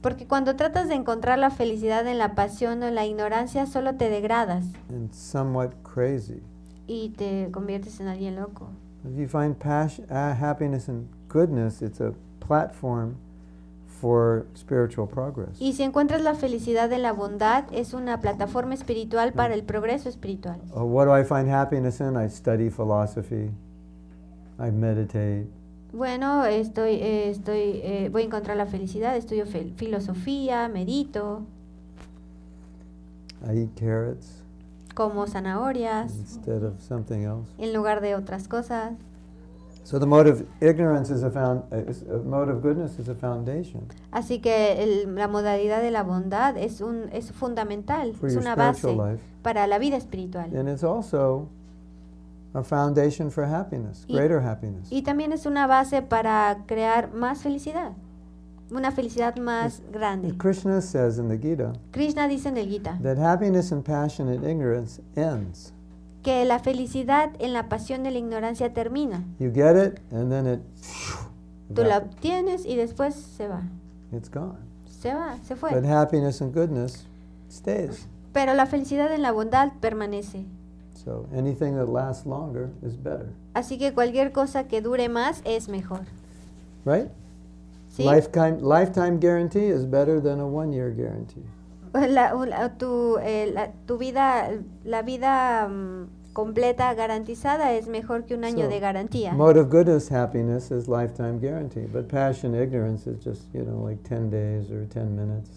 Porque 0.00 0.26
cuando 0.26 0.56
tratas 0.56 0.88
de 0.88 0.94
encontrar 0.94 1.38
la 1.38 1.50
felicidad 1.50 2.06
en 2.06 2.18
la 2.18 2.34
pasión 2.34 2.82
o 2.82 2.86
en 2.86 2.94
la 2.94 3.06
ignorancia, 3.06 3.66
solo 3.66 3.94
te 3.94 4.08
degradas 4.08 4.64
and 4.88 5.12
somewhat 5.12 5.72
crazy. 5.82 6.42
y 6.86 7.10
te 7.10 7.50
conviertes 7.50 8.00
en 8.00 8.08
alguien 8.08 8.36
loco. 8.36 8.68
If 9.04 9.18
you 9.18 9.26
find 9.26 9.56
passion, 9.56 10.06
uh, 10.10 10.34
happiness 10.40 10.88
and 10.88 11.08
goodness, 11.28 11.82
it's 11.82 12.00
a 12.00 12.12
platform 12.38 13.16
for 14.00 14.46
spiritual 14.54 15.08
progress. 15.08 15.60
Y 15.60 15.72
si 15.72 15.82
encuentras 15.82 16.22
la 16.22 16.34
felicidad 16.34 16.92
en 16.92 17.02
la 17.02 17.12
bondad, 17.12 17.64
es 17.72 17.94
una 17.94 18.20
plataforma 18.20 18.74
espiritual 18.74 19.32
para 19.32 19.54
el 19.54 19.64
progreso 19.64 20.08
espiritual. 20.08 20.60
Uh, 20.74 20.82
what 20.82 21.06
do 21.06 21.16
I 21.16 21.24
find 21.24 21.48
happiness 21.48 22.00
in? 22.00 22.16
I 22.16 22.28
study 22.28 22.68
philosophy. 22.68 23.50
I 24.58 24.70
meditate. 24.70 25.46
Bueno, 25.92 26.44
estoy, 26.46 26.94
eh, 26.94 27.28
estoy, 27.30 27.80
eh, 27.82 28.08
voy 28.10 28.22
a 28.22 28.24
encontrar 28.26 28.56
la 28.56 28.66
felicidad, 28.66 29.14
estudio 29.16 29.44
fel- 29.46 29.74
filosofía, 29.76 30.68
medito, 30.68 31.42
I 33.44 33.58
eat 33.62 33.70
carrots 33.78 34.38
como 34.94 35.26
zanahorias 35.26 36.14
instead 36.16 36.62
of 36.64 36.80
something 36.80 37.22
else. 37.24 37.50
en 37.58 37.72
lugar 37.74 38.00
de 38.00 38.14
otras 38.14 38.48
cosas. 38.48 38.92
So 39.84 39.98
the 39.98 40.06
mode 40.06 40.30
of 40.30 40.44
ignorance 40.60 41.10
is 41.12 41.24
a 41.24 41.30
found. 41.30 41.64
Uh, 41.72 41.90
is 41.90 42.04
a 42.08 42.18
mode 42.24 42.48
of 42.52 42.62
goodness 42.62 42.98
is 43.00 43.08
a 43.08 43.14
foundation 43.16 43.82
Así 44.12 44.38
que 44.40 44.80
el- 44.82 45.12
la 45.16 45.26
modalidad 45.26 45.82
de 45.82 45.90
la 45.90 46.04
bondad 46.04 46.56
es, 46.56 46.80
un, 46.80 47.08
es 47.12 47.32
fundamental, 47.32 48.14
for 48.14 48.28
es 48.28 48.34
your 48.34 48.42
una 48.42 48.54
base 48.54 48.92
life, 48.94 49.22
para 49.42 49.66
la 49.66 49.78
vida 49.78 49.96
espiritual. 49.96 50.54
and 50.56 50.68
it's 50.68 50.84
also 50.84 51.48
a 52.54 52.62
foundation 52.62 53.30
for 53.30 53.44
happiness, 53.44 54.04
Y- 54.08 54.14
greater 54.14 54.40
happiness. 54.40 54.90
Y 54.90 55.02
también 55.02 55.32
es 55.32 55.46
una 55.46 55.66
base 55.66 56.02
para 56.02 56.64
crear 56.66 57.12
más 57.14 57.40
felicidad, 57.42 57.92
una 58.70 58.90
felicidad 58.92 59.36
más 59.36 59.82
grande. 59.92 60.36
Krishna 60.38 60.80
says 60.80 61.18
in 61.18 61.28
the 61.28 61.38
Gita 61.38 61.72
Krishna 61.92 62.28
dice 62.28 62.48
en 62.48 62.56
el 62.58 62.68
Gita 62.68 62.98
that 63.02 63.18
happiness 63.18 63.72
and 63.72 63.82
passion 63.84 64.28
and 64.28 64.44
ignorance 64.44 65.00
ends. 65.16 65.72
que 66.22 66.44
la 66.44 66.58
felicidad 66.60 67.30
en 67.40 67.52
la 67.52 67.68
pasión 67.68 68.02
de 68.04 68.10
la 68.12 68.18
ignorancia 68.18 68.72
termina. 68.72 69.24
You 69.38 69.50
get 69.52 69.76
it, 69.76 70.00
and 70.12 70.30
then 70.30 70.46
it. 70.46 70.60
Tú 71.74 71.82
la 71.84 71.98
obtienes 71.98 72.64
y 72.66 72.76
después 72.76 73.14
se 73.14 73.48
va. 73.48 73.62
It's 74.12 74.30
gone. 74.30 74.58
Se 74.86 75.12
va, 75.14 75.36
se 75.42 75.54
But 75.54 75.70
fue. 75.70 75.88
happiness 75.88 76.40
and 76.42 76.54
goodness 76.54 77.06
stays. 77.50 78.06
Pero 78.32 78.54
la 78.54 78.66
felicidad 78.66 79.12
en 79.12 79.22
la 79.22 79.32
bondad 79.32 79.72
permanece. 79.80 80.44
So 81.04 81.26
anything 81.34 81.74
that 81.76 81.88
lasts 81.88 82.26
longer 82.26 82.70
is 82.84 82.96
better, 82.96 83.26
Así 83.54 83.76
que 83.78 83.92
cualquier 83.92 84.30
cosa 84.32 84.64
que 84.68 84.80
dure 84.80 85.08
más 85.08 85.42
es 85.44 85.68
mejor. 85.68 86.00
right? 86.84 87.10
¿Sí? 87.90 88.04
Lifetime 88.04 88.58
lifetime 88.62 89.18
guarantee 89.18 89.66
is 89.68 89.84
better 89.84 90.20
than 90.20 90.40
a 90.40 90.46
one 90.46 90.72
year 90.72 90.90
guarantee. 90.90 91.42
La- 91.92 92.32
la- 92.32 92.68
tu, 92.78 93.18
eh, 93.20 93.50
la- 93.52 93.70
tu 93.86 93.98
vida, 93.98 94.48
la 94.84 95.02
vida 95.02 95.68
mm, 95.68 96.06
completa 96.32 96.94
garantizada 96.94 97.72
es 97.74 97.86
mejor 97.86 98.24
que 98.24 98.34
un 98.34 98.44
año 98.44 98.64
So, 98.64 98.68
de 98.70 98.80
garantía. 98.80 99.34
Mode 99.34 99.58
of 99.60 99.68
goodness 99.68 100.08
happiness 100.08 100.70
is 100.70 100.88
lifetime 100.88 101.38
guarantee, 101.38 101.86
but 101.92 102.08
passion 102.08 102.54
ignorance 102.54 103.06
is 103.06 103.22
just 103.22 103.42
you 103.52 103.62
know 103.64 103.84
like 103.86 104.02
ten 104.08 104.30
days 104.30 104.70
or 104.70 104.86
ten 104.88 105.14
minutes. 105.14 105.50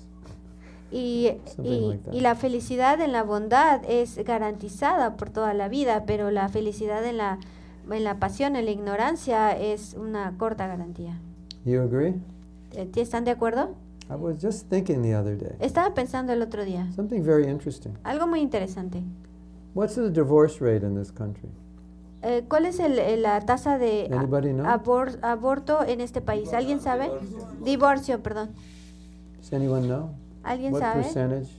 Y, 0.91 1.31
y- 1.63 1.79
like 1.89 2.09
y 2.15 2.21
la 2.21 2.35
felicidad 2.35 3.01
en 3.01 3.11
la 3.11 3.23
bondad 3.23 3.81
es 3.87 4.17
garantizada 4.23 5.17
por 5.17 5.29
toda 5.29 5.53
la 5.53 5.67
vida, 5.67 6.03
pero 6.05 6.31
la 6.31 6.47
felicidad 6.49 7.03
en 7.05 7.17
la, 7.17 7.39
en 7.89 8.03
la 8.03 8.19
pasión, 8.19 8.55
en 8.55 8.65
la 8.65 8.71
ignorancia, 8.71 9.57
es 9.57 9.95
una 9.95 10.37
corta 10.37 10.67
garantía. 10.67 11.19
You 11.65 11.81
agree? 11.81 12.13
Eh, 12.73 12.89
¿Están 12.95 13.25
de 13.25 13.31
acuerdo? 13.31 13.71
I 14.09 14.13
was 14.13 14.37
just 14.39 14.69
thinking 14.69 15.01
the 15.01 15.15
other 15.15 15.35
day 15.35 15.55
Estaba 15.59 15.95
pensando 15.95 16.31
el 16.31 16.41
otro 16.43 16.63
día, 16.63 16.87
something 16.95 17.21
very 17.23 17.47
interesting. 17.49 17.93
algo 18.03 18.27
muy 18.27 18.39
interesante. 18.41 19.01
What's 19.73 19.95
the 19.95 20.09
divorce 20.11 20.63
rate 20.63 20.85
in 20.85 20.95
this 20.95 21.11
country? 21.11 21.49
Eh, 22.21 22.43
¿Cuál 22.47 22.65
es 22.67 22.79
el- 22.79 22.99
el- 22.99 23.23
la 23.23 23.41
tasa 23.41 23.77
de 23.79 24.07
abor- 24.11 25.17
aborto 25.23 25.83
en 25.83 26.01
este 26.01 26.21
país? 26.21 26.53
¿Alguien 26.53 26.79
sabe? 26.79 27.09
Divorcio, 27.63 28.21
perdón. 28.21 28.51
Does 29.37 29.51
anyone 29.53 29.87
know? 29.87 30.09
¿Alguien 30.45 30.73
What 30.73 30.81
sabe 30.81 31.01
percentage? 31.03 31.49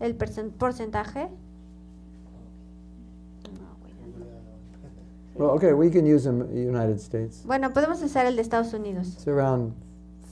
el 0.00 0.14
porcentaje? 0.14 1.28
Well, 5.34 5.50
okay, 5.50 5.74
we 5.74 5.90
can 5.90 6.06
use 6.06 6.24
the 6.24 6.30
United 6.30 6.98
States. 6.98 7.44
Bueno, 7.44 7.72
podemos 7.74 8.02
usar 8.02 8.24
el 8.24 8.36
de 8.36 8.42
Estados 8.42 8.72
Unidos. 8.72 9.08
It's 9.08 9.28
around 9.28 9.74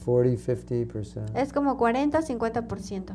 40, 0.05 0.37
50%. 0.39 1.37
Es 1.37 1.53
como 1.53 1.77
40-50%. 1.77 3.15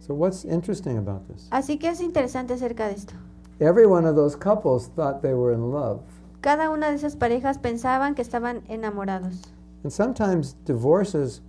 So 0.00 0.14
what's 0.14 0.46
interesting 0.46 0.96
about 0.96 1.26
this? 1.28 1.46
Así 1.50 1.78
que 1.78 1.90
es 1.90 2.00
interesante 2.00 2.54
acerca 2.54 2.86
de 2.86 2.94
esto. 2.94 3.14
Every 3.58 3.84
one 3.84 4.06
of 4.06 4.16
those 4.16 4.34
couples 4.34 4.88
thought 4.96 5.20
they 5.20 5.34
were 5.34 5.52
in 5.54 5.70
love. 5.70 6.00
Cada 6.40 6.70
una 6.70 6.88
de 6.88 6.96
esas 6.96 7.16
parejas 7.16 7.58
pensaban 7.58 8.14
que 8.14 8.22
estaban 8.22 8.62
enamorados. 8.68 9.42
And 9.84 9.92
sometimes 9.92 10.56
divorces 10.64 11.42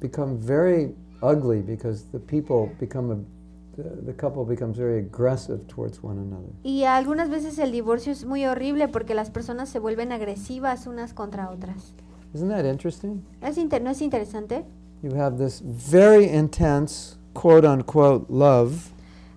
become 0.00 0.38
very 0.38 0.94
ugly 1.22 1.60
because 1.62 2.04
the 2.12 2.18
people 2.18 2.70
become 2.80 3.10
a, 3.10 3.16
the, 3.76 4.12
couple 4.12 4.44
becomes 4.44 4.76
very 4.78 4.98
aggressive 4.98 5.66
towards 5.68 6.02
one 6.02 6.18
another. 6.18 6.48
Y 6.62 6.84
algunas 6.84 7.28
veces 7.30 7.58
el 7.58 7.72
divorcio 7.72 8.12
es 8.12 8.24
muy 8.24 8.44
horrible 8.44 8.88
porque 8.88 9.14
las 9.14 9.30
personas 9.30 9.68
se 9.68 9.78
vuelven 9.78 10.12
agresivas 10.12 10.86
unas 10.86 11.12
contra 11.14 11.50
otras. 11.50 11.94
Isn't 12.34 12.50
that 12.50 12.64
interesting? 12.64 13.22
¿Es 13.40 13.56
inter- 13.58 13.80
¿No 13.82 13.90
es 13.90 14.02
interesante? 14.02 14.64
You 15.02 15.14
have 15.16 15.38
this 15.38 15.62
very 15.64 16.26
intense 16.26 17.16
quote 17.32 17.64
unquote 17.66 18.26
love 18.28 18.90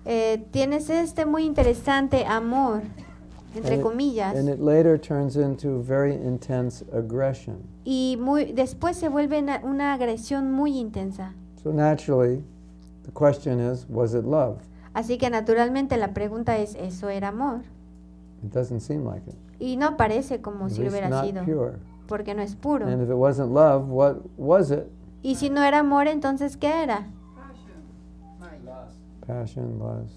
Eh, 0.04 0.44
tienes 0.50 0.90
este 0.90 1.24
muy 1.26 1.44
interesante 1.44 2.24
amor, 2.26 2.82
entre 3.54 3.74
And 3.74 3.80
it- 3.80 3.82
comillas, 3.86 4.34
and 4.36 4.48
it 4.48 4.58
later 4.58 4.98
turns 5.00 5.36
into 5.36 5.80
very 5.80 6.12
intense 6.14 6.84
aggression. 6.92 7.58
y 7.84 8.16
muy, 8.20 8.52
después 8.52 8.96
se 8.96 9.08
vuelve 9.08 9.38
una, 9.38 9.60
una 9.62 9.92
agresión 9.94 10.50
muy 10.50 10.76
intensa. 10.76 11.34
So 11.62 11.70
naturally, 11.72 12.42
the 13.04 13.12
question 13.12 13.60
is, 13.60 13.86
was 13.88 14.14
it 14.14 14.24
love? 14.24 14.58
Así 14.94 15.16
que 15.18 15.30
naturalmente 15.30 15.96
la 15.96 16.08
pregunta 16.12 16.58
es, 16.58 16.74
¿eso 16.74 17.08
era 17.08 17.28
amor? 17.28 17.60
It 18.44 18.52
doesn't 18.52 18.80
seem 18.80 19.04
like 19.06 19.22
it. 19.28 19.36
Y 19.60 19.76
no 19.76 19.96
parece 19.96 20.40
como 20.40 20.66
At 20.66 20.72
si 20.72 20.82
lo 20.82 20.90
hubiera 20.90 21.08
not 21.08 21.24
sido, 21.24 21.44
pure. 21.44 21.74
porque 22.08 22.34
no 22.34 22.42
es 22.42 22.56
puro. 22.56 22.86
And 22.86 23.00
if 23.02 23.08
it 23.08 23.14
wasn't 23.16 23.52
love, 23.52 23.88
what 23.88 24.16
was 24.36 24.70
it? 24.70 24.86
Y 25.22 25.36
si 25.36 25.50
no 25.50 25.62
era 25.62 25.78
amor, 25.78 26.08
entonces 26.08 26.56
¿qué 26.56 26.82
era? 26.82 27.06
Lust. 28.64 28.98
Passion, 29.26 29.78
lust, 29.78 30.14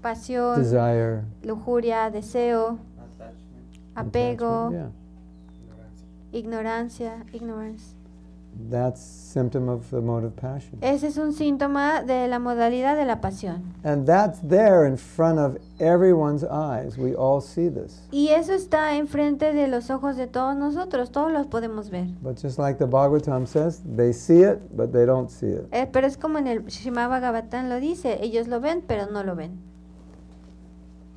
Pasión, 0.00 0.62
desire. 0.62 1.24
lujuria, 1.42 2.08
deseo, 2.10 2.78
Attachment. 2.96 3.96
apego, 3.96 4.66
attachment, 4.68 4.92
ignorancia, 6.32 7.24
ignorance. 7.32 7.94
That's 8.70 9.00
symptom 9.00 9.68
of 9.68 9.88
the 9.90 10.00
mode 10.00 10.24
of 10.24 10.34
passion. 10.34 10.78
Ese 10.82 11.04
es 11.04 11.16
un 11.16 11.32
síntoma 11.32 12.02
de 12.02 12.26
la 12.26 12.40
modalidad 12.40 12.96
de 12.96 13.04
la 13.04 13.20
pasión. 13.20 13.62
And 13.84 14.04
that's 14.04 14.40
there 14.40 14.84
in 14.84 14.96
front 14.96 15.38
of 15.38 15.58
everyone's 15.78 16.42
eyes. 16.42 16.98
We 16.98 17.14
all 17.14 17.40
see 17.40 17.68
this. 17.68 18.00
Y 18.10 18.30
eso 18.30 18.52
está 18.52 18.96
enfrente 18.96 19.52
de 19.52 19.68
los 19.68 19.90
ojos 19.90 20.16
de 20.16 20.26
todos 20.26 20.56
nosotros, 20.56 21.12
todos 21.12 21.30
los 21.30 21.46
podemos 21.46 21.90
ver. 21.90 22.08
But 22.20 22.36
just 22.42 22.58
like 22.58 22.78
the 22.78 22.86
Bhagavatam 22.86 23.46
says, 23.46 23.80
they 23.84 24.12
see 24.12 24.42
it, 24.42 24.58
but 24.76 24.92
they 24.92 25.06
don't 25.06 25.30
see 25.30 25.50
it. 25.50 25.68
Eh, 25.70 25.86
pero 25.86 26.08
es 26.08 26.16
como 26.16 26.38
en 26.38 26.48
el 26.48 26.68
Srimad 26.68 27.08
Bhagavatam 27.08 27.68
lo 27.68 27.78
dice, 27.78 28.18
ellos 28.22 28.48
lo 28.48 28.60
ven, 28.60 28.82
pero 28.84 29.06
no 29.06 29.22
lo 29.22 29.36
ven. 29.36 29.60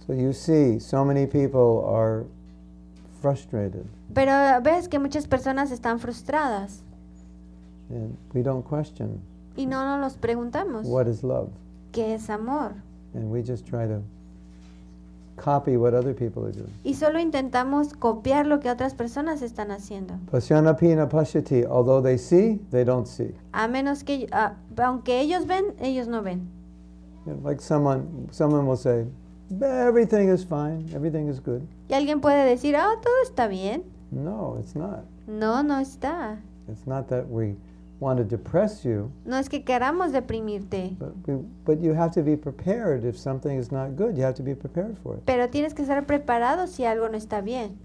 So 0.06 0.14
you 0.14 0.32
see, 0.34 0.80
so 0.80 1.04
many 1.04 1.26
people 1.26 1.84
are 1.88 2.26
frustrated, 3.20 3.86
Pero 4.14 4.32
ves 4.62 4.88
que 4.88 5.00
muchas 5.00 5.28
personas 5.28 5.72
están 5.72 6.00
frustradas 6.00 6.84
and 7.94 8.18
we 8.34 8.42
don't 8.42 8.64
question 8.68 9.20
y 9.56 9.66
no 9.66 9.84
nos 9.86 10.00
los 10.00 10.18
preguntamos 10.18 10.86
what 10.86 11.08
is 11.08 11.24
love. 11.24 11.50
qué 11.92 12.14
es 12.14 12.30
amor. 12.30 12.74
And 13.14 13.30
we 13.30 13.44
just 13.44 13.66
try 13.66 13.86
to 13.88 14.02
copy 15.36 15.76
what 15.76 15.94
other 15.94 16.14
people 16.14 16.46
are 16.46 16.52
doing. 16.52 16.72
Y 16.84 16.94
solo 16.94 17.20
intentamos 17.20 17.94
copiar 17.94 18.46
lo 18.46 18.60
que 18.60 18.70
otras 18.70 18.94
personas 18.94 19.42
están 19.42 19.72
haciendo. 19.72 20.14
Pasyanapina 20.32 21.10
pashyati, 21.10 21.66
although 21.66 22.02
they 22.02 22.18
see, 22.18 22.60
they 22.72 22.86
don't 22.86 23.08
see. 23.08 23.34
A 23.52 23.68
menos 23.68 24.04
que, 24.04 24.28
ah, 24.32 24.54
aunque 24.78 25.20
ellos 25.20 25.46
ven, 25.46 25.74
ellos 25.80 26.08
no 26.08 26.22
ven. 26.22 26.48
You 27.26 27.34
know, 27.34 27.42
like 27.44 27.62
someone, 27.62 28.30
someone 28.32 28.66
will 28.66 28.78
say, 28.78 29.06
everything 29.62 30.30
is 30.30 30.44
fine, 30.44 30.90
everything 30.96 31.28
is 31.28 31.40
good. 31.40 31.62
Y 31.90 31.96
alguien 31.96 32.22
puede 32.22 32.46
decir, 32.46 32.76
ah, 32.76 32.96
todo 33.02 33.22
está 33.24 33.48
bien. 33.48 33.84
No, 34.12 34.58
it's 34.60 34.76
not. 34.76 35.04
No, 35.28 35.62
no 35.64 35.80
está. 35.80 36.38
It's 36.68 36.88
not 36.88 37.08
that 37.10 37.28
we 37.30 37.56
want 38.02 38.18
to 38.18 38.26
depress 38.26 38.84
you, 38.84 39.10
No 39.26 39.38
es 39.38 39.48
que 39.48 39.64
queramos 39.64 40.12
deprimirte, 40.12 40.98
but, 41.00 41.14
we, 41.28 41.36
but 41.64 41.80
you 41.80 41.94
have 41.94 42.12
to 42.12 42.22
be 42.24 42.36
prepared 42.36 43.06
if 43.06 43.16
something 43.18 43.58
is 43.58 43.72
not 43.72 43.96
good. 43.96 44.18
You 44.18 44.24
have 44.24 44.36
to 44.36 44.44
be 44.44 44.56
prepared 44.56 44.98
for 45.02 45.16
it. 45.16 45.22
pero 45.26 45.48
tienes 45.50 45.74
que 45.74 45.84
estar 45.84 46.06
preparado 46.06 46.68
si 46.68 46.84
algo 46.84 47.08
no 47.10 47.18
está 47.18 47.42
bien. 47.42 47.78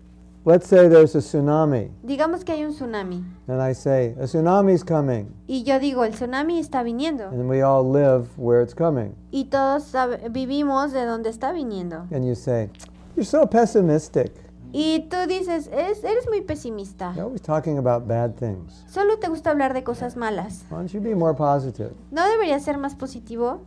let's 0.47 0.67
say 0.69 0.89
there's 0.89 1.15
a 1.15 1.19
tsunami, 1.21 1.91
Digamos 2.05 2.45
que 2.45 2.53
hay 2.55 2.65
un 2.65 2.73
tsunami. 2.73 3.23
and 3.49 3.61
I 3.61 3.73
say, 3.75 4.15
a 4.19 4.25
tsunami's 4.27 4.83
coming, 4.83 5.27
Y 5.49 5.63
yo 5.65 5.79
digo, 5.79 6.03
el 6.05 6.13
tsunami 6.15 6.59
está 6.61 6.83
viniendo. 6.83 7.29
and 7.29 7.49
we 7.49 7.61
all 7.63 7.85
live 7.85 8.29
where 8.39 8.63
it's 8.63 8.73
coming. 8.75 9.15
Y 9.33 9.45
todos 9.51 9.93
vivimos 10.31 10.93
de 10.93 11.05
donde 11.05 11.29
está 11.29 11.53
viniendo. 11.53 12.07
And 12.11 12.25
you 12.25 12.35
say, 12.35 12.71
you're 13.17 13.25
so 13.27 13.45
pessimistic. 13.47 14.33
Y 14.79 15.09
tú 15.09 15.17
dices, 15.27 15.71
"Es- 15.73 16.05
eres 16.05 16.29
muy 16.29 16.43
pesimista. 16.43 17.13
You're 17.13 17.23
always 17.23 17.41
talking 17.41 17.79
about 17.79 18.07
bad 18.07 18.33
things. 18.35 18.85
Solo 18.89 19.19
te 19.19 19.29
gusta 19.29 19.51
hablar 19.51 19.73
de 19.73 19.83
cosas 19.83 20.17
malas. 20.19 20.65
Why 20.71 20.77
don't 20.77 20.91
you 20.93 21.01
be 21.01 21.15
more 21.15 21.35
positive? 21.35 21.93
¿No 22.11 22.27
debería 22.29 22.61
ser 22.61 22.77
más 22.77 22.95
positivo? 22.95 23.61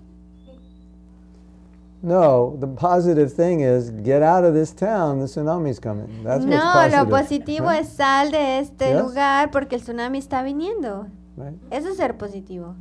No, 2.02 2.56
the 2.60 2.68
positive 2.68 3.30
thing 3.30 3.60
is 3.60 3.92
get 4.04 4.22
out 4.24 4.46
of 4.46 4.54
this 4.54 4.74
town, 4.74 5.20
the 5.20 5.26
tsunami's 5.28 5.80
coming. 5.82 6.24
That's 6.24 6.46
no, 6.46 6.56
what's 6.56 6.94
lo 6.94 7.10
positive. 7.10 7.10
positivo 7.10 7.68
right? 7.70 7.82
es 7.82 7.90
sal 7.90 8.32
de 8.32 8.60
este 8.60 8.94
Yes. 8.94 9.02
lugar 9.02 9.52
porque 9.52 9.76
el 9.76 9.82
tsunami 9.82 10.18
está 10.20 10.42
viniendo. 10.44 11.08
Right? 11.36 11.56
Eso 11.72 11.90
es 11.90 11.98
ser 11.98 12.18
positivo. 12.18 12.76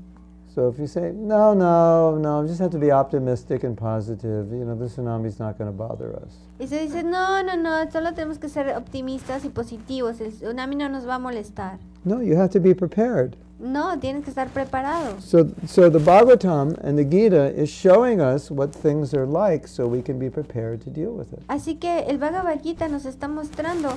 So 0.59 0.67
if 0.67 0.77
you 0.81 0.89
say, 0.89 1.13
no, 1.15 1.55
no, 1.55 2.19
no, 2.19 2.45
just 2.45 2.59
have 2.59 2.73
to 2.73 2.81
be 2.81 2.91
optimistic 2.91 3.63
and 3.63 3.79
positive, 3.79 4.51
you 4.51 4.65
know, 4.65 4.75
the 4.75 4.87
tsunami's 4.87 5.39
not 5.39 5.57
going 5.57 5.71
to 5.71 5.73
bother 5.73 6.17
us. 6.17 6.33
Y 6.59 6.67
se 6.67 6.85
dice, 6.85 7.05
no, 7.05 7.41
no, 7.45 7.55
no, 7.55 7.89
solo 7.93 8.13
tenemos 8.13 8.41
que 8.41 8.49
ser 8.49 8.75
optimistas 8.77 9.45
y 9.45 9.51
positivos. 9.51 10.21
El 10.21 10.33
tsunami 10.33 10.75
no 10.75 10.89
nos 10.89 11.07
va 11.07 11.15
a 11.15 11.19
molestar. 11.21 11.79
No, 12.05 12.21
you 12.21 12.35
have 12.35 12.51
to 12.51 12.59
be 12.59 12.75
prepared. 12.75 13.37
No, 13.61 14.01
tienes 14.01 14.25
que 14.25 14.33
estar 14.33 14.49
preparados. 14.49 15.23
So, 15.23 15.49
so 15.65 15.89
the 15.89 16.01
Bhagavatam 16.01 16.77
and 16.83 16.99
the 16.99 17.05
Gita 17.05 17.55
is 17.55 17.71
showing 17.71 18.21
us 18.21 18.51
what 18.51 18.75
things 18.75 19.15
are 19.15 19.27
like 19.27 19.69
so 19.69 19.87
we 19.87 20.03
can 20.03 20.19
be 20.19 20.29
prepared 20.29 20.81
to 20.81 20.91
deal 20.91 21.13
with 21.13 21.33
it. 21.33 21.47
Así 21.47 21.79
que 21.79 22.01
el 22.09 22.19
Bhagavad 22.19 22.61
Gita 22.61 22.89
nos 22.89 23.05
está 23.05 23.29
mostrando, 23.29 23.91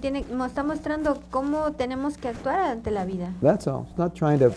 tiene, 0.00 0.24
nos 0.30 0.46
está 0.46 0.62
mostrando 0.62 1.18
cómo 1.30 1.72
tenemos 1.72 2.16
que 2.16 2.28
actuar 2.28 2.60
ante 2.60 2.90
la 2.90 3.04
vida. 3.04 3.34
That's 3.42 3.66
all. 3.66 3.86
It's 3.90 3.98
not 3.98 4.14
trying 4.14 4.38
to, 4.38 4.54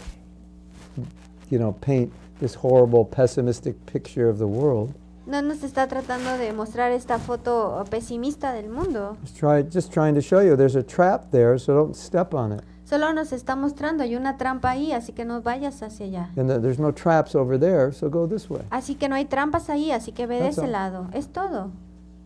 you 1.50 1.60
know, 1.60 1.74
paint 1.82 2.12
this 2.40 2.56
horrible 2.56 3.06
pessimistic 3.06 3.86
picture 3.86 4.30
of 4.30 4.38
the 4.38 4.48
world. 4.48 4.94
No 5.28 5.42
nos 5.42 5.64
está 5.64 5.88
tratando 5.88 6.38
de 6.38 6.52
mostrar 6.52 6.92
esta 6.92 7.20
foto 7.20 7.84
pesimista 7.90 8.54
del 8.54 8.70
mundo. 8.70 9.18
Just 9.22 9.38
try, 9.38 9.62
just 9.62 9.92
trying 9.94 10.16
to 10.16 10.22
show 10.22 10.40
you 10.42 10.56
there's 10.56 10.76
a 10.76 10.84
trap 10.84 11.32
there, 11.32 11.58
so 11.60 11.74
don't 11.74 11.96
step 11.96 12.34
on 12.34 12.52
it. 12.54 12.62
Solo 12.86 13.14
nos 13.14 13.32
está 13.32 13.56
mostrando, 13.56 14.04
hay 14.04 14.16
una 14.16 14.36
trampa 14.36 14.72
ahí, 14.72 14.92
así 14.92 15.14
que 15.14 15.24
no 15.24 15.42
vayas 15.42 15.82
hacia 15.82 16.08
allá. 16.08 16.30
And 16.36 16.50
that 16.50 16.62
there's 16.62 16.80
no 16.80 16.92
traps 16.92 17.36
over 17.36 17.58
there, 17.58 17.94
so 17.94 18.10
go 18.10 18.28
this 18.28 18.50
way. 18.50 18.64
Así 18.70 18.96
que 18.96 19.08
no 19.08 19.16
hay 19.16 19.26
trampas 19.26 19.70
ahí, 19.70 19.92
así 19.92 20.12
que 20.12 20.26
ve 20.26 20.36
de 20.36 20.42
That's 20.46 20.58
ese 20.58 20.66
all. 20.66 20.72
lado. 20.72 21.08
Es 21.14 21.28
todo. 21.28 21.70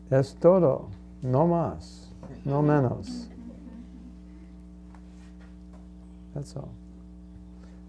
Es 0.09 0.33
todo. 0.35 0.87
No 1.21 1.45
más. 1.45 2.07
No 2.45 2.61
menos. 2.63 3.27
That's 6.33 6.55
all. 6.55 6.69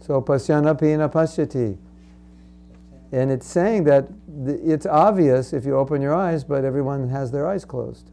So 0.07 0.23
pasyanapi 0.23 0.97
na 0.97 1.09
pasyati. 1.09 1.77
And 3.13 3.31
it's 3.33 3.47
saying 3.47 3.85
that 3.85 4.07
th- 4.45 4.61
it's 4.63 4.87
obvious 4.87 5.53
if 5.53 5.65
you 5.65 5.77
open 5.77 6.01
your 6.01 6.15
eyes, 6.15 6.45
but 6.45 6.65
everyone 6.65 7.09
has 7.09 7.33
their 7.33 7.49
eyes 7.49 7.65
closed. 7.65 8.11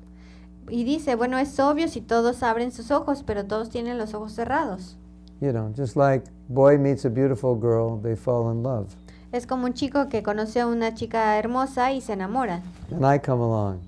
Y 0.69 0.83
dice, 0.83 1.15
bueno, 1.15 1.37
es 1.37 1.59
obvio 1.59 1.87
si 1.87 2.01
todos 2.01 2.41
abren 2.41 2.71
sus 2.71 2.89
ojos, 2.89 3.21
pero 3.23 3.45
todos 3.45 3.69
tienen 3.69 3.97
los 3.97 4.13
ojos 4.13 4.33
cerrados. 4.33 4.95
You 5.39 5.51
know, 5.51 5.71
just 5.75 5.95
like 5.95 6.23
boy 6.49 6.77
meets 6.77 7.05
a 7.05 7.09
beautiful 7.09 7.55
girl, 7.55 7.97
they 7.97 8.15
fall 8.15 8.49
in 8.49 8.63
love. 8.63 8.95
Es 9.31 9.45
como 9.45 9.65
un 9.65 9.73
chico 9.73 10.09
que 10.09 10.23
conoce 10.23 10.61
a 10.61 10.67
una 10.67 10.93
chica 10.95 11.37
hermosa 11.37 11.91
y 11.91 12.01
se 12.01 12.13
enamora. 12.13 12.61
And 12.91 13.05
I 13.05 13.19
come 13.19 13.41
along. 13.41 13.81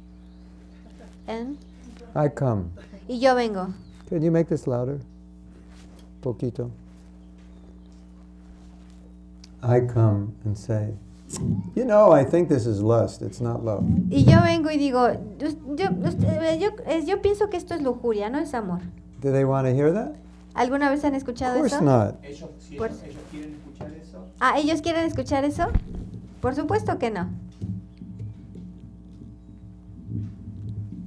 ¿eh? 1.27 1.45
I 2.15 2.29
come. 2.29 2.65
Y 3.07 3.19
yo 3.19 3.35
vengo. 3.35 3.67
Can 4.09 4.21
you 4.21 4.31
make 4.31 4.47
this 4.47 4.67
louder? 4.67 4.99
Poquito. 6.21 6.69
I 9.67 9.81
come 9.81 10.33
and 10.45 10.55
say, 10.55 10.93
you 11.75 11.85
know, 11.85 12.11
I 12.11 12.23
think 12.23 12.49
this 12.49 12.65
is 12.67 12.81
lust. 12.81 13.21
It's 13.23 13.41
not 13.41 13.63
love. 13.65 13.83
Y 14.11 14.23
yo 14.25 14.39
vengo 14.43 14.69
y 14.69 14.77
digo, 14.77 15.05
"Us- 15.41 15.55
yo, 15.75 15.89
yo, 16.59 16.69
eh, 16.85 17.03
yo 17.05 17.21
pienso 17.21 17.49
que 17.49 17.57
esto 17.57 17.73
es 17.73 17.81
lujuria, 17.81 18.29
no 18.29 18.37
es 18.39 18.53
amor. 18.53 18.79
Do 19.21 19.31
they 19.31 19.43
want 19.43 19.65
to 19.67 19.73
hear 19.73 19.91
that? 19.91 20.13
¿Alguna 20.53 20.89
vez 20.89 21.03
han 21.03 21.13
Of 21.15 21.23
escuchado 21.23 21.57
course 21.57 21.75
eso? 21.75 21.83
not. 21.83 22.15
Ellos, 22.23 22.49
si 22.59 22.77
Por- 22.77 22.87
ellos, 22.89 23.03
ellos 23.03 23.21
quieren 23.31 23.53
escuchar 23.55 23.91
eso, 24.01 24.19
Ah, 24.39 24.59
¿ellos 24.59 24.81
quieren 24.81 25.05
escuchar 25.05 25.43
eso? 25.45 25.63
Por 26.41 26.53
supuesto 26.53 26.97
que 26.99 27.09
no. 27.09 27.27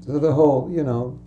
So 0.04 0.18
the 0.18 0.32
whole, 0.32 0.70
you 0.70 0.82
know, 0.82 1.18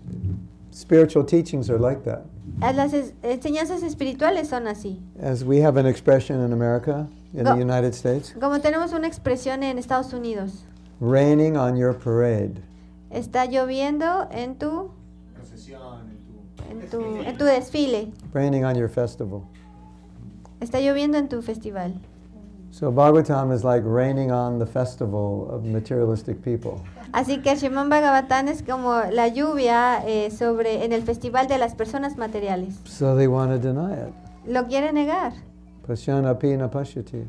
spiritual 0.72 1.24
teachings 1.24 1.70
are 1.70 1.80
like 1.80 2.04
that. 2.04 2.26
Las 2.60 2.94
enseñanzas 3.24 3.84
espirituales 3.84 4.48
son 4.50 4.68
así. 4.68 5.00
As 5.22 5.44
we 5.44 5.60
have 5.62 5.78
an 5.78 5.86
expression 5.86 6.44
in 6.44 6.52
America, 6.52 7.08
in 7.34 7.44
Go- 7.44 7.56
the 7.56 7.62
United 7.62 7.94
States, 7.94 8.34
Como 8.40 8.60
tenemos 8.60 8.94
una 8.94 9.08
expresión 9.08 9.64
en 9.64 9.78
Estados 9.78 10.14
Unidos, 10.14 10.66
raining 11.00 11.58
on 11.58 11.76
your 11.78 11.94
parade. 11.98 12.62
está 13.10 13.46
lloviendo 13.46 14.28
en 14.32 14.56
tu, 14.56 14.92
procesión, 15.34 16.10
en 16.70 16.80
tu... 16.90 17.00
en 17.02 17.14
tu, 17.16 17.22
en 17.30 17.38
tu 17.38 17.46
desfile, 17.46 18.12
Raining 18.34 18.66
on 18.66 18.76
your 18.76 18.90
festival. 18.90 19.42
está 20.60 20.80
lloviendo 20.80 21.18
en 21.18 21.28
tu 21.30 21.42
festival. 21.42 21.94
So 22.72 22.90
Bhagavatam 22.90 23.52
is 23.54 23.66
like 23.66 23.84
raining 23.86 24.32
on 24.32 24.58
the 24.58 24.66
festival 24.66 25.50
of 25.52 25.66
materialistic 25.66 26.42
people. 26.42 26.82
Así 27.12 27.42
que 27.42 27.54
Shimon 27.58 27.90
Bhagavatam 27.90 28.48
es 28.48 28.64
como 28.64 28.94
la 29.12 29.28
lluvia 29.28 30.02
eh, 30.08 30.32
sobre 30.32 30.86
en 30.86 30.94
el 30.94 31.04
festival 31.04 31.50
de 31.50 31.58
las 31.58 31.76
personas 31.76 32.16
materiales. 32.16 32.76
So 32.86 33.14
they 33.18 33.28
want 33.28 33.52
to 33.52 33.58
deny 33.60 33.92
it. 33.94 34.14
Lo 34.48 34.68
quiere 34.68 34.94
negar, 34.94 35.34
Pasyana 35.92 36.40
pina 36.40 36.70
pashyati. 36.70 37.28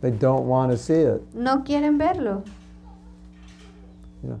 They 0.00 0.10
don't 0.10 0.46
want 0.46 0.72
to 0.72 0.78
see 0.78 0.94
it. 0.94 1.22
no 1.34 1.58
quieren 1.58 1.98
verlo. 1.98 2.44
You 4.22 4.30
know. 4.30 4.40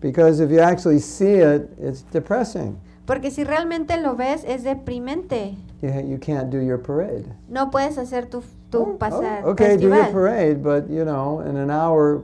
Because 0.00 0.40
if 0.40 0.50
you 0.50 0.60
actually 0.60 0.98
see 0.98 1.36
it, 1.36 1.70
it's 1.80 2.02
depressing. 2.02 2.78
Porque 3.06 3.30
si 3.30 3.44
realmente 3.44 4.00
lo 4.02 4.14
ves 4.14 4.44
es 4.44 4.64
deprimente. 4.64 5.56
You, 5.80 5.90
you 6.06 6.18
can't 6.18 6.50
do 6.50 6.58
your 6.58 6.78
parade. 6.78 7.24
No 7.48 7.70
puedes 7.70 7.96
hacer 7.96 8.30
tu, 8.30 8.42
tu 8.70 8.78
Oh, 8.78 8.92
oh 8.92 8.98
pasar 8.98 9.42
oh, 9.44 9.50
okay, 9.50 9.76
do 9.76 9.88
your 9.88 10.12
parade, 10.12 10.62
but 10.62 10.88
you 10.90 11.04
know, 11.04 11.40
in 11.40 11.56
an 11.56 11.70
hour, 11.70 12.22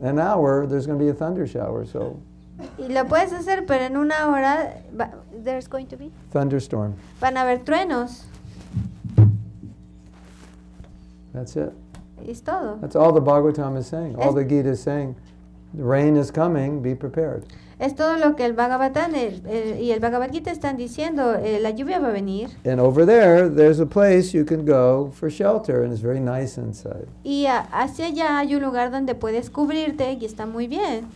an 0.00 0.18
hour, 0.18 0.66
there's 0.66 0.86
going 0.86 0.98
to 0.98 1.04
be 1.04 1.10
a 1.10 1.14
thunder 1.14 1.46
shower. 1.46 1.86
So 1.86 2.20
Y 2.78 2.88
lo 2.88 3.06
puedes 3.06 3.32
hacer, 3.32 3.64
pero 3.66 3.84
en 3.84 3.96
una 3.96 4.28
hora 4.28 4.82
there's 5.42 5.66
going 5.66 5.86
to 5.86 5.96
be 5.96 6.10
thunderstorm. 6.30 6.94
van 7.20 7.38
a 7.38 7.40
haber 7.40 7.64
truenos. 7.64 8.26
That's 11.32 11.56
it. 11.56 11.72
Es 12.26 12.42
todo. 12.42 12.78
That's 12.80 12.96
all 12.96 13.12
the 13.12 13.20
Bhagavatam 13.20 13.76
is 13.78 13.86
saying. 13.86 14.16
All 14.16 14.28
Es- 14.30 14.34
the 14.34 14.44
Gita 14.44 14.70
is 14.70 14.80
saying. 14.80 15.14
The 15.74 15.84
rain 15.84 16.16
is 16.16 16.30
coming. 16.30 16.82
Be 16.82 16.94
prepared. 16.94 17.44
Es 17.78 17.94
todo 17.94 18.18
lo 18.18 18.36
que 18.36 18.44
el 18.44 18.52
Bhagavatam 18.52 19.14
el- 19.14 19.40
el- 19.46 19.80
y 19.80 19.90
el 19.92 20.00
Bhagavad 20.00 20.30
Gita 20.30 20.50
están 20.50 20.76
diciendo. 20.76 21.34
eh, 21.34 21.60
la 21.62 21.70
lluvia 21.70 21.98
va 21.98 22.08
a 22.08 22.12
venir. 22.12 22.50
And 22.66 22.78
over 22.78 23.06
there, 23.06 23.48
there's 23.48 23.80
a 23.80 23.86
place 23.86 24.34
you 24.36 24.44
can 24.44 24.66
go 24.66 25.10
for 25.14 25.30
shelter, 25.30 25.82
and 25.82 25.92
it's 25.92 26.02
very 26.02 26.20
nice 26.20 26.58
inside. 26.58 27.06
Y 27.24 27.46
a- 27.46 27.66
hacia 27.72 28.06
allá 28.08 28.38
hay 28.38 28.54
un 28.54 28.62
lugar 28.62 28.90
donde 28.90 29.14
puedes 29.14 29.48
cubrirte 29.48 30.12
y 30.12 30.24
está 30.26 30.44
muy 30.44 30.66
bien. 30.66 31.06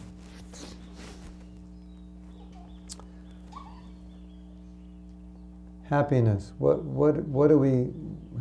Happiness. 5.91 6.53
What, 6.59 6.83
what, 6.85 7.17
what 7.25 7.49
do 7.49 7.59
we, 7.59 7.91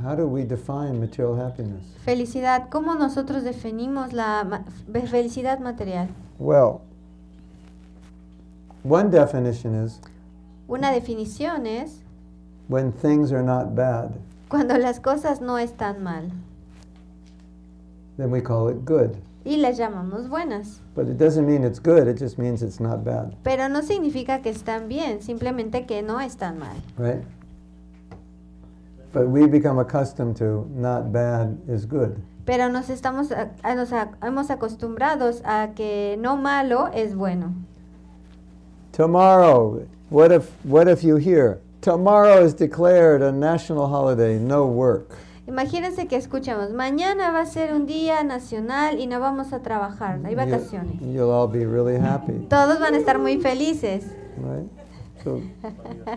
how 0.03 0.15
do 0.15 0.27
we 0.27 0.43
define 0.43 0.99
material 0.99 1.35
happiness? 1.39 1.83
Felicidad. 2.05 2.69
¿Cómo 2.69 2.95
nosotros 2.95 3.43
definimos 3.43 4.11
la 4.13 4.43
ma- 4.43 4.63
fe- 4.91 5.07
felicidad 5.07 5.59
material? 5.59 6.09
Well, 6.39 6.81
one 8.83 9.09
definition 9.09 9.75
is 9.75 9.99
Una 10.67 10.91
definición 10.91 11.65
es 11.67 12.01
when 12.67 12.91
things 12.91 13.31
are 13.31 13.43
not 13.43 13.75
bad, 13.75 14.11
cuando 14.49 14.77
las 14.77 14.99
cosas 14.99 15.41
no 15.41 15.57
están 15.57 16.01
mal 16.03 16.31
then 18.17 18.29
we 18.31 18.41
call 18.41 18.69
it 18.69 18.85
good. 18.85 19.15
y 19.45 19.57
las 19.57 19.77
llamamos 19.77 20.29
buenas. 20.29 20.79
But 20.95 21.07
it 21.09 21.17
doesn't 21.17 21.45
mean 21.45 21.63
it's 21.65 21.79
good, 21.79 22.07
it 22.07 22.17
just 22.17 22.37
means 22.37 22.61
it's 22.61 22.79
not 22.79 23.03
bad, 23.03 23.35
Pero 23.43 23.67
no 23.69 23.81
significa 23.81 24.41
que 24.41 24.49
están 24.49 24.87
bien, 24.87 25.21
simplemente 25.21 25.85
que 25.85 26.01
no 26.01 26.19
están 26.21 26.57
mal. 26.59 26.77
right? 26.97 27.23
But 29.13 29.27
we 29.29 29.45
become 29.47 29.77
accustomed 29.79 30.35
to 30.37 30.67
not 30.75 31.11
bad 31.11 31.57
is 31.69 31.85
good. 31.85 32.17
Pero 32.45 32.67
nos 32.69 32.89
estamos 32.89 33.29
nos 33.63 33.89
hemos 34.21 34.49
acostumbrados 34.49 35.41
a 35.45 35.69
que 35.75 36.17
no 36.19 36.35
malo 36.35 36.87
es 36.93 37.15
bueno. 37.15 37.53
Tomorrow, 38.91 39.85
what 40.09 40.31
if, 40.31 40.49
what 40.65 40.87
if 40.87 41.03
you 41.03 41.15
hear, 41.17 41.59
tomorrow 41.81 42.43
is 42.43 42.53
declared 42.53 43.21
a 43.21 43.31
national 43.31 43.87
holiday, 43.87 44.37
no 44.37 44.65
work? 44.67 45.15
Imagínense 45.47 46.07
que 46.07 46.15
escuchamos, 46.17 46.71
mañana 46.71 47.31
va 47.31 47.41
a 47.41 47.45
ser 47.45 47.73
un 47.73 47.85
día 47.85 48.23
nacional 48.23 48.99
y 48.99 49.07
no 49.07 49.19
vamos 49.19 49.51
a 49.51 49.59
trabajar, 49.59 50.19
hay 50.23 50.31
You- 50.31 50.37
vacaciones. 50.37 51.01
You'll 51.01 51.31
all 51.31 51.47
be 51.47 51.65
really 51.65 51.97
happy. 51.97 52.45
Todos 52.49 52.79
van 52.79 52.93
a 52.93 52.97
estar 52.97 53.19
muy 53.19 53.39
felices. 53.41 54.05
right? 54.37 54.69
So 55.23 55.41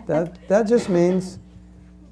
that 0.07 0.33
that 0.49 0.67
just 0.67 0.89
means 0.89 1.39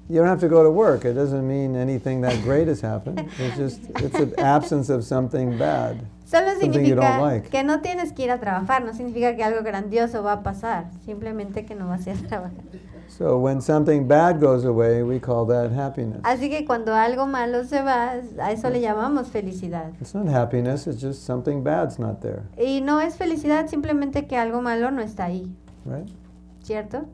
you 0.08 0.16
don't 0.16 0.28
have 0.28 0.40
to 0.40 0.48
go 0.48 0.62
to 0.62 0.70
work. 0.70 1.04
It 1.04 1.14
doesn't 1.14 1.46
mean 1.46 1.76
anything 1.76 2.20
that 2.22 2.40
great 2.42 2.68
has 2.68 2.80
happened. 2.80 3.28
It's 3.38 3.56
just 3.62 3.80
it's 4.02 4.18
an 4.18 4.34
absence 4.38 4.88
of 4.88 5.04
something 5.04 5.58
bad. 5.58 6.06
Solo 6.24 6.48
Something 6.58 6.84
you 6.84 6.94
don't 6.96 7.04
significa 7.04 7.20
like. 7.20 7.50
que 7.50 7.62
no 7.62 7.80
tienes 7.80 8.12
que 8.12 8.24
ir 8.24 8.30
a 8.32 8.38
trabajar, 8.40 8.84
no 8.84 8.92
significa 8.92 9.36
que 9.36 9.44
algo 9.44 9.62
grandioso 9.62 10.22
va 10.24 10.32
a 10.32 10.42
pasar, 10.42 10.86
simplemente 11.04 11.64
que 11.64 11.74
no 11.76 11.86
vas 11.88 12.06
a 12.06 12.10
ir 12.10 12.24
a 12.24 12.28
trabajar. 12.28 12.64
So 13.08 13.38
when 13.38 13.60
something 13.62 14.06
bad 14.08 14.40
goes 14.40 14.64
away, 14.64 15.02
we 15.04 15.20
call 15.20 15.46
that 15.46 15.70
happiness. 15.72 16.20
Así 16.24 16.50
que 16.50 16.64
cuando 16.66 16.92
algo 16.94 17.26
malo 17.26 17.64
se 17.64 17.80
va, 17.80 18.14
a 18.40 18.50
eso 18.52 18.68
le 18.70 18.80
llamamos 18.80 19.28
felicidad. 19.28 19.92
It's 20.00 20.14
not 20.14 20.26
happiness, 20.28 20.86
it's 20.88 21.00
just 21.00 21.24
something 21.24 21.62
bad's 21.62 21.98
not 21.98 22.20
there, 22.20 22.42
Y 22.58 22.80
no 22.80 23.00
es 23.00 23.16
felicidad 23.16 23.68
simplemente 23.68 24.26
que 24.26 24.36
algo 24.36 24.60
malo 24.60 24.90
no 24.90 25.02
está 25.02 25.26
ahí, 25.26 25.50
right? 25.86 26.08
¿cierto? 26.62 27.06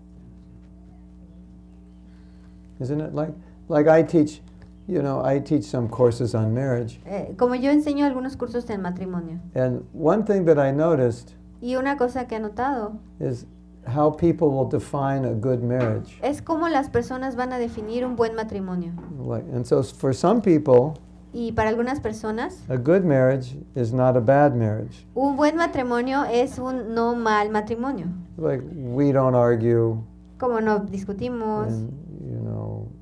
Isn't 2.82 3.00
it 3.00 3.14
like 3.14 3.32
like 3.68 3.86
I 3.88 4.02
teach, 4.02 4.42
you 4.88 5.00
know, 5.02 5.22
I 5.24 5.38
teach 5.40 5.62
some 5.64 5.88
courses 5.88 6.34
on 6.34 6.52
marriage, 6.52 7.00
Eh, 7.06 7.34
como 7.38 7.54
yo 7.54 7.70
enseño 7.70 8.04
algunos 8.04 8.36
cursos 8.36 8.68
en 8.70 8.82
matrimonio. 8.82 9.38
and 9.54 9.82
one 9.94 10.24
thing 10.24 10.44
that 10.46 10.58
I 10.58 10.72
noticed 10.72 11.34
Y 11.60 11.76
una 11.76 11.96
cosa 11.96 12.26
que 12.26 12.36
he 12.36 12.40
notado 12.40 12.94
is 13.20 13.46
how 13.86 14.10
people 14.10 14.48
will 14.48 14.68
define 14.68 15.24
a 15.24 15.32
good 15.32 15.62
marriage. 15.62 16.18
es 16.22 16.42
cómo 16.42 16.68
las 16.68 16.90
personas 16.90 17.36
van 17.36 17.52
a 17.52 17.58
definir 17.58 18.04
un 18.04 18.16
buen 18.16 18.34
matrimonio. 18.34 18.92
Like, 19.24 19.46
and 19.54 19.64
so 19.64 19.82
for 19.84 20.12
some 20.12 20.40
people, 20.40 20.94
Y 21.34 21.52
para 21.52 21.70
algunas 21.70 22.00
personas, 22.00 22.58
a 22.68 22.76
good 22.76 23.04
marriage 23.04 23.56
is 23.76 23.92
not 23.94 24.16
a 24.16 24.20
bad 24.20 24.54
marriage. 24.56 25.06
un 25.14 25.36
buen 25.36 25.56
matrimonio 25.56 26.24
es 26.24 26.58
un 26.58 26.94
no 26.94 27.14
mal 27.14 27.48
matrimonio. 27.50 28.06
Like 28.36 28.62
we 28.74 29.12
don't 29.12 29.34
argue, 29.36 29.96
Como 30.38 30.60
no 30.60 30.80
discutimos. 30.80 31.68
and 31.68 31.92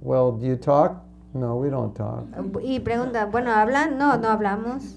well, 0.02 0.32
do 0.32 0.46
you 0.46 0.56
talk? 0.56 1.02
No, 1.32 1.56
we 1.56 1.70
don't 1.70 1.94
talk. 1.94 2.24
Y 2.62 2.80
pregunta, 2.80 3.26
bueno, 3.26 3.50
¿hablan? 3.52 3.96
No, 3.98 4.16
no 4.18 4.28
hablamos. 4.28 4.96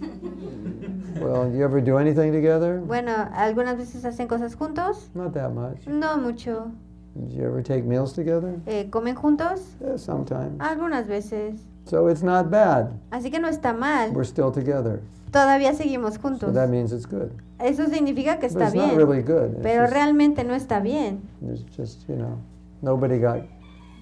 Well, 1.21 1.51
you 1.53 1.63
ever 1.63 1.79
do 1.79 1.97
anything 1.97 2.31
together? 2.31 2.79
Bueno, 2.79 3.11
¿algunas 3.35 3.77
veces 3.77 4.03
hacen 4.03 4.27
cosas 4.27 4.55
juntos? 4.55 5.09
Not 5.13 5.33
that 5.33 5.51
much. 5.53 5.85
No 5.87 6.17
mucho. 6.17 6.71
Did 7.15 7.31
you 7.37 7.43
ever 7.45 7.61
take 7.61 7.83
meals 7.83 8.13
together? 8.13 8.55
Eh, 8.65 8.89
¿Comen 8.89 9.15
juntos? 9.15 9.61
Yeah, 9.79 9.97
sometimes. 9.97 10.59
Algunas 10.59 11.07
veces. 11.07 11.61
So 11.85 12.07
it's 12.09 12.23
not 12.23 12.49
bad. 12.49 12.91
Así 13.11 13.29
que 13.29 13.39
no 13.39 13.47
está 13.47 13.73
mal. 13.73 14.11
We're 14.11 14.25
still 14.25 14.51
together. 14.51 15.01
Todavía 15.31 15.73
seguimos 15.75 16.15
So 16.15 16.21
juntos. 16.21 16.53
that 16.55 16.69
means 16.69 16.91
it's 16.91 17.05
good. 17.05 17.29
Eso 17.59 17.85
significa 17.87 18.39
que 18.39 18.47
But 18.47 18.57
está 18.57 18.65
it's 18.67 18.75
not 18.75 18.85
bien. 18.87 18.97
really 18.97 19.21
good. 19.21 19.53
It's 19.53 19.61
Pero 19.61 19.83
just- 19.83 19.93
realmente 19.93 20.43
no 20.43 20.55
está 20.55 20.79
bien. 20.81 21.21
There's 21.41 21.63
just, 21.77 22.07
you 22.09 22.15
know, 22.15 22.37
nobody 22.81 23.19
got, 23.19 23.41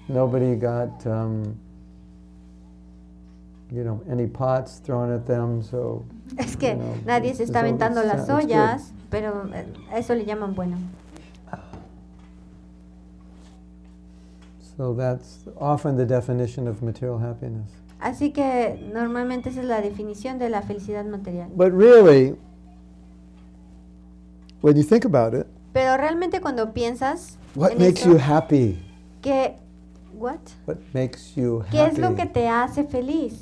nobody 0.08 0.56
got, 0.56 1.06
um, 1.06 1.56
you 3.70 3.84
know, 3.84 4.00
any 4.10 4.26
pots 4.26 4.78
thrown 4.80 5.12
at 5.12 5.26
them, 5.26 5.62
so. 5.62 6.04
Es 6.38 6.56
que 6.56 6.70
you 6.70 6.76
know, 6.76 6.94
nadie 7.06 7.34
se 7.34 7.44
está 7.44 7.60
aventando 7.60 8.02
las 8.02 8.28
ollas, 8.30 8.92
pero 9.10 9.48
eh, 9.54 9.66
a 9.90 9.98
eso 9.98 10.14
le 10.14 10.24
llaman 10.24 10.54
bueno. 10.54 10.78
So 14.76 14.94
that's 14.94 15.44
often 15.58 15.96
the 15.96 16.06
definition 16.06 16.66
of 16.66 16.82
material 16.82 17.18
happiness. 17.18 17.68
Así 18.00 18.32
que 18.32 18.90
normalmente 18.92 19.50
esa 19.50 19.60
es 19.60 19.66
la 19.66 19.80
definición 19.80 20.38
de 20.38 20.48
la 20.48 20.62
felicidad 20.62 21.04
material. 21.04 21.50
But 21.54 21.72
really, 21.72 22.34
when 24.62 24.76
you 24.76 24.82
think 24.82 25.04
about 25.04 25.34
it, 25.34 25.46
Pero 25.72 25.96
realmente 25.96 26.40
cuando 26.40 26.72
piensas 26.72 27.38
what 27.54 27.72
en 27.72 27.78
makes 27.78 28.00
eso, 28.00 28.10
you 28.12 28.18
happy? 28.18 28.78
que 29.20 29.56
what? 30.22 30.38
What 30.66 30.78
makes 30.94 31.34
you 31.36 31.64
¿Qué 31.70 31.84
es 31.84 31.98
lo 31.98 32.08
happy? 32.08 32.16
que 32.16 32.26
te 32.26 32.48
hace 32.48 32.84
feliz? 32.84 33.40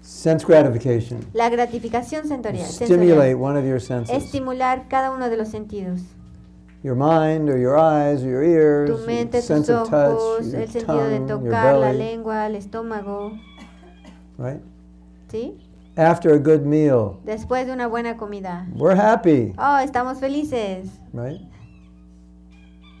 Sense 0.00 0.44
gratification. 0.44 1.20
La 1.32 1.48
gratificación 1.50 2.26
sensorial. 2.26 2.66
Stimulate 2.66 3.34
one 3.34 3.56
of 3.58 3.64
your 3.64 3.80
senses. 3.80 4.16
Estimular 4.16 4.88
cada 4.88 5.10
uno 5.10 5.28
de 5.28 5.36
los 5.36 5.48
sentidos. 5.48 6.00
Your 6.82 6.94
mind 6.94 7.48
or 7.48 7.56
your 7.58 7.78
eyes 7.78 8.22
or 8.22 8.28
your 8.28 8.42
ears, 8.44 8.90
Tu 8.90 9.06
mente, 9.06 9.40
sense 9.40 9.66
tus 9.68 9.76
of 9.76 9.88
touch, 9.88 10.12
ojos, 10.18 10.46
your 10.52 10.60
el 10.60 10.68
sentido 10.68 11.08
de 11.08 11.18
tongue, 11.20 11.28
your 11.28 11.38
tocar, 11.50 11.78
la 11.78 11.92
lengua, 11.94 12.46
el 12.46 12.56
estómago, 12.56 13.32
right? 14.36 14.60
¿sí? 15.30 15.56
After 15.96 16.34
a 16.34 16.38
good 16.38 16.66
meal, 16.66 17.16
Después 17.24 17.66
de 17.66 17.72
una 17.72 17.86
buena 17.86 18.18
comida. 18.18 18.66
we're 18.76 18.94
happy, 18.94 19.54
Oh, 19.56 19.78
estamos 19.78 20.18
felices. 20.20 20.90
right? 21.14 21.40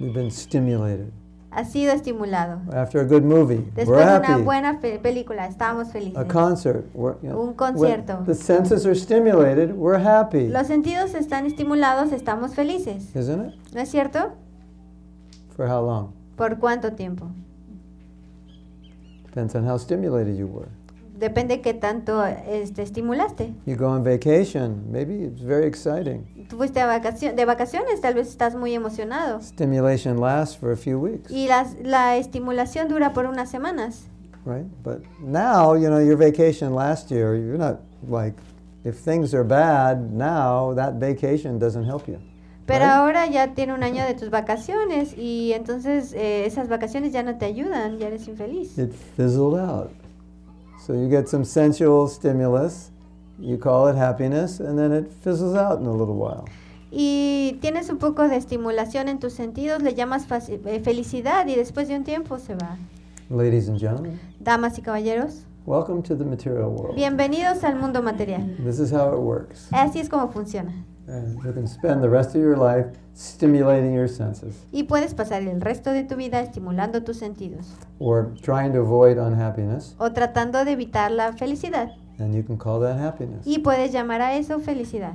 We've 0.00 0.14
been 0.14 0.30
stimulated. 0.30 1.12
Ha 1.56 1.64
sido 1.64 1.92
estimulado. 1.92 2.60
After 2.72 3.00
a 3.00 3.04
good 3.04 3.22
movie, 3.22 3.58
Después 3.76 3.88
we're 3.88 4.04
de 4.04 4.18
una 4.18 4.28
happy. 4.34 4.42
buena 4.42 4.80
película, 4.80 5.46
estamos 5.46 5.92
felices. 5.92 6.18
A 6.18 6.24
concert, 6.26 6.84
we're, 6.94 7.14
you 7.22 7.28
know, 7.30 7.40
Un 7.40 7.54
concierto. 7.54 8.24
the 8.26 8.34
senses 8.34 8.84
are 8.84 8.94
stimulated, 8.94 9.72
we're 9.76 9.98
happy, 10.04 10.48
Los 10.48 10.66
sentidos 10.66 11.14
están 11.14 11.46
estimulados, 11.46 12.12
estamos 12.12 12.54
felices. 12.54 13.14
isn't 13.14 13.46
it? 13.46 13.54
¿No 13.72 13.80
es 13.80 13.88
cierto? 13.88 14.32
For 15.56 15.68
how 15.68 15.80
long? 15.86 16.08
¿Por 16.36 16.58
cuánto 16.58 16.92
tiempo? 16.94 17.26
Depends 19.26 19.54
on 19.54 19.64
how 19.64 19.76
stimulated 19.78 20.36
you 20.36 20.46
were. 20.48 20.68
Depende 21.18 21.60
qué 21.60 21.74
tanto 21.74 22.24
este, 22.26 22.82
estimulaste. 22.82 23.52
You 23.66 23.76
go 23.76 23.86
on 23.86 24.02
vacation, 24.02 24.84
maybe 24.90 25.24
it's 25.24 25.40
very 25.42 25.64
exciting. 25.66 26.24
Tú 26.48 26.56
fuiste 26.56 26.80
de 26.80 27.44
vacaciones, 27.44 28.00
tal 28.00 28.14
vez 28.14 28.28
estás 28.28 28.56
muy 28.56 28.74
emocionado. 28.74 29.40
Stimulation 29.40 30.20
lasts 30.20 30.56
for 30.56 30.72
a 30.72 30.76
few 30.76 30.98
weeks, 30.98 31.30
Y 31.30 31.46
las- 31.46 31.76
la 31.82 32.16
estimulación 32.16 32.88
dura 32.88 33.12
por 33.12 33.26
unas 33.26 33.48
semanas. 33.48 34.08
right? 34.44 34.66
But 34.82 35.02
now, 35.20 35.74
you 35.74 35.88
know, 35.88 36.00
your 36.00 36.16
vacation 36.18 36.74
last 36.74 37.10
year, 37.10 37.34
you're 37.36 37.56
not 37.56 37.78
like, 38.08 38.34
if 38.84 38.96
things 39.02 39.32
are 39.32 39.44
bad 39.44 40.10
now, 40.12 40.74
that 40.74 40.94
vacation 40.98 41.58
doesn't 41.58 41.84
help 41.86 42.06
you. 42.08 42.18
Pero 42.66 42.80
Right. 42.84 42.92
ahora 42.92 43.26
ya 43.26 43.54
tiene 43.54 43.72
un 43.72 43.82
año 43.82 44.04
de 44.04 44.14
tus 44.14 44.30
vacaciones 44.30 45.16
y 45.16 45.52
entonces 45.54 46.12
eh, 46.14 46.44
esas 46.46 46.68
vacaciones 46.68 47.12
ya 47.12 47.22
no 47.22 47.36
te 47.38 47.44
ayudan, 47.46 47.98
ya 47.98 48.08
eres 48.08 48.26
infeliz. 48.26 48.76
It 48.78 48.92
fizzled 49.16 49.58
out. 49.60 49.90
So 50.86 50.92
you 50.92 51.08
get 51.08 51.30
some 51.30 51.46
sensual 51.46 52.08
stimulus, 52.08 52.90
you 53.40 53.56
call 53.56 53.88
it 53.88 53.96
happiness, 53.96 54.60
and 54.60 54.78
then 54.78 54.92
it 54.92 55.10
fizzles 55.10 55.56
out 55.56 55.80
in 55.80 55.86
a 55.86 55.90
little 55.90 56.14
while. 56.14 56.44
Y 56.90 57.58
tienes 57.62 57.88
un 57.88 57.96
poco 57.96 58.28
de 58.28 58.36
estimulación 58.36 59.08
en 59.08 59.18
tus 59.18 59.32
sentidos, 59.32 59.82
le 59.82 59.94
llamas 59.94 60.26
eh, 60.50 60.80
felicidad 60.84 61.46
y 61.46 61.54
después 61.54 61.88
de 61.88 61.96
un 61.96 62.04
tiempo 62.04 62.38
se 62.38 62.54
va. 62.54 62.76
Ladies 63.30 63.70
and 63.70 63.80
gentlemen, 63.80 64.20
Damas 64.40 64.78
y 64.78 64.82
caballeros, 64.82 65.46
welcome 65.64 66.02
to 66.02 66.14
the 66.14 66.24
material 66.24 66.68
world. 66.68 66.94
bienvenidos 66.94 67.64
al 67.64 67.76
mundo 67.76 68.02
material. 68.02 68.54
This 68.62 68.78
is 68.78 68.92
how 68.92 69.10
it 69.14 69.20
works. 69.20 69.68
Así 69.72 70.00
es 70.00 70.10
como 70.10 70.28
funciona. 70.28 70.84
And 71.06 71.36
you 71.44 71.52
can 71.52 71.66
spend 71.66 72.02
the 72.02 72.08
rest 72.08 72.34
of 72.34 72.40
your 72.40 72.56
life 72.56 72.86
stimulating 73.14 73.92
your 73.92 74.08
senses 74.08 74.54
Y 74.72 74.84
puedes 74.84 75.12
pasar 75.14 75.42
el 75.42 75.60
resto 75.60 75.90
de 75.92 76.02
tu 76.04 76.16
vida 76.16 76.40
estimulando 76.40 77.02
tus 77.04 77.18
sentidos 77.18 77.66
or 77.98 78.32
trying 78.42 78.72
to 78.72 78.80
avoid 78.80 79.18
unhappiness, 79.18 79.94
o 79.98 80.10
tratando 80.12 80.64
de 80.64 80.72
evitar 80.72 81.10
la 81.10 81.32
felicidad. 81.32 81.92
and 82.18 82.34
you 82.34 82.42
can 82.42 82.56
call 82.56 82.80
that 82.80 82.98
happiness. 82.98 83.46
Y 83.46 83.58
puedes 83.58 83.92
llamar 83.92 84.20
a 84.22 84.36
eso 84.36 84.60
felicidad. 84.60 85.14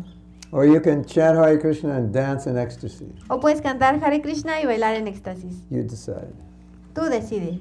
Or 0.51 0.65
you 0.65 0.81
can 0.81 1.05
chant 1.05 1.37
Hare 1.37 1.59
Krishna 1.59 1.95
and 1.95 2.11
dance 2.13 2.45
in 2.49 2.57
ecstasy. 2.57 3.07
O 3.29 3.39
puedes 3.39 3.61
cantar 3.61 3.99
Hare 4.03 4.21
Krishna 4.21 4.59
y 4.61 4.65
bailar 4.65 4.95
en 4.95 5.07
éxtasis. 5.07 5.65
You 5.69 5.83
decide. 5.83 6.33
Tú 6.93 7.03
decides. 7.09 7.59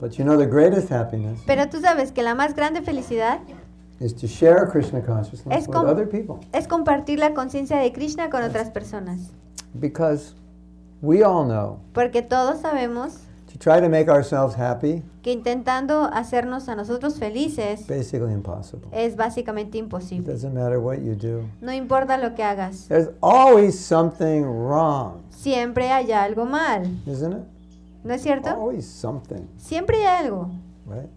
But 0.00 0.18
you 0.18 0.24
know 0.24 0.36
the 0.36 0.46
greatest 0.46 0.90
happiness 0.90 1.38
Pero 1.46 1.68
tú 1.68 1.80
sabes 1.80 2.10
que 2.10 2.22
la 2.24 2.34
más 2.34 2.56
grande 2.56 2.82
felicidad 2.82 3.38
is 4.02 4.14
to 4.14 4.26
share 4.26 4.68
Krishna 4.70 5.00
consciousness 5.02 5.56
Es 5.62 5.68
with 5.68 5.76
other 5.76 6.08
people. 6.08 6.36
es 6.52 6.66
compartir 6.66 7.18
la 7.18 7.32
conciencia 7.34 7.78
de 7.78 7.92
Krishna 7.92 8.30
con 8.30 8.42
otras 8.42 8.70
personas. 8.70 9.30
Because 9.74 10.34
we 11.00 11.22
all 11.24 11.44
know 11.44 11.78
Porque 11.94 12.22
todos 12.22 12.60
sabemos 12.60 13.18
to 13.52 13.58
try 13.58 13.80
to 13.80 13.88
make 13.88 14.08
ourselves 14.10 14.54
happy, 14.56 15.02
que 15.22 15.30
intentando 15.32 16.04
hacernos 16.12 16.68
a 16.68 16.74
nosotros 16.74 17.18
felices 17.18 17.86
basically 17.86 18.32
impossible. 18.32 18.88
es 18.92 19.14
básicamente 19.14 19.76
It 19.78 19.84
imposible. 19.84 20.32
doesn't 20.32 20.54
matter 20.54 20.78
what 20.78 20.98
you 21.00 21.14
do. 21.14 21.42
No 21.60 21.72
importa 21.72 22.16
lo 22.16 22.34
que 22.34 22.42
hagas, 22.42 22.88
There's 22.88 23.10
always 23.20 23.78
something 23.78 24.42
wrong, 24.44 25.20
siempre 25.30 25.90
hay 25.90 26.12
algo 26.12 26.44
mal. 26.46 26.86
isn't 27.06 27.32
it? 27.32 27.42
¿No 28.04 28.14
es 28.14 28.22
cierto? 28.22 28.48
Always 28.50 28.86
something, 28.86 29.46
Siempre 29.58 29.98
hay 29.98 30.24
algo. 30.24 30.48
right? 30.86 31.08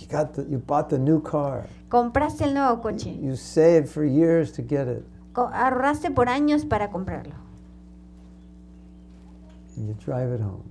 You 0.00 0.06
got 0.08 0.34
the, 0.34 0.42
you 0.48 0.58
bought 0.58 0.88
the 0.88 0.98
new 0.98 1.20
car. 1.20 1.66
Compraste 1.88 2.42
el 2.44 2.54
nuevo 2.54 2.80
coche. 2.80 3.10
You 3.20 3.36
saved 3.36 3.88
for 3.88 4.04
years 4.04 4.52
to 4.52 4.62
get 4.62 4.88
it. 4.88 5.04
Co- 5.32 5.50
Ahorraste 5.52 6.10
por 6.14 6.26
años 6.28 6.64
para 6.68 6.88
comprarlo. 6.90 7.34
And 9.76 9.88
you 9.88 9.94
drive 10.04 10.32
it 10.32 10.40
home. 10.40 10.64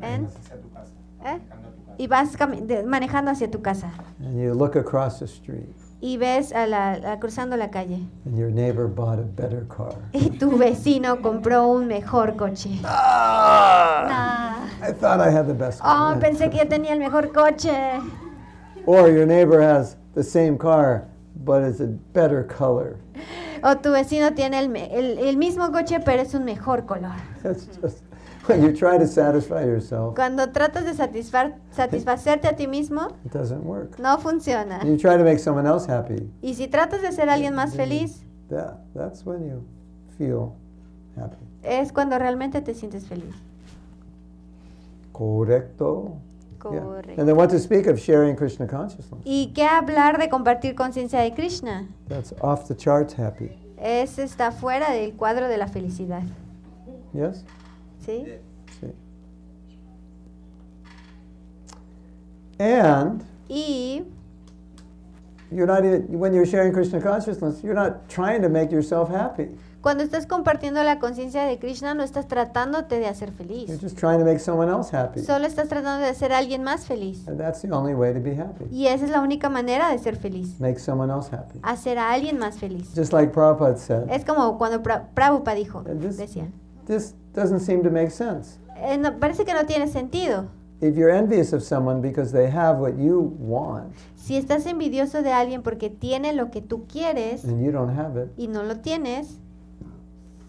And. 0.00 0.28
¿eh? 1.24 1.38
Y 1.98 2.06
vas 2.08 2.36
manejando 2.86 3.30
hacia 3.30 3.50
tu 3.50 3.60
casa 3.60 3.92
and 4.18 4.40
you 4.40 4.54
look 4.54 4.76
across 4.76 5.18
the 5.20 5.26
street 5.26 5.68
y 6.02 6.16
ves 6.18 6.52
a 6.52 6.66
la, 6.66 6.92
a- 7.12 7.18
cruzando 7.20 7.56
la 7.56 7.70
calle 7.70 8.00
and 8.26 8.36
your 8.36 8.50
neighbor 8.50 8.86
bought 8.88 9.18
a 9.18 9.22
better 9.22 9.64
car. 9.68 9.94
y 10.12 10.30
tu 10.30 10.58
vecino 10.58 11.22
compró 11.22 11.68
un 11.68 11.86
mejor 11.86 12.36
coche. 12.36 12.80
Ah! 12.84 14.06
Ah. 14.10 14.88
I 14.88 14.92
thought 14.92 15.20
I 15.20 15.30
had 15.30 15.46
the 15.46 15.54
best 15.54 15.80
Oh, 15.84 16.14
pensé 16.20 16.50
que 16.50 16.58
yo 16.58 16.66
tenía 16.68 16.90
el 16.92 16.98
mejor 16.98 17.32
coche. 17.32 17.72
Or 18.84 19.08
your 19.08 19.26
neighbor 19.26 19.60
has 19.62 19.96
the 20.14 20.24
same 20.24 20.58
car, 20.58 21.04
but 21.44 21.62
it's 21.62 21.80
a 21.80 21.86
better 22.12 22.42
color. 22.44 22.96
O 23.62 23.76
tu 23.76 23.90
vecino 23.92 24.34
tiene 24.34 24.58
el, 24.58 24.74
el- 24.76 25.18
el 25.18 25.36
mismo 25.36 25.70
coche, 25.70 26.00
pero 26.04 26.20
es 26.22 26.34
un 26.34 26.44
mejor 26.44 26.84
color. 26.84 27.12
That's 27.44 27.68
just 27.80 28.02
when 28.46 28.62
you 28.62 28.72
try 28.72 28.98
to 28.98 29.06
satisfy 29.06 29.64
yourself, 29.64 30.14
Cuando 30.14 30.50
tratas 30.50 30.84
de 30.84 30.94
satisfar, 30.94 31.54
satisfacerte 31.70 32.48
a 32.48 32.56
ti 32.56 32.66
mismo, 32.66 33.08
it 33.24 33.32
doesn't 33.32 33.64
work. 33.64 33.98
no 33.98 34.18
funciona. 34.18 34.82
You 34.84 34.96
try 34.96 35.16
to 35.16 35.24
make 35.24 35.38
someone 35.38 35.66
else 35.66 35.86
happy. 35.86 36.28
Y 36.42 36.54
si 36.54 36.68
tratas 36.68 37.02
de 37.02 37.12
ser 37.12 37.28
alguien 37.28 37.54
más 37.54 37.74
feliz, 37.74 38.22
That 38.48 38.78
that's 38.94 39.24
when 39.24 39.44
you 39.48 39.62
feel 40.18 40.52
happy. 41.16 41.36
es 41.62 41.92
cuando 41.92 42.18
realmente 42.18 42.60
te 42.60 42.74
sientes 42.74 43.06
feliz. 43.06 43.34
Correcto. 45.12 46.16
Yeah. 46.70 46.80
Correcto. 46.80 47.20
And 47.20 47.26
then 47.28 47.36
what 47.36 47.48
to 47.50 47.58
speak 47.58 47.86
of 47.86 47.98
sharing 47.98 48.36
Krishna 48.36 48.66
consciousness? 48.66 49.20
¿Y 49.24 49.52
qué 49.54 49.64
hablar 49.64 50.18
de 50.18 50.28
compartir 50.28 50.74
conciencia 50.74 51.20
de 51.20 51.32
Krishna? 51.34 51.88
That's 52.08 52.32
off 52.40 52.68
the 52.68 52.76
charts 52.76 53.14
happy. 53.18 53.50
Es 53.78 54.18
está 54.18 54.52
fuera 54.52 54.90
del 54.92 55.14
cuadro 55.14 55.48
de 55.48 55.56
la 55.56 55.66
felicidad. 55.66 56.22
Yes? 57.12 57.44
¿Sí? 58.04 58.24
See. 58.80 58.92
And 62.58 63.22
Y 63.48 64.04
you're 65.50 65.66
not 65.66 65.84
even, 65.84 66.06
when 66.18 66.32
you're 66.32 66.46
sharing 66.46 66.72
Krishna 66.72 67.00
consciousness, 67.00 67.62
you're 67.62 67.74
not 67.74 68.08
trying 68.08 68.40
to 68.42 68.48
make 68.48 68.70
yourself 68.72 69.10
happy. 69.10 69.50
cuando 69.82 70.04
estás 70.04 70.26
compartiendo 70.26 70.80
la 70.84 71.00
conciencia 71.00 71.42
de 71.44 71.58
Krishna, 71.58 71.92
no 71.94 72.04
estás 72.04 72.28
tratándote 72.28 73.00
de 73.00 73.06
hacer 73.08 73.32
feliz. 73.32 73.66
You're 73.68 73.80
just 73.80 73.98
trying 73.98 74.20
to 74.20 74.24
make 74.24 74.38
someone 74.38 74.70
else 74.70 74.96
happy. 74.96 75.20
Solo 75.24 75.44
estás 75.46 75.68
tratando 75.68 76.04
de 76.04 76.08
hacer 76.10 76.32
a 76.32 76.38
alguien 76.38 76.62
más 76.62 76.86
feliz. 76.86 77.26
And 77.26 77.36
that's 77.36 77.62
the 77.62 77.72
only 77.72 77.92
way 77.92 78.14
to 78.14 78.20
be 78.20 78.36
happy. 78.36 78.66
Y 78.70 78.86
esa 78.86 79.04
es 79.06 79.10
la 79.10 79.20
única 79.20 79.48
manera 79.50 79.90
de 79.90 79.98
ser 79.98 80.14
feliz. 80.16 80.60
Make 80.60 80.78
someone 80.78 81.12
else 81.12 81.34
happy. 81.34 81.58
Hacer 81.64 81.98
a 81.98 82.12
alguien 82.12 82.38
más 82.38 82.58
feliz. 82.58 82.94
Just 82.94 83.12
like 83.12 83.32
Prabhupada 83.32 83.76
said, 83.76 84.08
Es 84.08 84.24
como 84.24 84.56
cuando 84.56 84.82
Pra- 84.84 85.08
Prabhupada 85.14 85.56
dijo, 85.56 85.80
And 85.80 86.00
this- 86.00 86.16
decía, 86.16 86.46
this 86.86 87.14
doesn't 87.34 87.60
seem 87.60 87.82
to 87.82 87.90
make 87.90 88.10
sense. 88.10 88.58
"Eh, 88.76 88.96
no- 88.98 89.18
parece 89.18 89.44
que 89.44 89.54
no 89.54 89.64
tiene 89.66 89.86
sentido. 89.88 90.46
If 90.80 90.96
you're 90.96 91.14
envious 91.16 91.52
of 91.52 91.62
someone 91.62 92.00
because 92.00 92.32
they 92.32 92.50
have 92.50 92.80
what 92.80 92.94
you 92.98 93.32
want 93.38 93.92
Si 94.16 94.36
estás 94.36 94.66
envidioso 94.66 95.22
de 95.22 95.30
alguien 95.32 95.62
porque 95.62 95.90
tiene 95.90 96.32
lo 96.32 96.50
que 96.50 96.60
tú 96.60 96.86
quieres 96.88 97.44
and 97.44 97.64
you 97.64 97.70
don't 97.70 97.96
have 97.96 98.20
it, 98.20 98.30
y 98.36 98.48
no 98.48 98.62
lo 98.64 98.76
tienes, 98.80 99.38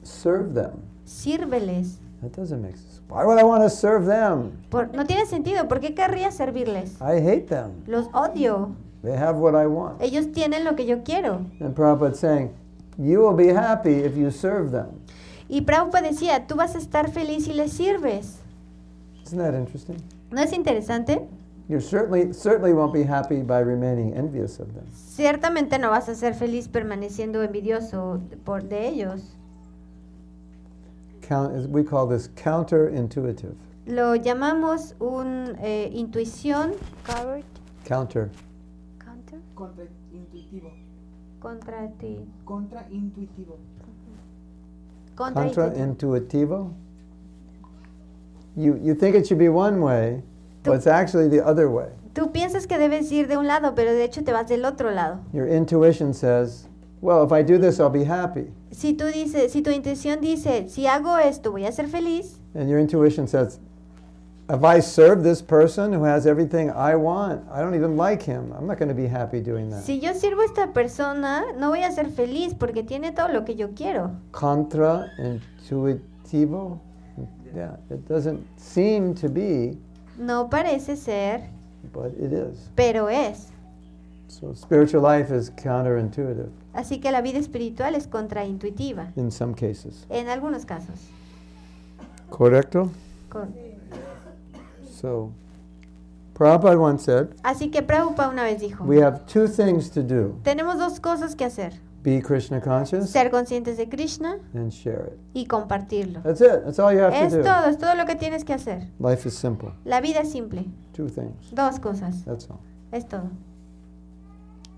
serve 0.03 0.53
them. 0.53 0.71
sírveles. 1.05 1.99
That 2.21 2.31
doesn't 2.35 2.61
make 2.61 2.77
sense. 2.77 3.01
Why 3.09 3.25
would 3.25 3.37
I 3.39 3.43
want 3.43 3.63
to 3.63 3.69
serve 3.69 4.05
them? 4.07 4.51
Por- 4.69 4.89
no 4.95 5.05
tiene 5.05 5.25
sentido. 5.25 5.67
¿Por 5.67 5.79
qué 5.79 5.93
querría 5.93 6.31
servirles? 6.31 6.95
I 7.01 7.19
hate 7.19 7.47
them. 7.47 7.83
Los 7.85 8.07
odio. 8.13 8.75
They 9.03 9.15
have 9.15 9.37
what 9.37 9.53
I 9.53 9.67
want. 9.67 10.01
Ellos 10.01 10.31
tienen 10.31 10.63
lo 10.63 10.75
que 10.75 10.85
yo 10.85 11.03
quiero. 11.03 11.41
And 11.59 11.75
Prabhupada's 11.75 12.19
saying, 12.19 12.51
you 12.97 13.19
will 13.21 13.35
be 13.35 13.49
happy 13.53 14.03
if 14.03 14.15
you 14.15 14.31
serve 14.31 14.71
them. 14.71 14.87
Y 15.53 15.61
Prabhupada 15.61 16.09
decía, 16.09 16.47
tú 16.47 16.55
vas 16.55 16.73
a 16.73 16.79
estar 16.79 17.11
feliz 17.11 17.45
si 17.45 17.53
les 17.53 17.73
sirves. 17.73 18.39
Isn't 19.23 19.37
that 19.37 19.53
interesting? 19.53 19.97
¿No 20.31 20.41
es 20.41 20.51
interesante? 20.51 21.27
You 21.69 21.79
certainly 21.79 22.33
certainly 22.33 22.73
won't 22.73 22.91
be 22.91 23.03
happy 23.03 23.43
by 23.43 23.59
remaining 23.59 24.15
envious 24.17 24.59
of 24.59 24.73
them. 24.73 24.83
Ciertamente 24.95 25.77
no 25.77 25.91
vas 25.91 26.09
a 26.09 26.15
ser 26.15 26.33
feliz 26.33 26.67
permaneciendo 26.67 27.43
envidioso 27.43 28.19
por 28.43 28.63
de 28.63 28.87
ellos. 28.87 29.35
Count, 31.21 31.69
we 31.69 31.83
call 31.83 32.07
this 32.07 32.29
counterintuitive. 32.29 33.53
Lo 33.85 34.15
llamamos 34.15 34.95
un 34.99 35.55
eh, 35.61 35.91
intuición 35.93 36.71
Counter. 37.05 37.43
counter, 37.85 38.31
Contraintuitivo. 39.53 40.71
contra 41.39 41.87
ti, 41.99 42.25
Contraintuitivo. 42.43 43.59
Contra 45.15 45.43
Contraintuitivo. 45.43 46.71
You 48.55 48.77
you 48.81 48.93
think 48.93 49.15
it 49.15 49.25
should 49.25 49.39
be 49.39 49.49
one 49.49 49.81
way, 49.81 50.21
but 50.63 50.75
it's 50.75 50.87
actually 50.87 51.27
the 51.27 51.43
other 51.45 51.69
way. 51.69 51.89
Tú 52.13 52.31
piensas 52.31 52.67
que 52.67 52.77
debes 52.77 53.11
ir 53.11 53.27
de 53.27 53.37
un 53.37 53.47
lado, 53.47 53.73
pero 53.75 53.91
de 53.91 54.03
hecho 54.03 54.23
te 54.23 54.31
vas 54.31 54.47
del 54.47 54.63
otro 54.65 54.91
lado. 54.91 55.19
Your 55.33 55.47
intuition 55.47 56.13
says, 56.13 56.67
well, 57.01 57.23
if 57.23 57.31
I 57.31 57.41
do 57.41 57.57
this, 57.57 57.79
I'll 57.79 57.89
be 57.89 58.03
happy. 58.03 58.51
Si 58.71 58.93
tú 58.93 59.05
dices, 59.05 59.51
si 59.51 59.61
tu 59.61 59.71
intuición 59.71 60.21
dice, 60.21 60.69
si 60.69 60.85
hago 60.85 61.17
esto 61.17 61.51
voy 61.51 61.65
a 61.65 61.71
ser 61.71 61.87
feliz, 61.87 62.39
And 62.53 62.69
your 62.69 62.79
intuition 62.79 63.27
says, 63.27 63.59
if 64.53 64.63
I 64.63 64.79
serve 64.81 65.23
this 65.23 65.41
person 65.41 65.91
who 65.93 66.03
has 66.03 66.27
everything 66.27 66.69
I 66.69 66.95
want, 66.95 67.41
I 67.51 67.59
don't 67.61 67.73
even 67.75 67.97
like 67.97 68.21
him. 68.21 68.53
I'm 68.57 68.67
not 68.67 68.77
going 68.77 68.89
to 68.89 68.95
be 68.95 69.07
happy 69.07 69.39
doing 69.41 69.69
that. 69.71 69.83
si 69.83 69.99
yo 69.99 70.13
sirvo 70.13 70.41
a 70.41 70.45
esta 70.45 70.67
persona, 70.73 71.43
no 71.57 71.69
voy 71.69 71.83
a 71.83 71.91
ser 71.91 72.09
feliz 72.11 72.53
porque 72.53 72.83
tiene 72.83 73.11
todo 73.13 73.29
lo 73.29 73.43
que 73.45 73.55
yo 73.55 73.69
quiero. 73.75 74.11
Contraintuitivo. 74.31 76.79
Yeah, 77.55 77.77
it 77.89 78.07
doesn't 78.07 78.45
seem 78.57 79.13
to 79.15 79.29
be, 79.29 79.77
No 80.17 80.49
parece 80.49 80.95
ser, 80.97 81.41
but 81.93 82.11
it 82.19 82.33
is. 82.33 82.69
pero 82.75 83.07
es. 83.09 83.49
So 84.27 84.53
spiritual 84.55 85.03
life 85.03 85.29
is 85.31 85.51
counterintuitive 85.51 86.49
Así 86.73 86.99
que 86.99 87.11
la 87.11 87.21
vida 87.21 87.37
espiritual 87.37 87.93
es 87.93 88.07
contraintuitiva, 88.07 89.11
in 89.15 89.29
some 89.29 89.53
cases. 89.53 90.07
en 90.09 90.27
algunos 90.29 90.65
casos. 90.65 90.95
Correcto? 92.31 92.89
Con- 93.29 93.53
So, 95.03 95.33
Prabhupada 96.33 96.79
once 96.79 97.03
said, 97.03 97.27
Así 97.43 97.69
que 97.69 97.81
Prabhupada 97.83 98.29
una 98.29 98.43
vez 98.43 98.61
dijo, 98.61 98.85
we 98.85 99.01
have 99.03 99.25
two 99.25 99.47
things 99.49 99.89
to 99.91 100.01
do 100.01 100.39
tenemos 100.43 100.77
dos 100.79 101.01
cosas 101.01 101.35
que 101.35 101.43
hacer, 101.45 101.73
be 102.01 102.21
Krishna 102.21 102.61
conscious 102.61 103.09
ser 103.09 103.29
conscientes 103.29 103.75
de 103.75 103.89
Krishna 103.89 104.39
and 104.53 104.71
share 104.71 105.07
it. 105.11 105.19
y 105.33 105.45
compartirlo. 105.45 106.21
That's 106.23 106.39
it. 106.39 106.63
That's 106.63 106.79
all 106.79 106.93
you 106.93 107.01
have 107.01 107.13
Es 107.13 107.33
to 107.33 107.39
do. 107.39 107.43
todo, 107.43 107.65
es 107.69 107.77
todo 107.77 107.95
lo 107.95 108.05
que 108.05 108.15
tienes 108.15 108.45
que 108.45 108.53
hacer. 108.53 108.87
Life 108.97 109.27
is 109.27 109.35
simple. 109.35 109.73
La 109.83 109.99
vida 109.99 110.21
es 110.21 110.31
simple, 110.31 110.65
Two 110.93 111.09
things. 111.09 111.51
dos 111.53 111.79
cosas, 111.81 112.23
That's 112.23 112.49
all. 112.49 112.59
es 112.93 113.05
todo. 113.05 113.29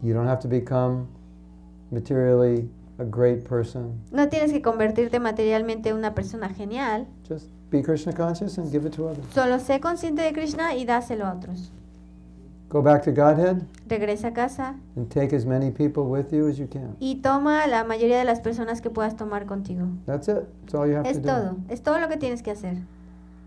You 0.02 0.16
don't 0.16 0.28
have 0.28 0.40
to 0.42 0.48
become 0.48 1.08
materially 1.92 2.68
a 2.98 3.04
great 3.06 3.44
person. 3.48 4.02
No 4.12 4.28
tienes 4.28 4.52
que 4.52 4.64
convertirte 4.64 5.20
materialmente 5.20 5.90
en 5.90 5.98
una 5.98 6.16
persona 6.16 6.50
genial, 6.50 7.06
Just 7.30 7.48
be 7.70 7.82
Krishna 7.82 8.14
conscious 8.14 8.58
and 8.58 8.72
give 8.72 8.86
it 8.86 8.94
to 8.96 9.08
others. 9.08 9.26
solo 9.34 9.60
sé 9.60 9.80
consciente 9.80 10.22
de 10.22 10.32
Krishna 10.34 10.76
y 10.76 10.86
dáselo 10.86 11.26
a 11.26 11.34
otros. 11.34 11.72
Go 12.70 12.82
back 12.82 13.04
to 13.04 13.12
Godhead 13.12 13.62
Regresa 13.88 14.30
a 14.30 14.34
casa 14.34 14.76
and 14.96 15.08
take 15.10 15.34
as 15.36 15.46
many 15.46 15.70
people 15.72 16.04
with 16.10 16.34
you 16.34 16.48
as 16.50 16.58
you 16.58 16.68
can. 16.68 16.96
y 17.00 17.22
toma 17.22 17.68
la 17.68 17.84
mayoría 17.84 18.18
de 18.18 18.26
las 18.26 18.40
personas 18.42 18.82
que 18.82 18.90
puedas 18.90 19.16
tomar 19.16 19.46
contigo. 19.46 19.86
That's 20.06 20.28
it. 20.28 20.46
That's 20.62 20.74
all 20.74 20.88
you 20.88 20.96
have 20.96 21.08
Es 21.08 21.18
to 21.18 21.22
do. 21.22 21.28
todo, 21.28 21.58
es 21.70 21.82
todo 21.84 22.00
lo 22.00 22.08
que 22.10 22.18
tienes 22.18 22.42
que 22.42 22.52
hacer. 22.52 22.78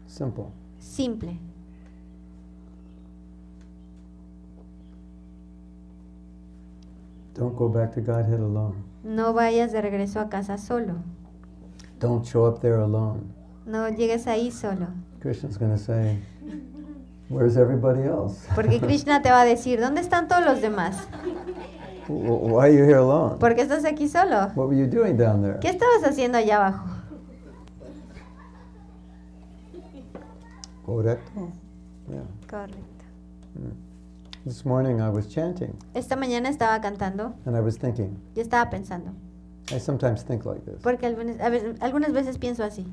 Simple. 0.07 0.45
Simple. 0.79 1.39
Don't 7.35 7.57
go 7.57 7.69
back 7.69 7.93
to 7.95 8.01
Godhead 8.01 8.41
alone. 8.41 8.83
No 9.05 9.33
vayas 9.33 9.73
de 9.73 9.81
regreso 9.81 10.21
a 10.21 10.29
casa 10.29 10.59
solo. 10.59 10.95
Don't 12.01 12.25
show 12.27 12.47
up 12.47 12.61
there 12.61 12.77
alone. 12.81 13.33
No 13.69 13.89
llegues 13.91 14.27
ahí 14.27 14.51
solo. 14.51 14.87
Krishna's 15.21 15.59
going 15.59 15.71
to 15.73 15.79
say, 15.79 16.19
Where's 17.29 17.59
everybody 17.59 18.03
else? 18.03 18.49
Porque 18.55 18.81
Krishna 18.81 19.21
te 19.21 19.31
va 19.31 19.43
a 19.43 19.45
decir, 19.45 19.79
¿dónde 19.79 20.01
están 20.01 20.27
todos 20.27 20.43
los 20.43 20.63
demás? 20.63 21.07
Why 22.09 22.69
are 22.69 22.73
you 22.75 22.85
here 22.85 22.97
alone? 22.97 23.37
¿Por 23.39 23.55
qué 23.55 23.61
estás 23.61 23.85
aquí 23.85 24.09
solo? 24.09 24.47
What 24.55 24.69
were 24.69 24.77
you 24.79 24.87
doing 24.87 25.19
down 25.19 25.43
there? 25.43 25.59
¿Qué 25.61 25.69
estabas 25.69 26.03
haciendo 26.05 26.39
allá 26.39 26.57
abajo? 26.57 26.87
Correcto? 30.87 31.53
Yeah. 32.09 32.23
Correcto. 32.49 32.79
This 34.47 34.65
morning 34.65 35.01
I 35.03 35.11
was 35.11 35.27
chanting 35.29 35.77
Esta 35.93 36.17
mañana 36.17 36.49
estaba 36.49 36.81
cantando, 36.81 37.35
and 37.45 37.55
I 37.55 37.61
was 37.61 37.77
thinking, 37.77 38.17
yo 38.35 38.41
estaba 38.41 38.71
pensando, 38.71 39.11
I 39.71 39.79
sometimes 39.79 40.25
think 40.25 40.47
like 40.47 40.65
this. 40.65 40.81
porque 40.83 41.05
algunas, 41.05 41.39
a 41.41 41.51
veces- 41.51 41.77
algunas 41.83 42.13
veces 42.13 42.39
pienso 42.39 42.65
así. 42.65 42.87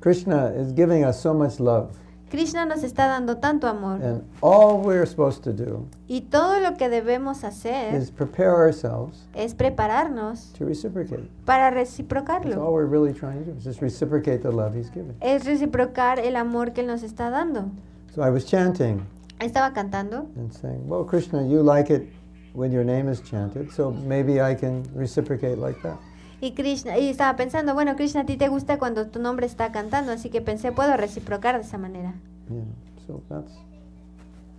Krishna 0.00 0.46
is 0.56 0.72
giving 0.72 1.04
us 1.04 1.20
so 1.20 1.34
much 1.34 1.60
love, 1.60 1.90
Krishna 2.30 2.64
nos 2.64 2.84
está 2.84 3.08
dando 3.08 3.38
tanto 3.38 3.66
amor 3.66 4.00
and 4.00 4.22
all 4.40 4.78
we're 4.78 5.04
supposed 5.04 5.42
to 5.42 5.52
do 5.52 5.86
y 6.08 6.20
todo 6.30 6.60
lo 6.60 6.76
que 6.76 6.88
debemos 6.88 7.42
hacer 7.42 7.92
is 7.92 8.10
prepare 8.10 8.54
ourselves 8.54 9.26
es 9.34 9.52
prepararnos 9.54 10.52
to 10.52 10.64
reciprocate. 10.64 11.28
para 11.44 11.70
That's 11.74 11.98
all 11.98 12.06
reciprocarlo. 12.06 12.72
we're 12.72 12.86
really 12.86 13.12
trying 13.12 13.44
to 13.44 13.50
do, 13.50 13.56
is 13.58 13.64
just 13.64 13.82
reciprocate 13.82 14.42
the 14.42 14.50
love 14.52 14.74
He's 14.74 14.90
giving. 14.90 15.16
Es 15.20 15.44
reciprocar 15.44 16.20
el 16.20 16.36
amor 16.36 16.72
que 16.72 16.82
Él 16.82 16.86
nos 16.86 17.02
está 17.02 17.30
dando. 17.30 17.70
So 18.14 18.22
I 18.22 18.30
was 18.30 18.44
chanting 18.44 19.04
Estaba 19.40 19.72
cantando 19.72 20.28
and 20.36 20.52
saying, 20.52 20.86
Well, 20.86 21.02
Krishna, 21.02 21.42
you 21.46 21.62
like 21.62 21.90
it 21.90 22.06
when 22.52 22.70
your 22.70 22.84
name 22.84 23.08
is 23.08 23.20
chanted, 23.22 23.72
so 23.72 23.90
maybe 23.90 24.40
I 24.40 24.54
can 24.54 24.84
reciprocate 24.94 25.58
like 25.58 25.80
that. 25.82 25.98
Y 26.40 26.52
Krishna 26.52 26.98
y 26.98 27.08
estaba 27.08 27.36
pensando, 27.36 27.74
bueno, 27.74 27.96
Krishna, 27.96 28.22
a 28.22 28.26
ti 28.26 28.36
te 28.36 28.48
gusta 28.48 28.78
cuando 28.78 29.06
tu 29.08 29.18
nombre 29.20 29.46
está 29.46 29.72
cantando, 29.72 30.12
así 30.12 30.30
que 30.30 30.40
pensé, 30.40 30.72
puedo 30.72 30.96
reciprocar 30.96 31.56
de 31.56 31.62
esa 31.62 31.78
manera. 31.78 32.14
Know, 32.48 32.64
so 33.06 33.22
that's 33.28 33.52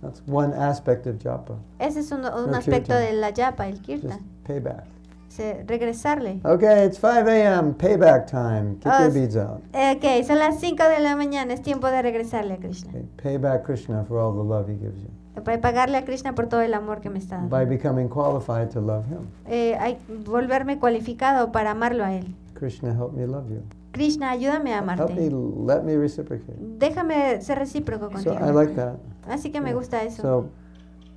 that's 0.00 0.22
one 0.28 0.54
aspect 0.56 1.06
of 1.06 1.16
japa. 1.22 1.54
Ese 1.78 2.00
es 2.00 2.10
un, 2.12 2.20
un 2.24 2.54
aspecto 2.54 2.94
de 2.94 3.12
la 3.12 3.30
yapa, 3.30 3.66
el 3.68 3.74
Just 3.76 3.86
kirtan. 3.86 4.20
payback. 4.46 4.84
Se- 5.28 5.64
regresarle. 5.66 6.40
Okay, 6.44 6.84
it's 6.86 6.98
5 6.98 7.26
a.m. 7.26 7.72
Payback 7.74 8.26
time. 8.26 8.76
Get 8.80 8.92
Oh, 8.92 8.98
your 8.98 9.08
s- 9.08 9.14
beads 9.14 9.36
out. 9.36 9.62
Eh, 9.72 9.94
Ok, 9.96 10.26
son 10.26 10.38
las 10.38 10.60
5 10.60 10.82
de 10.88 11.00
la 11.00 11.16
mañana, 11.16 11.54
es 11.54 11.62
tiempo 11.62 11.86
de 11.86 12.02
regresarle 12.02 12.54
a 12.54 12.56
Krishna. 12.58 12.90
Okay, 12.90 13.08
pay 13.22 13.36
back 13.38 13.62
Krishna 13.64 14.04
for 14.04 14.18
all 14.18 14.32
the 14.34 14.42
love 14.46 14.68
he 14.68 14.74
gives 14.76 15.00
you 15.02 15.08
Para 15.44 15.60
pagarle 15.60 15.96
a 15.96 16.04
Krishna 16.04 16.34
por 16.34 16.46
todo 16.46 16.60
el 16.60 16.74
amor 16.74 17.00
que 17.00 17.08
me 17.10 17.18
está 17.18 17.36
dando. 17.36 17.56
by 17.56 17.64
becoming 17.64 18.08
qualified 18.08 18.68
to 18.70 18.80
love 18.80 19.04
him. 19.06 19.20
Eh, 19.46 19.76
hay 19.80 19.98
volverme 20.26 20.78
cualificado 20.78 21.50
para 21.52 21.70
amarlo 21.70 22.04
a 22.04 22.12
él. 22.14 22.34
Krishna, 22.54 22.90
help 22.92 23.12
me 23.12 23.26
love 23.26 23.48
you. 23.48 23.62
Krishna, 23.92 24.30
ayúdame 24.30 24.72
a 24.74 24.78
Help 24.78 24.86
me, 24.86 24.92
amarte. 24.92 25.30
let 25.66 25.82
me 25.82 25.96
reciprocate. 25.96 26.56
Déjame 26.78 27.40
ser 27.42 27.58
recíproco 27.58 28.06
So 28.06 28.12
contigo. 28.12 28.36
I 28.46 28.52
like 28.52 28.74
that. 28.74 28.96
Así 29.28 29.50
que 29.50 29.60
me 29.60 29.74
gusta 29.74 30.02
eso. 30.02 30.22
So 30.22 30.48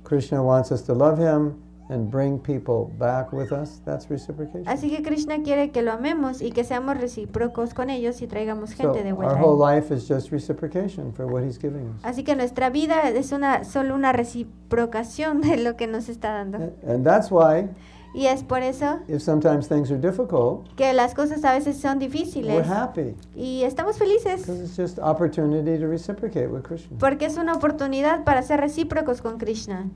Krishna 0.04 0.42
wants 0.42 0.72
us 0.72 0.82
to 0.84 0.94
love 0.94 1.18
him 1.18 1.54
and 1.88 2.10
bring 2.10 2.38
people 2.38 2.92
back 2.98 3.32
with 3.32 3.52
us. 3.52 3.80
That's 3.84 4.08
reciprocation. 4.10 4.66
Así 4.68 4.90
que 4.90 5.02
Krishna 5.02 5.42
quiere 5.42 5.70
que 5.70 5.82
lo 5.82 5.92
amemos 5.92 6.42
y 6.42 6.50
que 6.50 6.64
seamos 6.64 6.98
recíprocos 6.98 7.74
con 7.74 7.90
ellos 7.90 8.20
y 8.22 8.26
traigamos 8.26 8.70
So 8.70 8.76
gente 8.76 9.02
de 9.04 9.12
our 9.12 9.16
vuelta. 9.18 9.38
a 9.38 9.42
whole 9.42 9.56
life 9.58 9.94
is 9.94 10.08
just 10.08 10.30
reciprocation 10.30 11.12
for 11.12 11.26
what 11.26 11.42
he's 11.44 11.58
giving 11.58 11.86
us. 11.88 12.04
Así 12.04 12.24
que 12.24 12.34
nuestra 12.36 12.70
vida 12.70 13.08
es 13.08 13.32
una 13.32 13.64
solo 13.64 13.94
una 13.94 14.12
reciprocación 14.12 15.40
de 15.40 15.56
lo 15.58 15.76
que 15.76 15.86
nos 15.86 16.08
está 16.08 16.32
dando. 16.32 16.58
And 16.86 17.04
that's 17.04 17.30
why 17.30 17.68
Y 18.14 18.28
es 18.28 18.42
por 18.42 18.62
eso 18.62 19.00
if 19.08 19.20
sometimes 19.20 19.68
things 19.68 19.90
are 19.90 20.00
difficult, 20.00 20.66
que 20.74 20.92
las 20.94 21.14
cosas 21.14 21.44
a 21.44 21.52
veces 21.52 21.76
son 21.76 21.98
we're 21.98 22.08
difíciles 22.08 22.66
happy 22.66 23.14
y 23.34 23.62
estamos 23.64 23.98
felices 23.98 24.40
because 24.40 24.62
it's 24.62 24.74
just 24.76 24.98
opportunity 24.98 25.78
to 25.78 25.86
reciprocate 25.86 26.48
with 26.48 26.62
Krishna. 26.62 26.96
porque 26.98 27.26
es 27.26 27.36
una 27.36 27.52
oportunidad 27.52 28.24
para 28.24 28.40
ser 28.40 28.60
recíprocos 28.60 29.20
con 29.20 29.36
Krishna, 29.36 29.90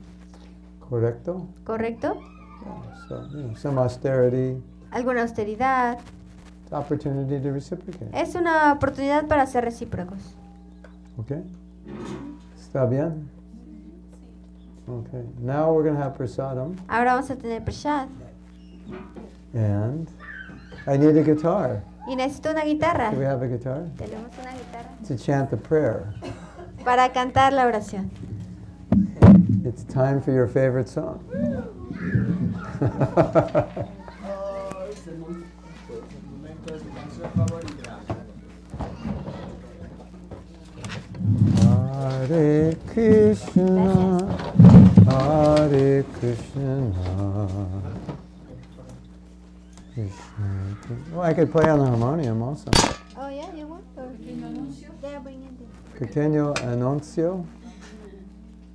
Correcto? 0.91 1.47
¿correcto? 1.63 2.17
Yeah, 2.63 3.07
so, 3.07 3.27
you 3.31 3.43
know, 3.43 3.55
some 3.55 3.79
austerity, 3.79 4.61
Alguna 4.91 5.21
austeridad. 5.21 5.97
opportunity 6.69 7.39
to 7.41 7.51
reciprocate. 7.53 8.09
Es 8.13 8.35
una 8.35 8.73
oportunidad 8.73 9.25
para 9.27 9.45
ser 9.47 9.63
recíprocos. 9.63 10.19
Okay? 11.17 11.43
¿Está 12.59 12.85
bien? 12.85 13.29
Okay. 14.87 15.23
Now 15.39 15.71
we're 15.73 15.83
going 15.83 15.95
to 15.95 16.01
have 16.03 16.17
prasadam. 16.17 16.75
Ahora 16.89 17.13
vamos 17.13 17.29
a 17.31 17.35
tener 17.37 17.63
prashad 17.63 18.07
And 19.53 20.09
I 20.87 20.97
need 20.97 21.15
a 21.17 21.23
guitar. 21.23 21.83
y 22.07 22.15
necesito 22.17 22.51
una 22.51 22.65
guitarra. 22.65 23.11
Do 23.11 23.17
we 23.19 23.25
have 23.25 23.41
a 23.45 23.47
guitar? 23.47 23.83
Tenemos 23.97 24.29
una 24.41 24.51
guitarra 24.51 24.89
To 25.07 25.15
chant 25.15 25.49
the 25.51 25.57
prayer. 25.57 26.03
para 26.83 27.13
cantar 27.13 27.53
la 27.53 27.65
oración. 27.65 28.11
It's 29.63 29.83
time 29.83 30.19
for 30.21 30.31
your 30.31 30.47
favorite 30.47 30.89
song. 30.89 31.23
Oh, 32.81 32.87
es 34.89 35.07
el 35.07 35.17
momento, 35.17 35.45
el 35.91 36.23
momento 36.31 36.73
de 36.73 36.79
tu 36.79 36.89
canción 36.89 37.29
favorita. 37.35 37.99
Hare 41.61 42.75
Krishna, 42.87 44.17
Hare 45.05 46.03
Krishna. 46.19 46.91
Krishna, 49.93 50.77
Krishna. 50.81 50.97
Well, 51.13 51.21
I 51.21 51.33
could 51.35 51.51
play 51.51 51.69
on 51.69 51.77
the 51.79 51.85
harmonium 51.85 52.41
also. 52.41 52.71
Oh, 53.15 53.29
yeah, 53.29 53.53
you 53.53 53.67
want? 53.67 53.83
Or... 53.95 54.11
Yeah, 54.23 55.19
bring 55.19 55.43
it 55.43 55.51
in. 55.51 56.07
Pequeño 56.07 56.55
anuncio. 56.63 57.45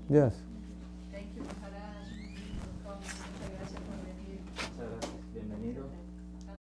Yes. 0.09 0.46